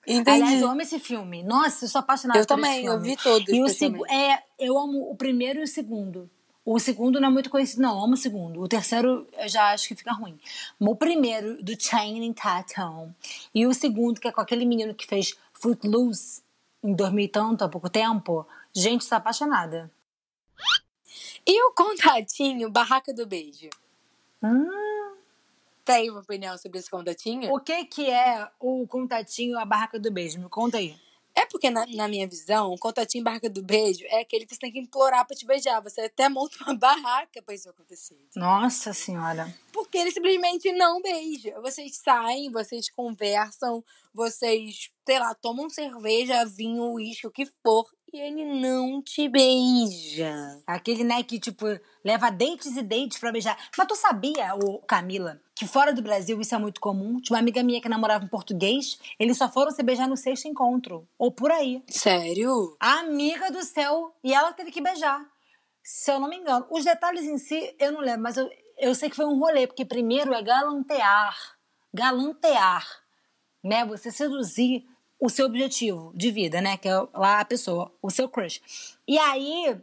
Entendi. 0.07 0.31
Aliás, 0.45 0.63
eu 0.63 0.69
amo 0.71 0.81
esse 0.81 1.01
filme. 1.01 1.43
Nossa, 1.43 1.85
eu 1.85 1.89
sou 1.89 1.99
apaixonada 1.99 2.39
Eu 2.39 2.45
por 2.47 2.55
também, 2.55 2.77
esse 2.79 2.85
eu 2.87 2.93
filme. 2.93 3.09
vi 3.09 3.17
todos, 3.21 3.49
E 3.49 3.61
o 3.61 3.67
especialmente. 3.67 4.07
segu- 4.09 4.13
é, 4.13 4.45
eu 4.61 4.79
amo 4.79 5.11
o 5.11 5.17
primeiro 5.17 5.59
e 5.59 5.65
o 5.65 5.67
segundo. 5.67 6.31
O 6.65 6.79
segundo 6.79 7.21
não 7.21 7.31
é 7.31 7.33
muito 7.33 7.51
conhecido, 7.51 7.83
não. 7.83 7.99
Eu 7.99 8.05
amo 8.05 8.15
o 8.15 8.17
segundo. 8.17 8.61
O 8.61 8.69
terceiro 8.69 9.27
eu 9.37 9.49
já 9.49 9.73
acho 9.73 9.89
que 9.89 9.97
fica 9.97 10.13
ruim. 10.13 10.39
O 10.79 10.95
primeiro, 10.95 11.61
do 11.65 11.73
Channing 11.83 12.33
Tatum. 12.33 13.13
E 13.53 13.67
o 13.67 13.75
segundo, 13.75 14.21
que 14.21 14.29
é 14.29 14.31
com 14.31 14.41
aquele 14.41 14.65
menino 14.65 14.95
que 14.95 15.05
fez 15.09 15.35
Footloose 15.53 16.41
em 16.81 16.95
2000 16.95 17.25
e 17.25 17.29
tanto, 17.29 17.65
há 17.65 17.69
pouco 17.69 17.91
tempo. 17.91 18.47
Gente, 18.73 19.05
sou 19.05 19.19
apaixonada. 19.19 19.91
E 21.45 21.61
o 21.65 21.73
contatinho 21.73 22.71
Barraca 22.71 23.13
do 23.13 23.27
Beijo? 23.27 23.69
Hum, 24.45 25.17
Tem 25.89 26.11
uma 26.11 26.21
opinião 26.21 26.59
sobre 26.59 26.79
esse 26.79 26.91
contatinho? 26.91 27.51
o 27.51 27.59
que 27.59 27.83
que 27.87 28.11
é 28.11 28.47
o 28.61 28.87
contatinho, 28.87 29.59
a 29.59 29.65
barraca 29.65 29.99
do 29.99 30.13
beijo? 30.13 30.39
Me 30.39 30.49
conta 30.51 30.77
aí. 30.77 30.95
É 31.35 31.47
porque, 31.47 31.71
na, 31.71 31.87
na 31.87 32.09
minha 32.09 32.27
visão, 32.27 32.73
o 32.73 32.79
contatinho 32.79 33.23
Barraca 33.23 33.49
do 33.49 33.63
Beijo 33.63 34.05
é 34.09 34.23
aquele 34.23 34.45
que 34.45 34.53
você 34.53 34.61
tem 34.61 34.73
que 34.73 34.81
implorar 34.81 35.25
pra 35.25 35.37
te 35.37 35.47
beijar. 35.47 35.81
Você 35.81 36.01
até 36.01 36.29
monta 36.29 36.57
uma 36.65 36.75
barraca 36.77 37.41
pra 37.41 37.55
isso 37.55 37.71
acontecer. 37.71 38.19
Nossa 38.35 38.93
senhora. 38.93 39.55
Porque 39.73 39.99
ele 39.99 40.11
simplesmente 40.11 40.73
não 40.73 41.01
beija. 41.01 41.61
Vocês 41.61 41.97
saem, 41.99 42.51
vocês 42.51 42.91
conversam, 42.91 43.85
vocês, 44.13 44.91
sei 45.07 45.19
lá, 45.21 45.33
tomam 45.33 45.71
cerveja, 45.71 46.45
vinho, 46.45 46.91
uísque, 46.95 47.29
o 47.29 47.31
que 47.31 47.47
for, 47.63 47.89
e 48.13 48.19
ele 48.19 48.45
não 48.61 49.03
te 49.03 49.29
beija. 49.29 50.61
Aquele, 50.67 51.05
né, 51.05 51.23
que, 51.23 51.39
tipo, 51.39 51.67
leva 52.05 52.31
dates 52.31 52.77
e 52.77 52.83
dates 52.83 53.19
pra 53.19 53.33
beijar. 53.33 53.57
Mas 53.77 53.87
tu 53.87 53.95
sabia, 53.95 54.55
ô, 54.55 54.79
Camila, 54.79 55.41
que 55.55 55.67
fora 55.67 55.93
do 55.93 56.01
Brasil 56.01 56.41
isso 56.41 56.55
é 56.55 56.59
muito 56.59 56.81
comum? 56.81 57.21
Tinha 57.21 57.37
uma 57.37 57.41
amiga 57.41 57.63
minha 57.63 57.81
que 57.81 57.89
namorava 57.89 58.25
um 58.25 58.29
português, 58.29 58.99
eles 59.19 59.37
só 59.37 59.49
foram 59.49 59.71
se 59.71 59.83
beijar 59.83 60.09
no 60.09 60.17
sexto 60.17 60.49
encontro. 60.49 61.07
Ou 61.19 61.31
por 61.31 61.51
aí. 61.51 61.83
Sério? 61.89 62.77
Amiga 62.81 63.51
do 63.51 63.63
céu. 63.63 64.15
E 64.25 64.33
ela 64.33 64.53
teve 64.53 64.71
que 64.71 64.81
beijar. 64.81 65.21
Se 65.83 66.11
eu 66.11 66.19
não 66.19 66.29
me 66.29 66.37
engano. 66.37 66.67
Os 66.71 66.85
detalhes 66.85 67.25
em 67.25 67.39
si, 67.39 67.75
eu 67.79 67.93
não 67.93 68.01
lembro, 68.01 68.23
mas 68.23 68.37
eu, 68.37 68.51
eu 68.79 68.95
sei 68.95 69.11
que 69.11 69.17
foi 69.17 69.27
um 69.27 69.39
rolê, 69.39 69.67
porque 69.67 69.85
primeiro 69.85 70.33
é 70.33 70.43
galantear. 70.43 71.37
Galantear. 71.93 72.87
Né? 73.63 73.85
Você 73.85 74.11
seduzir 74.11 74.87
o 75.21 75.29
seu 75.29 75.47
objetivo 75.47 76.13
de 76.15 76.31
vida, 76.31 76.61
né? 76.61 76.77
Que 76.77 76.89
é 76.89 76.95
lá 77.15 77.41
a 77.41 77.45
pessoa, 77.45 77.93
o 78.01 78.11
seu 78.11 78.29
crush. 78.29 78.61
E 79.07 79.19
aí, 79.19 79.77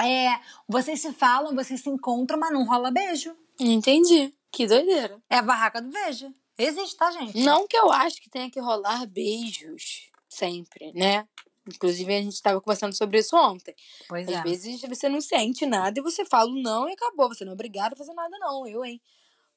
é, 0.00 0.40
vocês 0.68 1.00
se 1.00 1.12
falam, 1.12 1.54
vocês 1.54 1.80
se 1.80 1.88
encontram, 1.88 2.38
mas 2.38 2.52
não 2.52 2.64
rola 2.64 2.90
beijo. 2.90 3.36
Entendi. 3.58 4.32
Que 4.50 4.66
doideira. 4.66 5.20
É 5.28 5.36
a 5.36 5.42
barraca 5.42 5.82
do 5.82 5.90
beijo. 5.90 6.32
Existe, 6.56 6.96
tá, 6.96 7.10
gente? 7.10 7.38
Não 7.38 7.66
que 7.66 7.76
eu 7.76 7.90
acho 7.90 8.22
que 8.22 8.30
tenha 8.30 8.50
que 8.50 8.60
rolar 8.60 9.06
beijos 9.06 10.10
sempre, 10.28 10.92
né? 10.92 11.26
Inclusive, 11.66 12.14
a 12.14 12.20
gente 12.20 12.34
estava 12.34 12.60
conversando 12.60 12.94
sobre 12.94 13.18
isso 13.18 13.36
ontem. 13.36 13.74
Pois 14.08 14.28
Às 14.28 14.34
é. 14.34 14.42
vezes 14.42 14.80
você 14.82 15.08
não 15.08 15.20
sente 15.20 15.64
nada 15.64 15.98
e 15.98 16.02
você 16.02 16.24
fala 16.24 16.50
não 16.54 16.88
e 16.88 16.92
acabou. 16.92 17.28
Você 17.28 17.44
não 17.44 17.52
é 17.52 17.54
obrigado 17.54 17.94
a 17.94 17.96
fazer 17.96 18.12
nada, 18.12 18.36
não. 18.38 18.66
Eu, 18.66 18.84
hein? 18.84 19.00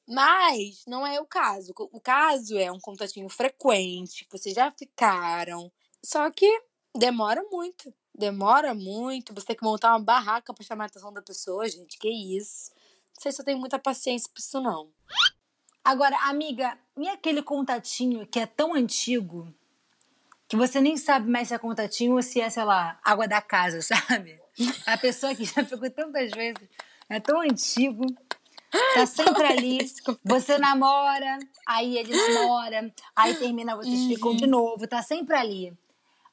Mas 0.08 0.84
não 0.86 1.06
é 1.06 1.20
o 1.20 1.26
caso. 1.26 1.74
O 1.76 2.00
caso 2.00 2.56
é 2.56 2.72
um 2.72 2.80
contatinho 2.80 3.28
frequente, 3.28 4.24
que 4.24 4.32
vocês 4.32 4.54
já 4.54 4.70
ficaram. 4.70 5.70
Só 6.02 6.30
que 6.30 6.62
demora 6.96 7.44
muito. 7.50 7.92
Demora 8.14 8.74
muito. 8.74 9.34
Você 9.34 9.48
tem 9.48 9.56
que 9.56 9.62
montar 9.62 9.90
uma 9.92 10.00
barraca 10.00 10.54
pra 10.54 10.64
chamar 10.64 10.84
a 10.84 10.86
atenção 10.86 11.12
da 11.12 11.20
pessoa, 11.20 11.68
gente. 11.68 11.98
Que 11.98 12.08
isso. 12.08 12.72
Não 13.14 13.22
sei 13.22 13.32
se 13.32 13.40
eu 13.42 13.44
tenho 13.44 13.58
muita 13.58 13.78
paciência 13.78 14.30
pra 14.32 14.40
isso, 14.40 14.60
não. 14.62 14.90
Agora, 15.84 16.16
amiga, 16.24 16.78
e 16.96 17.06
aquele 17.08 17.42
contatinho 17.42 18.26
que 18.26 18.40
é 18.40 18.46
tão 18.46 18.74
antigo 18.74 19.52
que 20.48 20.56
você 20.56 20.80
nem 20.80 20.96
sabe 20.96 21.30
mais 21.30 21.48
se 21.48 21.54
é 21.54 21.58
contatinho 21.58 22.14
ou 22.14 22.22
se 22.22 22.40
é, 22.40 22.48
sei 22.48 22.64
lá, 22.64 22.98
água 23.04 23.28
da 23.28 23.42
casa, 23.42 23.80
sabe? 23.82 24.40
A 24.86 24.96
pessoa 24.96 25.34
que 25.34 25.44
já 25.44 25.62
ficou 25.62 25.90
tantas 25.90 26.30
vezes, 26.30 26.66
é 27.10 27.20
tão 27.20 27.40
antigo, 27.42 28.04
tá 28.94 29.06
sempre 29.06 29.46
ali. 29.46 29.78
Você 30.24 30.58
namora, 30.58 31.38
aí 31.66 31.96
ele 31.98 32.14
namora, 32.14 32.92
aí 33.14 33.34
termina, 33.34 33.76
vocês 33.76 34.06
ficam 34.06 34.34
de 34.34 34.46
novo, 34.46 34.86
tá 34.86 35.02
sempre 35.02 35.36
ali. 35.36 35.76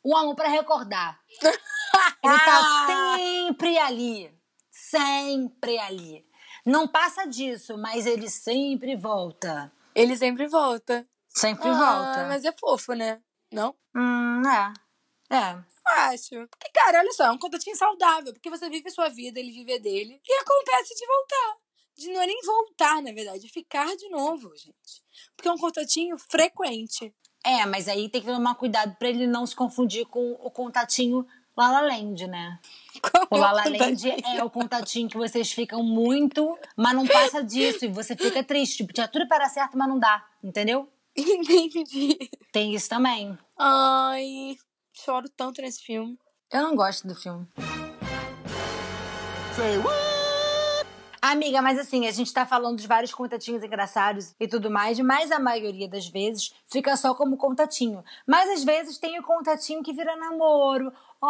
Um 0.03 0.15
amor 0.15 0.35
pra 0.35 0.47
recordar. 0.47 1.19
Ele 2.23 2.39
tá 2.39 3.15
sempre 3.17 3.77
ali. 3.79 4.31
Sempre 4.69 5.79
ali. 5.79 6.25
Não 6.65 6.87
passa 6.87 7.25
disso, 7.25 7.77
mas 7.77 8.05
ele 8.05 8.29
sempre 8.29 8.95
volta. 8.95 9.71
Ele 9.95 10.15
sempre 10.17 10.47
volta. 10.47 11.07
Sempre 11.29 11.69
Ah, 11.69 11.73
volta. 11.73 12.25
Mas 12.27 12.43
é 12.45 12.51
fofo, 12.51 12.93
né? 12.93 13.19
Não? 13.51 13.75
Hum, 13.95 14.41
é. 14.47 14.73
É. 15.35 15.57
Acho. 16.11 16.47
Porque, 16.47 16.69
cara, 16.73 16.99
olha 16.99 17.11
só, 17.13 17.25
é 17.25 17.31
um 17.31 17.37
contatinho 17.37 17.75
saudável. 17.75 18.33
Porque 18.33 18.49
você 18.49 18.69
vive 18.69 18.87
a 18.89 18.91
sua 18.91 19.09
vida, 19.09 19.39
ele 19.39 19.51
vive 19.51 19.73
a 19.73 19.79
dele. 19.79 20.19
E 20.27 20.33
acontece 20.41 20.95
de 20.95 21.05
voltar. 21.05 21.57
De 21.97 22.09
não 22.11 22.21
é 22.21 22.27
nem 22.27 22.41
voltar, 22.41 23.01
na 23.01 23.11
verdade, 23.13 23.45
é 23.45 23.49
ficar 23.49 23.95
de 23.95 24.09
novo, 24.09 24.49
gente. 24.55 25.03
Porque 25.35 25.47
é 25.47 25.51
um 25.51 25.57
contatinho 25.57 26.17
frequente. 26.17 27.13
É, 27.43 27.65
mas 27.65 27.87
aí 27.87 28.09
tem 28.09 28.21
que 28.21 28.27
tomar 28.27 28.55
cuidado 28.55 28.95
pra 28.97 29.07
ele 29.07 29.27
não 29.27 29.45
se 29.45 29.55
confundir 29.55 30.05
com 30.07 30.31
o 30.33 30.51
contatinho 30.51 31.25
Lala 31.55 31.81
Land, 31.81 32.27
né? 32.27 32.59
O 33.31 33.37
Lala 33.37 33.63
Land 33.65 34.09
é 34.09 34.43
o 34.43 34.49
contatinho 34.49 35.09
que 35.09 35.17
vocês 35.17 35.51
ficam 35.51 35.81
muito, 35.81 36.57
mas 36.75 36.93
não 36.93 37.07
passa 37.07 37.43
disso 37.43 37.85
e 37.85 37.87
você 37.87 38.15
fica 38.15 38.43
triste. 38.43 38.77
Tipo, 38.77 38.93
tinha 38.93 39.07
tudo 39.07 39.27
para 39.27 39.45
dar 39.45 39.49
certo, 39.49 39.77
mas 39.77 39.87
não 39.87 39.97
dá, 39.97 40.25
entendeu? 40.43 40.89
Entendi. 41.15 42.17
Tem 42.51 42.73
isso 42.75 42.89
também. 42.89 43.37
Ai, 43.57 44.57
choro 44.93 45.29
tanto 45.29 45.61
nesse 45.61 45.81
filme. 45.81 46.17
Eu 46.51 46.61
não 46.63 46.75
gosto 46.75 47.07
do 47.07 47.15
filme. 47.15 47.47
Amiga, 51.27 51.59
mas 51.59 51.79
assim, 51.79 52.05
a 52.05 52.11
gente 52.11 52.31
tá 52.31 52.45
falando 52.45 52.77
de 52.77 52.85
vários 52.85 53.11
contatinhos 53.11 53.63
engraçados 53.63 54.35
e 54.39 54.47
tudo 54.47 54.69
mais, 54.69 54.99
mas 54.99 55.31
a 55.31 55.39
maioria 55.39 55.89
das 55.89 56.07
vezes 56.07 56.53
fica 56.67 56.95
só 56.95 57.15
como 57.15 57.35
contatinho. 57.35 58.03
Mas 58.27 58.47
às 58.51 58.63
vezes 58.63 58.99
tem 58.99 59.17
o 59.19 59.23
contatinho 59.23 59.81
que 59.81 59.91
vira 59.91 60.15
namoro. 60.15 60.93
Oh! 61.19 61.25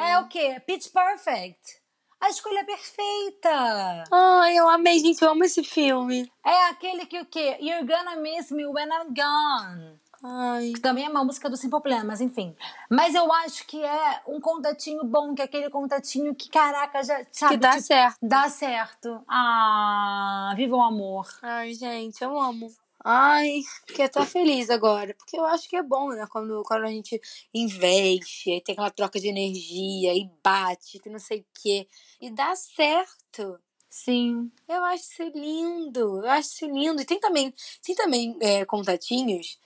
É 0.00 0.18
o 0.20 0.26
quê? 0.26 0.58
Pitch 0.66 0.90
Perfect. 0.90 1.82
A 2.18 2.30
escolha 2.30 2.64
perfeita. 2.64 4.04
Ai, 4.10 4.56
eu 4.56 4.70
amei, 4.70 4.98
gente. 4.98 5.20
Eu 5.20 5.32
amo 5.32 5.44
esse 5.44 5.62
filme. 5.62 6.32
É 6.46 6.68
aquele 6.70 7.04
que 7.04 7.20
o 7.20 7.26
quê? 7.26 7.58
You're 7.60 7.86
gonna 7.86 8.16
miss 8.16 8.50
me 8.50 8.64
when 8.64 8.88
I'm 8.88 9.12
gone. 9.12 10.00
Ai. 10.22 10.72
Que 10.72 10.80
também 10.80 11.04
é 11.04 11.08
uma 11.08 11.24
música 11.24 11.50
do 11.50 11.56
Simple 11.56 11.80
Plan, 11.80 12.04
mas 12.04 12.20
enfim. 12.20 12.54
Mas 12.88 13.14
eu 13.14 13.30
acho 13.32 13.66
que 13.66 13.82
é 13.82 14.22
um 14.26 14.40
contatinho 14.40 15.04
bom, 15.04 15.34
que 15.34 15.42
é 15.42 15.44
aquele 15.44 15.68
contatinho 15.68 16.34
que, 16.34 16.48
caraca, 16.48 17.02
já 17.02 17.26
sabe. 17.32 17.54
Que 17.54 17.60
dá 17.60 17.70
tipo, 17.70 17.82
certo. 17.82 18.18
Dá 18.22 18.48
certo. 18.48 19.24
Ah, 19.28 20.52
viva 20.56 20.76
o 20.76 20.82
amor. 20.82 21.26
Ai, 21.42 21.74
gente, 21.74 22.22
eu 22.22 22.38
amo. 22.38 22.72
Ai, 23.04 23.62
fiquei 23.84 24.04
até 24.04 24.24
feliz 24.24 24.70
agora. 24.70 25.12
Porque 25.14 25.36
eu 25.36 25.44
acho 25.44 25.68
que 25.68 25.74
é 25.76 25.82
bom, 25.82 26.10
né? 26.10 26.24
Quando, 26.30 26.62
quando 26.62 26.84
a 26.84 26.88
gente 26.88 27.20
investe, 27.52 28.52
aí 28.52 28.60
tem 28.60 28.74
aquela 28.74 28.90
troca 28.90 29.18
de 29.18 29.26
energia, 29.26 30.14
e 30.14 30.30
bate, 30.42 31.00
que 31.00 31.10
não 31.10 31.18
sei 31.18 31.40
o 31.40 31.46
quê. 31.60 31.88
E 32.20 32.30
dá 32.30 32.54
certo. 32.54 33.58
Sim. 33.90 34.52
Eu 34.68 34.84
acho 34.84 35.02
isso 35.02 35.22
lindo. 35.34 36.22
Eu 36.24 36.30
acho 36.30 36.48
isso 36.48 36.66
lindo. 36.66 37.02
E 37.02 37.04
tem 37.04 37.18
também, 37.18 37.52
tem 37.84 37.94
também 37.96 38.36
é, 38.40 38.64
contatinhos 38.64 39.58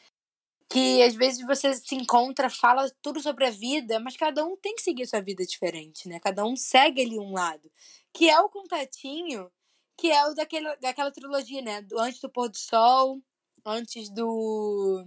que 0.68 1.02
às 1.02 1.14
vezes 1.14 1.46
você 1.46 1.74
se 1.74 1.94
encontra, 1.94 2.50
fala 2.50 2.90
tudo 3.00 3.20
sobre 3.20 3.46
a 3.46 3.50
vida, 3.50 4.00
mas 4.00 4.16
cada 4.16 4.44
um 4.44 4.56
tem 4.56 4.74
que 4.74 4.82
seguir 4.82 5.06
sua 5.06 5.20
vida 5.20 5.44
diferente, 5.44 6.08
né? 6.08 6.18
Cada 6.20 6.44
um 6.44 6.56
segue 6.56 7.02
ali 7.02 7.18
um 7.18 7.32
lado. 7.32 7.70
Que 8.12 8.28
é 8.28 8.40
o 8.40 8.48
contatinho, 8.48 9.50
que 9.96 10.10
é 10.10 10.26
o 10.26 10.34
daquele, 10.34 10.76
daquela 10.76 11.12
trilogia, 11.12 11.62
né? 11.62 11.82
Do 11.82 11.98
Antes 11.98 12.20
do 12.20 12.30
Pôr 12.30 12.48
do 12.48 12.58
Sol, 12.58 13.22
antes 13.64 14.10
do. 14.10 15.06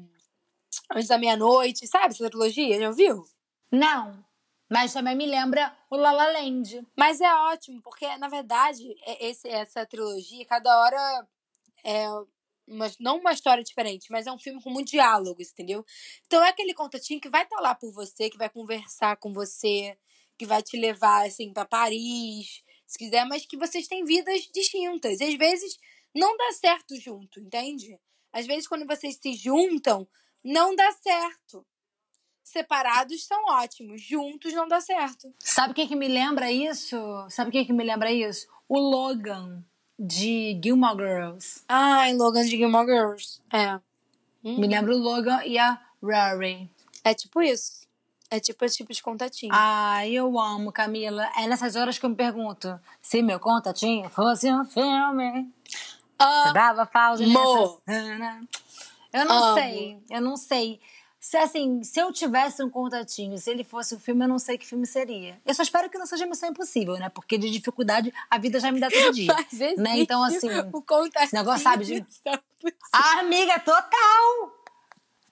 Antes 0.93 1.07
da 1.07 1.17
meia-noite, 1.17 1.87
sabe 1.87 2.13
essa 2.13 2.29
trilogia? 2.29 2.79
Já 2.79 2.89
ouviu? 2.89 3.23
Não. 3.71 4.23
Mas 4.69 4.93
também 4.93 5.15
me 5.15 5.25
lembra 5.25 5.75
o 5.89 5.95
La 5.97 6.11
La 6.11 6.27
Land. 6.31 6.85
Mas 6.95 7.19
é 7.21 7.33
ótimo, 7.33 7.81
porque, 7.81 8.05
na 8.17 8.27
verdade, 8.27 8.95
é- 9.03 9.27
esse, 9.29 9.47
essa 9.47 9.85
trilogia, 9.85 10.45
cada 10.45 10.79
hora 10.79 11.27
é 11.83 12.05
uma, 12.69 12.91
não 12.99 13.17
uma 13.17 13.33
história 13.33 13.63
diferente, 13.63 14.11
mas 14.11 14.27
é 14.27 14.31
um 14.31 14.37
filme 14.37 14.61
com 14.61 14.69
muito 14.69 14.91
diálogos, 14.91 15.51
entendeu? 15.51 15.83
Então 16.25 16.43
é 16.43 16.49
aquele 16.49 16.73
contatinho 16.73 17.19
que 17.19 17.29
vai 17.29 17.43
estar 17.43 17.59
lá 17.59 17.73
por 17.75 17.91
você, 17.91 18.29
que 18.29 18.37
vai 18.37 18.49
conversar 18.49 19.17
com 19.17 19.33
você, 19.33 19.97
que 20.37 20.45
vai 20.45 20.61
te 20.61 20.77
levar, 20.77 21.25
assim, 21.25 21.51
pra 21.51 21.65
Paris, 21.65 22.63
se 22.85 22.97
quiser, 22.97 23.25
mas 23.25 23.45
que 23.45 23.57
vocês 23.57 23.87
têm 23.87 24.05
vidas 24.05 24.49
distintas. 24.53 25.19
E 25.19 25.23
às 25.23 25.35
vezes 25.35 25.77
não 26.15 26.37
dá 26.37 26.51
certo 26.53 26.95
junto, 26.95 27.39
entende? 27.39 27.99
Às 28.31 28.45
vezes 28.45 28.67
quando 28.67 28.85
vocês 28.85 29.17
se 29.21 29.33
juntam, 29.33 30.07
não 30.43 30.75
dá 30.75 30.91
certo. 30.93 31.65
Separados 32.43 33.27
são 33.27 33.45
ótimos, 33.49 34.01
juntos 34.01 34.53
não 34.53 34.67
dá 34.67 34.81
certo. 34.81 35.31
Sabe 35.39 35.71
o 35.71 35.75
que, 35.75 35.87
que 35.87 35.95
me 35.95 36.07
lembra 36.07 36.51
isso? 36.51 36.97
Sabe 37.29 37.49
o 37.49 37.51
que, 37.51 37.65
que 37.65 37.73
me 37.73 37.83
lembra 37.83 38.11
isso? 38.11 38.47
O 38.67 38.79
Logan 38.79 39.63
de 39.99 40.59
Gilmore 40.63 40.97
Girls. 40.97 41.61
Ai, 41.67 42.13
Logan 42.15 42.43
de 42.43 42.51
Gilmore 42.57 42.87
Girls. 42.87 43.41
É. 43.51 43.79
Me 44.41 44.65
lembra 44.67 44.95
o 44.95 44.97
Logan 44.97 45.43
e 45.43 45.57
a 45.57 45.77
Rory. 46.01 46.69
É 47.03 47.13
tipo 47.13 47.41
isso. 47.41 47.79
É 48.31 48.39
tipo 48.39 48.63
esse 48.63 48.77
tipo 48.77 48.93
de 48.93 49.01
contatinho. 49.03 49.51
Ai, 49.53 50.11
eu 50.11 50.39
amo, 50.39 50.71
Camila. 50.71 51.29
É 51.35 51.47
nessas 51.47 51.75
horas 51.75 51.97
que 51.97 52.05
eu 52.05 52.09
me 52.09 52.15
pergunto: 52.15 52.79
se 53.01 53.21
meu 53.21 53.39
contatinho 53.39 54.09
fosse 54.09 54.49
um 54.51 54.63
filme, 54.65 55.51
eu 56.47 56.53
dava 56.53 56.85
pausa 56.85 57.25
nessa 57.25 57.77
cena. 57.85 58.41
Eu 59.11 59.25
não 59.25 59.43
Amo. 59.43 59.55
sei, 59.55 60.03
eu 60.09 60.21
não 60.21 60.37
sei. 60.37 60.79
Se 61.19 61.35
assim, 61.35 61.83
se 61.83 61.99
eu 61.99 62.13
tivesse 62.13 62.63
um 62.63 62.69
contatinho, 62.69 63.37
se 63.37 63.49
ele 63.51 63.63
fosse 63.63 63.93
um 63.93 63.99
filme, 63.99 64.23
eu 64.23 64.27
não 64.29 64.39
sei 64.39 64.57
que 64.57 64.65
filme 64.65 64.85
seria. 64.87 65.37
Eu 65.45 65.53
só 65.53 65.61
espero 65.63 65.89
que 65.89 65.97
não 65.97 66.05
seja 66.05 66.25
Missão 66.25 66.49
Impossível, 66.49 66.93
né? 66.97 67.09
Porque 67.09 67.37
de 67.37 67.49
dificuldade 67.49 68.13
a 68.29 68.37
vida 68.37 68.57
já 68.59 68.71
me 68.71 68.79
dá 68.79 68.89
todo 68.89 69.11
dia. 69.13 69.27
Mas 69.51 69.77
né? 69.77 69.97
Então, 69.99 70.23
assim, 70.23 70.47
o 70.71 70.81
contatinho. 70.81 71.23
esse 71.25 71.35
negócio, 71.35 71.63
sabe, 71.63 71.83
de- 71.85 72.05
Ah, 72.93 73.19
amiga, 73.19 73.59
total! 73.59 74.58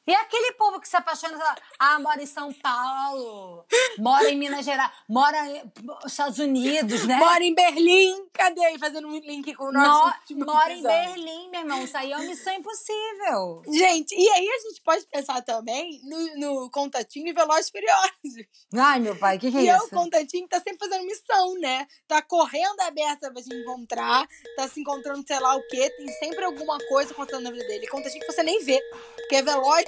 E 0.08 0.16
aquele 0.16 0.54
povo 0.54 0.80
que 0.80 0.88
se 0.88 0.96
apaixona, 0.96 1.38
lá, 1.38 1.56
ah, 1.78 2.00
mora 2.00 2.22
em 2.24 2.26
São 2.26 2.54
Paulo, 2.54 3.66
mora 3.98 4.30
em 4.30 4.38
Minas 4.38 4.64
Gerais, 4.66 4.90
mora 5.08 5.38
nos 5.84 6.06
Estados 6.12 6.40
Unidos, 6.40 7.06
né? 7.06 7.18
Mora 7.18 7.44
em 7.44 7.54
Berlim. 7.54 8.26
Cadê 8.32 8.64
aí? 8.64 8.80
Fazendo 8.80 9.08
um 9.08 9.18
link 9.20 9.54
com 9.56 9.66
o 9.66 9.72
nosso 9.72 10.14
Mo- 10.32 10.46
mora 10.46 10.72
em. 10.74 10.82
Berlim, 10.82 11.50
meu 11.50 11.60
irmão. 11.62 11.84
Isso 11.84 11.98
aí 11.98 12.12
é 12.12 12.16
uma 12.16 12.26
missão 12.26 12.54
impossível. 12.54 13.62
Gente, 13.68 14.16
e 14.16 14.30
aí 14.30 14.48
a 14.50 14.60
gente 14.70 14.82
pode 14.82 15.06
pensar 15.08 15.42
também 15.42 16.00
no, 16.06 16.38
no 16.38 16.70
contatinho 16.72 17.28
e 17.28 17.34
Velozes 17.34 17.68
e 17.68 17.72
Furiosos. 17.72 18.48
Ai, 18.76 19.00
meu 19.00 19.16
pai, 19.18 19.38
o 19.38 19.40
que, 19.40 19.52
que 19.52 19.58
E 19.58 19.68
é 19.68 19.72
é 19.74 19.76
o 19.76 19.80
isso? 19.86 19.90
contatinho 19.90 20.44
que 20.44 20.50
tá 20.50 20.62
sempre 20.62 20.88
fazendo 20.88 21.06
missão, 21.06 21.54
né? 21.60 21.86
Tá 22.08 22.22
correndo 22.22 22.80
aberta 22.82 23.32
pra 23.32 23.42
se 23.42 23.54
encontrar, 23.54 24.26
tá 24.56 24.68
se 24.70 24.80
encontrando 24.80 25.26
sei 25.28 25.40
lá 25.40 25.56
o 25.56 25.68
quê, 25.68 25.90
tem 25.98 26.08
sempre 26.14 26.46
alguma 26.46 26.78
coisa 26.88 27.12
acontecendo 27.12 27.44
na 27.44 27.52
vida 27.52 27.66
dele. 27.68 27.88
Contatinho 27.88 28.26
que 28.26 28.32
você 28.32 28.44
nem 28.44 28.64
vê, 28.64 28.80
porque 29.18 29.36
é 29.36 29.42
veloz. 29.42 29.86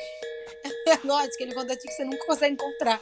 É 0.88 0.98
veloz, 0.98 1.34
aquele 1.36 1.54
contatinho 1.54 1.88
que 1.88 1.96
você 1.96 2.04
nunca 2.04 2.26
consegue 2.26 2.54
encontrar. 2.54 3.00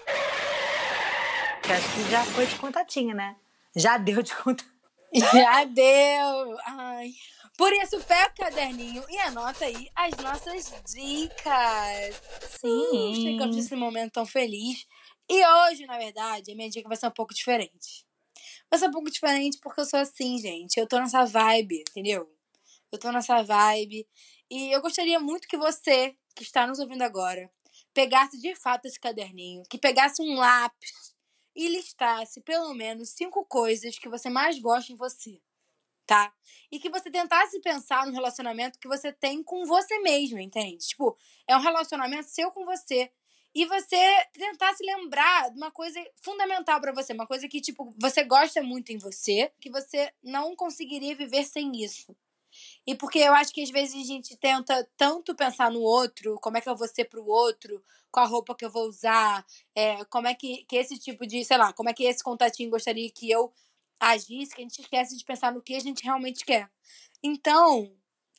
Que 1.61 1.71
acho 1.71 1.93
que 1.93 2.11
já 2.11 2.23
foi 2.25 2.45
de 2.45 2.55
contatinho, 2.55 3.15
né? 3.15 3.35
Já 3.75 3.97
deu 3.97 4.21
de 4.21 4.35
contatinho. 4.35 4.77
Já 5.13 5.63
deu! 5.63 6.57
Ai. 6.65 7.11
Por 7.57 7.73
isso, 7.73 7.99
pega 8.01 8.31
o 8.31 8.35
caderninho 8.35 9.03
e 9.09 9.17
anota 9.17 9.65
aí 9.65 9.89
as 9.95 10.15
nossas 10.17 10.71
dicas. 10.93 12.21
Uh, 12.63 13.15
chegamos 13.15 13.55
nesse 13.55 13.75
momento 13.75 14.13
tão 14.13 14.25
feliz. 14.25 14.85
E 15.29 15.45
hoje, 15.45 15.85
na 15.85 15.97
verdade, 15.97 16.51
a 16.51 16.55
minha 16.55 16.69
dica 16.69 16.87
vai 16.87 16.97
ser 16.97 17.07
um 17.07 17.11
pouco 17.11 17.33
diferente. 17.33 18.05
Vai 18.69 18.79
ser 18.79 18.87
um 18.87 18.91
pouco 18.91 19.09
diferente 19.09 19.57
porque 19.61 19.81
eu 19.81 19.85
sou 19.85 19.99
assim, 19.99 20.37
gente. 20.37 20.77
Eu 20.77 20.87
tô 20.87 20.99
nessa 20.99 21.25
vibe, 21.25 21.83
entendeu? 21.89 22.29
Eu 22.91 22.99
tô 22.99 23.11
nessa 23.11 23.41
vibe. 23.41 24.07
E 24.49 24.71
eu 24.71 24.81
gostaria 24.81 25.19
muito 25.19 25.47
que 25.47 25.57
você, 25.57 26.15
que 26.37 26.43
está 26.43 26.67
nos 26.67 26.77
ouvindo 26.77 27.01
agora, 27.01 27.51
pegasse 27.93 28.39
de 28.39 28.55
fato 28.55 28.85
esse 28.85 28.99
caderninho, 28.99 29.63
que 29.69 29.77
pegasse 29.77 30.21
um 30.21 30.35
lápis 30.35 31.15
e 31.55 31.67
listasse 31.67 32.41
pelo 32.41 32.73
menos 32.75 33.09
cinco 33.09 33.43
coisas 33.43 33.97
que 33.97 34.07
você 34.07 34.29
mais 34.29 34.59
gosta 34.59 34.93
em 34.93 34.95
você, 34.95 35.41
tá? 36.05 36.31
E 36.71 36.79
que 36.79 36.89
você 36.89 37.09
tentasse 37.09 37.59
pensar 37.59 38.05
no 38.05 38.13
relacionamento 38.13 38.77
que 38.77 38.87
você 38.87 39.11
tem 39.11 39.43
com 39.43 39.65
você 39.65 39.97
mesmo, 39.99 40.39
entende? 40.39 40.77
Tipo, 40.85 41.17
é 41.47 41.57
um 41.57 41.61
relacionamento 41.61 42.29
seu 42.29 42.51
com 42.51 42.63
você. 42.65 43.11
E 43.55 43.65
você 43.65 43.97
tentasse 44.33 44.83
lembrar 44.83 45.49
de 45.49 45.57
uma 45.57 45.71
coisa 45.71 45.99
fundamental 46.21 46.79
pra 46.79 46.93
você, 46.93 47.13
uma 47.13 47.25
coisa 47.25 47.47
que, 47.47 47.59
tipo, 47.59 47.91
você 47.99 48.23
gosta 48.23 48.61
muito 48.61 48.91
em 48.91 48.99
você, 48.99 49.51
que 49.59 49.71
você 49.71 50.13
não 50.21 50.55
conseguiria 50.55 51.15
viver 51.15 51.43
sem 51.43 51.71
isso. 51.83 52.15
E 52.85 52.95
porque 52.95 53.19
eu 53.19 53.33
acho 53.33 53.53
que 53.53 53.61
às 53.61 53.69
vezes 53.69 53.95
a 53.95 54.05
gente 54.05 54.35
tenta 54.37 54.87
tanto 54.95 55.35
pensar 55.35 55.71
no 55.71 55.81
outro, 55.81 56.39
como 56.41 56.57
é 56.57 56.61
que 56.61 56.69
eu 56.69 56.75
vou 56.75 56.87
ser 56.87 57.05
pro 57.05 57.25
outro, 57.25 57.83
qual 58.11 58.25
a 58.25 58.29
roupa 58.29 58.55
que 58.55 58.65
eu 58.65 58.71
vou 58.71 58.87
usar, 58.87 59.45
é, 59.75 60.03
como 60.05 60.27
é 60.27 60.33
que, 60.33 60.65
que 60.65 60.75
esse 60.75 60.97
tipo 60.97 61.25
de, 61.25 61.43
sei 61.43 61.57
lá, 61.57 61.73
como 61.73 61.89
é 61.89 61.93
que 61.93 62.03
esse 62.03 62.23
contatinho 62.23 62.69
gostaria 62.69 63.09
que 63.11 63.29
eu 63.29 63.51
agisse, 63.99 64.55
que 64.55 64.61
a 64.61 64.63
gente 64.63 64.81
esquece 64.81 65.17
de 65.17 65.23
pensar 65.23 65.51
no 65.51 65.61
que 65.61 65.75
a 65.75 65.79
gente 65.79 66.03
realmente 66.03 66.45
quer. 66.45 66.69
Então, 67.21 67.91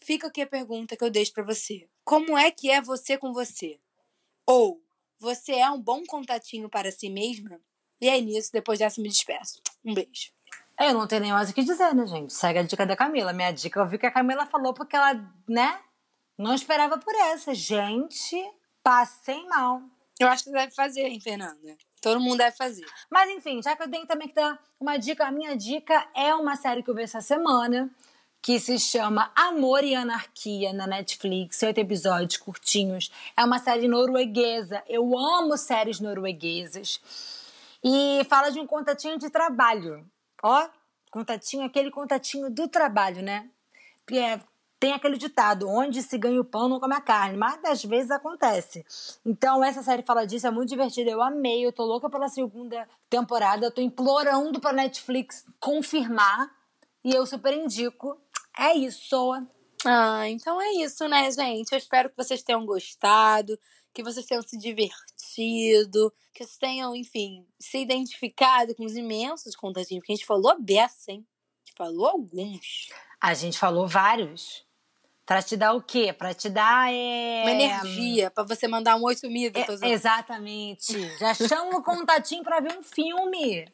fica 0.02 0.28
aqui 0.28 0.42
a 0.42 0.46
pergunta 0.46 0.96
que 0.96 1.04
eu 1.04 1.10
deixo 1.10 1.32
pra 1.32 1.44
você. 1.44 1.88
Como 2.04 2.36
é 2.38 2.50
que 2.50 2.70
é 2.70 2.80
você 2.80 3.18
com 3.18 3.32
você? 3.32 3.78
Ou 4.46 4.82
você 5.18 5.52
é 5.52 5.70
um 5.70 5.80
bom 5.80 6.04
contatinho 6.04 6.68
para 6.68 6.90
si 6.90 7.10
mesma? 7.10 7.60
E 8.00 8.08
é 8.08 8.20
nisso, 8.20 8.52
depois 8.52 8.78
dessa 8.78 9.00
me 9.00 9.08
despeço. 9.08 9.60
Um 9.84 9.92
beijo. 9.92 10.37
Eu 10.78 10.94
não 10.94 11.06
tenho 11.06 11.22
nem 11.22 11.32
mais 11.32 11.50
o 11.50 11.54
que 11.54 11.64
dizer, 11.64 11.94
né, 11.94 12.06
gente? 12.06 12.32
Segue 12.32 12.60
a 12.60 12.62
dica 12.62 12.86
da 12.86 12.96
Camila. 12.96 13.32
Minha 13.32 13.50
dica, 13.50 13.80
eu 13.80 13.86
vi 13.86 13.98
que 13.98 14.06
a 14.06 14.10
Camila 14.12 14.46
falou 14.46 14.72
porque 14.72 14.94
ela, 14.94 15.14
né, 15.48 15.78
não 16.38 16.54
esperava 16.54 16.96
por 16.98 17.14
essa. 17.14 17.52
Gente, 17.52 18.36
passei 18.82 19.44
mal. 19.46 19.82
Eu 20.20 20.28
acho 20.28 20.44
que 20.44 20.50
você 20.50 20.56
deve 20.56 20.74
fazer, 20.74 21.02
hein, 21.02 21.20
Fernanda? 21.20 21.76
Todo 22.00 22.20
mundo 22.20 22.38
deve 22.38 22.56
fazer. 22.56 22.86
Mas 23.10 23.28
enfim, 23.30 23.60
já 23.60 23.74
que 23.74 23.82
eu 23.82 23.90
tenho 23.90 24.06
também 24.06 24.28
que 24.28 24.34
dar 24.34 24.58
uma 24.78 24.96
dica, 24.96 25.26
a 25.26 25.32
minha 25.32 25.56
dica 25.56 26.06
é 26.14 26.32
uma 26.34 26.54
série 26.54 26.82
que 26.82 26.90
eu 26.90 26.94
vi 26.94 27.02
essa 27.02 27.20
semana, 27.20 27.90
que 28.40 28.60
se 28.60 28.78
chama 28.78 29.32
Amor 29.34 29.82
e 29.82 29.96
Anarquia 29.96 30.72
na 30.72 30.86
Netflix, 30.86 31.60
oito 31.62 31.78
episódios 31.78 32.36
curtinhos. 32.36 33.10
É 33.36 33.44
uma 33.44 33.58
série 33.58 33.88
norueguesa. 33.88 34.82
Eu 34.88 35.18
amo 35.18 35.56
séries 35.56 35.98
norueguesas. 35.98 37.00
E 37.82 38.24
fala 38.28 38.50
de 38.50 38.60
um 38.60 38.66
contatinho 38.66 39.18
de 39.18 39.28
trabalho. 39.28 40.06
Ó, 40.42 40.68
contatinho, 41.10 41.64
aquele 41.64 41.90
contatinho 41.90 42.50
do 42.50 42.68
trabalho, 42.68 43.22
né? 43.22 43.48
É- 44.12 44.40
tem 44.80 44.92
aquele 44.92 45.18
ditado, 45.18 45.68
onde 45.68 46.00
se 46.02 46.16
ganha 46.16 46.40
o 46.40 46.44
pão 46.44 46.68
não 46.68 46.78
come 46.78 46.94
a 46.94 47.00
carne, 47.00 47.36
mas 47.36 47.58
às 47.64 47.84
vezes 47.84 48.12
acontece. 48.12 48.86
Então, 49.26 49.62
essa 49.64 49.82
série 49.82 50.04
fala 50.04 50.24
disso, 50.24 50.46
é 50.46 50.50
muito 50.52 50.68
divertida, 50.68 51.10
eu 51.10 51.20
amei, 51.20 51.66
eu 51.66 51.72
tô 51.72 51.84
louca 51.84 52.08
pela 52.08 52.28
segunda 52.28 52.88
temporada, 53.10 53.66
eu 53.66 53.72
tô 53.72 53.80
implorando 53.80 54.60
pra 54.60 54.72
Netflix 54.72 55.44
confirmar, 55.58 56.48
e 57.04 57.12
eu 57.12 57.26
super 57.26 57.52
indico. 57.52 58.16
É 58.56 58.72
isso. 58.74 59.32
Ah, 59.84 60.28
então 60.28 60.60
é 60.60 60.72
isso, 60.74 61.08
né, 61.08 61.30
gente? 61.30 61.72
Eu 61.72 61.78
espero 61.78 62.10
que 62.10 62.16
vocês 62.16 62.42
tenham 62.42 62.64
gostado, 62.64 63.58
que 63.92 64.02
vocês 64.02 64.26
tenham 64.26 64.42
se 64.42 64.58
divertido, 64.58 66.12
que 66.32 66.44
vocês 66.44 66.58
tenham, 66.58 66.94
enfim, 66.94 67.46
se 67.58 67.78
identificado 67.78 68.74
com 68.74 68.84
os 68.84 68.96
imensos 68.96 69.56
contatinhos, 69.56 70.00
porque 70.00 70.12
a 70.12 70.16
gente 70.16 70.26
falou 70.26 70.60
beça, 70.60 71.10
hein? 71.10 71.26
A 71.26 71.68
gente 71.68 71.76
falou 71.76 72.06
alguns. 72.06 72.88
A 73.20 73.34
gente 73.34 73.58
falou 73.58 73.86
vários. 73.86 74.66
Pra 75.28 75.42
te 75.42 75.58
dar 75.58 75.74
o 75.74 75.82
quê? 75.82 76.10
Pra 76.10 76.32
te 76.32 76.48
dar 76.48 76.90
é... 76.90 77.42
Uma 77.42 77.50
energia 77.50 78.30
pra 78.30 78.44
você 78.44 78.66
mandar 78.66 78.96
um 78.96 79.04
oi 79.04 79.14
sumido. 79.14 79.58
É, 79.58 79.90
exatamente. 79.90 80.98
Já 81.18 81.34
chama 81.34 81.76
o 81.76 81.82
contatinho 81.82 82.42
pra 82.42 82.60
ver 82.60 82.78
um 82.78 82.82
filme. 82.82 83.70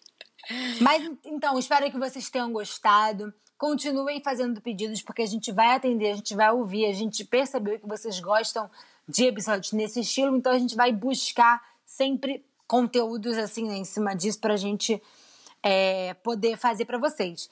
Mas 0.80 1.08
então, 1.24 1.56
espero 1.56 1.88
que 1.92 1.98
vocês 1.98 2.28
tenham 2.28 2.52
gostado. 2.52 3.32
Continuem 3.56 4.20
fazendo 4.20 4.60
pedidos, 4.60 5.00
porque 5.00 5.22
a 5.22 5.26
gente 5.26 5.52
vai 5.52 5.76
atender, 5.76 6.10
a 6.10 6.16
gente 6.16 6.34
vai 6.34 6.50
ouvir. 6.50 6.86
A 6.86 6.92
gente 6.92 7.24
percebeu 7.24 7.78
que 7.78 7.86
vocês 7.86 8.18
gostam 8.18 8.68
de 9.09 9.26
episódios 9.26 9.72
nesse 9.72 10.00
estilo, 10.00 10.36
então 10.36 10.52
a 10.52 10.59
gente 10.59 10.74
vai 10.74 10.92
buscar 10.92 11.62
sempre 11.84 12.44
conteúdos 12.66 13.36
assim 13.36 13.68
né, 13.68 13.76
em 13.76 13.84
cima 13.84 14.14
disso 14.14 14.40
pra 14.40 14.57
gente 14.57 15.00
é, 15.62 16.14
poder 16.14 16.57
fazer 16.57 16.84
pra 16.84 16.98
vocês. 16.98 17.48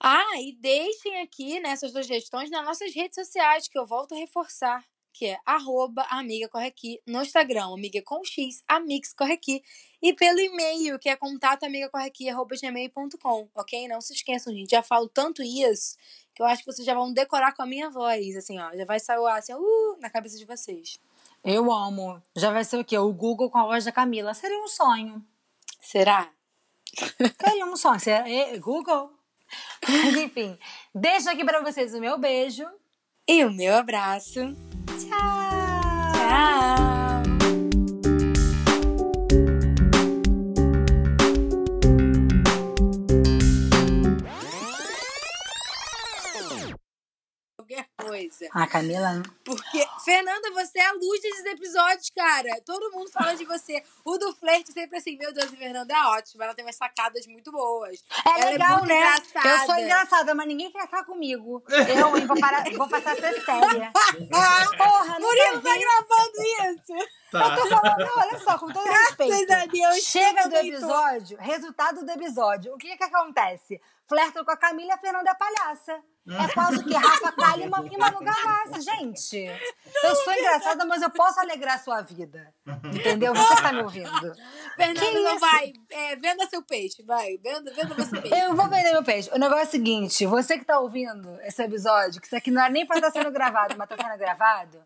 Ah, 0.00 0.40
e 0.40 0.52
deixem 0.52 1.20
aqui 1.20 1.60
né, 1.60 1.76
suas 1.76 1.92
sugestões 1.92 2.50
nas 2.50 2.64
nossas 2.64 2.94
redes 2.94 3.14
sociais, 3.14 3.68
que 3.68 3.78
eu 3.78 3.86
volto 3.86 4.14
a 4.14 4.18
reforçar, 4.18 4.84
que 5.14 5.26
é 5.26 5.38
arroba 5.46 6.02
amiga 6.10 6.48
corre 6.48 6.66
aqui 6.66 7.00
no 7.06 7.22
Instagram, 7.22 7.72
amiga 7.72 8.02
com 8.02 8.22
X, 8.24 8.62
amix 8.66 9.14
corre 9.14 9.34
aqui, 9.34 9.62
e 10.02 10.12
pelo 10.12 10.40
e-mail, 10.40 10.98
que 10.98 11.08
é 11.08 11.16
contato 11.16 11.64
amiga 11.64 11.88
corre 11.88 12.06
aqui, 12.06 12.28
arroba 12.28 12.56
gmail.com, 12.60 13.48
ok? 13.54 13.88
Não 13.88 14.00
se 14.00 14.12
esqueçam, 14.12 14.52
gente, 14.52 14.70
já 14.70 14.82
falo 14.82 15.08
tanto 15.08 15.42
isso, 15.42 15.96
que 16.34 16.42
eu 16.42 16.46
acho 16.46 16.64
que 16.64 16.72
vocês 16.72 16.84
já 16.84 16.94
vão 16.94 17.12
decorar 17.12 17.54
com 17.54 17.62
a 17.62 17.66
minha 17.66 17.88
voz, 17.88 18.36
assim, 18.36 18.58
ó, 18.58 18.74
já 18.76 18.84
vai 18.84 18.98
sair 18.98 19.24
assim, 19.28 19.54
uh, 19.54 19.96
na 20.00 20.10
cabeça 20.10 20.36
de 20.36 20.44
vocês. 20.44 20.98
Eu 21.44 21.70
amo. 21.70 22.20
Já 22.34 22.50
vai 22.50 22.64
ser 22.64 22.78
o 22.78 22.84
quê? 22.84 22.96
O 22.96 23.12
Google 23.12 23.50
com 23.50 23.58
a 23.58 23.64
voz 23.64 23.84
da 23.84 23.92
Camila. 23.92 24.32
Seria 24.32 24.58
um 24.58 24.66
sonho. 24.66 25.22
Será? 25.78 26.30
Queria 27.38 27.66
um 27.66 27.76
só. 27.76 27.94
É, 28.26 28.58
Google. 28.58 29.12
Mas 29.86 30.16
enfim, 30.16 30.58
deixo 30.94 31.28
aqui 31.28 31.44
pra 31.44 31.60
vocês 31.60 31.94
o 31.94 32.00
meu 32.00 32.18
beijo. 32.18 32.66
E 33.28 33.44
o 33.44 33.50
meu 33.52 33.74
abraço. 33.74 34.40
Tchau! 34.86 35.64
Tchau! 36.14 36.93
A 48.54 48.68
Camila. 48.68 49.20
Porque, 49.44 49.84
Fernanda, 50.04 50.48
você 50.52 50.78
é 50.78 50.86
a 50.86 50.92
luz 50.92 51.20
desses 51.20 51.44
episódios, 51.44 52.08
cara. 52.10 52.60
Todo 52.64 52.92
mundo 52.92 53.10
fala 53.10 53.34
de 53.34 53.44
você. 53.44 53.82
O 54.04 54.16
do 54.16 54.32
flerte 54.36 54.72
sempre 54.72 54.96
assim, 54.96 55.16
meu 55.18 55.32
Deus, 55.32 55.52
a 55.52 55.56
Fernanda 55.56 55.92
é 55.92 56.00
ótima. 56.16 56.44
Ela 56.44 56.54
tem 56.54 56.64
umas 56.64 56.76
sacadas 56.76 57.26
muito 57.26 57.50
boas. 57.50 58.04
É 58.24 58.40
Ela 58.40 58.50
legal, 58.50 58.68
é 58.68 58.72
muito 58.74 58.88
né? 58.88 58.96
engraçada. 58.96 59.48
Eu 59.48 59.66
sou 59.66 59.74
engraçada, 59.76 60.34
mas 60.36 60.46
ninguém 60.46 60.70
quer 60.70 60.82
ficar 60.82 61.04
comigo. 61.04 61.64
Eu 61.68 62.16
hein, 62.16 62.26
vou, 62.28 62.38
parar- 62.38 62.64
vou 62.76 62.88
passar 62.88 63.12
a 63.12 63.16
ser 63.16 63.44
séria. 63.44 63.90
Porra, 64.78 65.18
não 65.18 65.28
Murilo 65.28 65.60
tá 65.60 65.74
gravando 65.76 66.42
isso. 66.70 66.92
Eu 67.32 67.56
tô 67.56 67.68
falando, 67.68 67.98
não, 67.98 68.22
olha 68.22 68.38
só, 68.38 68.56
com 68.56 68.68
todo 68.72 68.88
respeito. 68.88 69.46
Graças 69.48 69.64
a 69.64 69.66
Deus. 69.66 69.96
Chega 70.04 70.48
do 70.48 70.54
episódio, 70.56 71.38
resultado 71.40 72.04
do 72.04 72.10
episódio. 72.12 72.72
O 72.72 72.78
que 72.78 72.96
que 72.96 73.02
acontece? 73.04 73.80
Flerto 74.08 74.44
com 74.44 74.50
a 74.52 74.56
Camila 74.56 74.90
e 74.90 74.92
a 74.92 74.98
Fernanda 74.98 75.30
é 75.30 75.34
palhaça. 75.34 76.00
É 76.26 76.48
quase 76.54 76.82
que 76.82 76.94
Rafa 76.94 77.32
Kalimann 77.32 77.86
e 77.92 77.98
Manu 77.98 78.20
Gavassi, 78.20 78.80
gente. 78.80 79.44
eu 80.02 80.16
sou 80.16 80.32
engraçada, 80.32 80.84
mas 80.86 81.02
eu 81.02 81.10
posso 81.10 81.38
alegrar 81.38 81.74
a 81.74 81.78
sua 81.78 82.00
vida. 82.00 82.54
Entendeu? 82.94 83.34
Você 83.34 83.56
que 83.56 83.62
tá 83.62 83.72
me 83.72 83.82
ouvindo. 83.82 84.34
Fernanda, 84.74 85.00
Que 85.00 85.20
não 85.20 85.38
vai. 85.38 85.72
É, 85.90 86.16
venda 86.16 86.46
seu 86.48 86.62
peixe, 86.62 87.02
vai. 87.02 87.36
Venda, 87.36 87.72
venda 87.74 87.94
você 87.94 88.20
peixe. 88.22 88.42
Eu 88.42 88.56
vou 88.56 88.68
vender 88.68 88.92
meu 88.92 89.04
peixe. 89.04 89.30
O 89.34 89.38
negócio 89.38 89.64
é 89.64 89.68
o 89.68 89.70
seguinte: 89.70 90.24
você 90.24 90.58
que 90.58 90.64
tá 90.64 90.78
ouvindo 90.80 91.38
esse 91.42 91.62
episódio, 91.62 92.20
que 92.20 92.26
isso 92.26 92.36
aqui 92.36 92.50
não 92.50 92.64
é 92.64 92.70
nem 92.70 92.86
pra 92.86 92.96
estar 92.96 93.10
sendo 93.10 93.30
gravado, 93.30 93.74
mas 93.76 93.86
tá 93.86 93.96
sendo 93.96 94.16
gravado. 94.18 94.82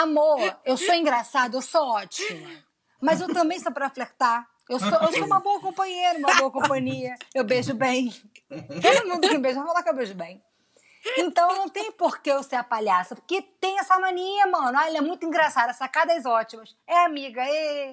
Amor, 0.00 0.40
eu 0.64 0.76
sou 0.76 0.94
engraçada, 0.94 1.56
eu 1.56 1.62
sou 1.62 1.86
ótima. 1.90 2.48
Mas 3.00 3.20
eu 3.20 3.32
também 3.32 3.58
sou 3.60 3.72
pra 3.72 3.88
flertar. 3.90 4.46
Eu 4.68 4.80
sou, 4.80 4.88
eu 4.88 5.12
sou 5.12 5.26
uma 5.26 5.40
boa 5.40 5.60
companheira, 5.60 6.18
uma 6.18 6.34
boa 6.36 6.50
companhia. 6.50 7.14
Eu 7.34 7.44
beijo 7.44 7.74
bem. 7.74 8.10
Todo 8.48 9.08
mundo 9.08 9.28
que 9.28 9.38
beija 9.38 9.58
vai 9.58 9.68
falar 9.68 9.82
que 9.82 9.88
eu 9.88 9.94
beijo 9.94 10.14
bem. 10.14 10.42
Então 11.18 11.54
não 11.56 11.68
tem 11.68 11.92
por 11.92 12.20
que 12.20 12.30
eu 12.30 12.42
ser 12.42 12.56
a 12.56 12.64
palhaça, 12.64 13.14
porque 13.14 13.42
tem 13.60 13.78
essa 13.78 13.98
mania, 13.98 14.46
mano. 14.46 14.78
Ah, 14.78 14.90
é 14.90 15.00
muito 15.00 15.26
engraçada, 15.26 15.72
sacadas 15.72 16.24
ótimas. 16.24 16.74
É 16.86 17.04
amiga, 17.04 17.42
ê. 17.42 17.92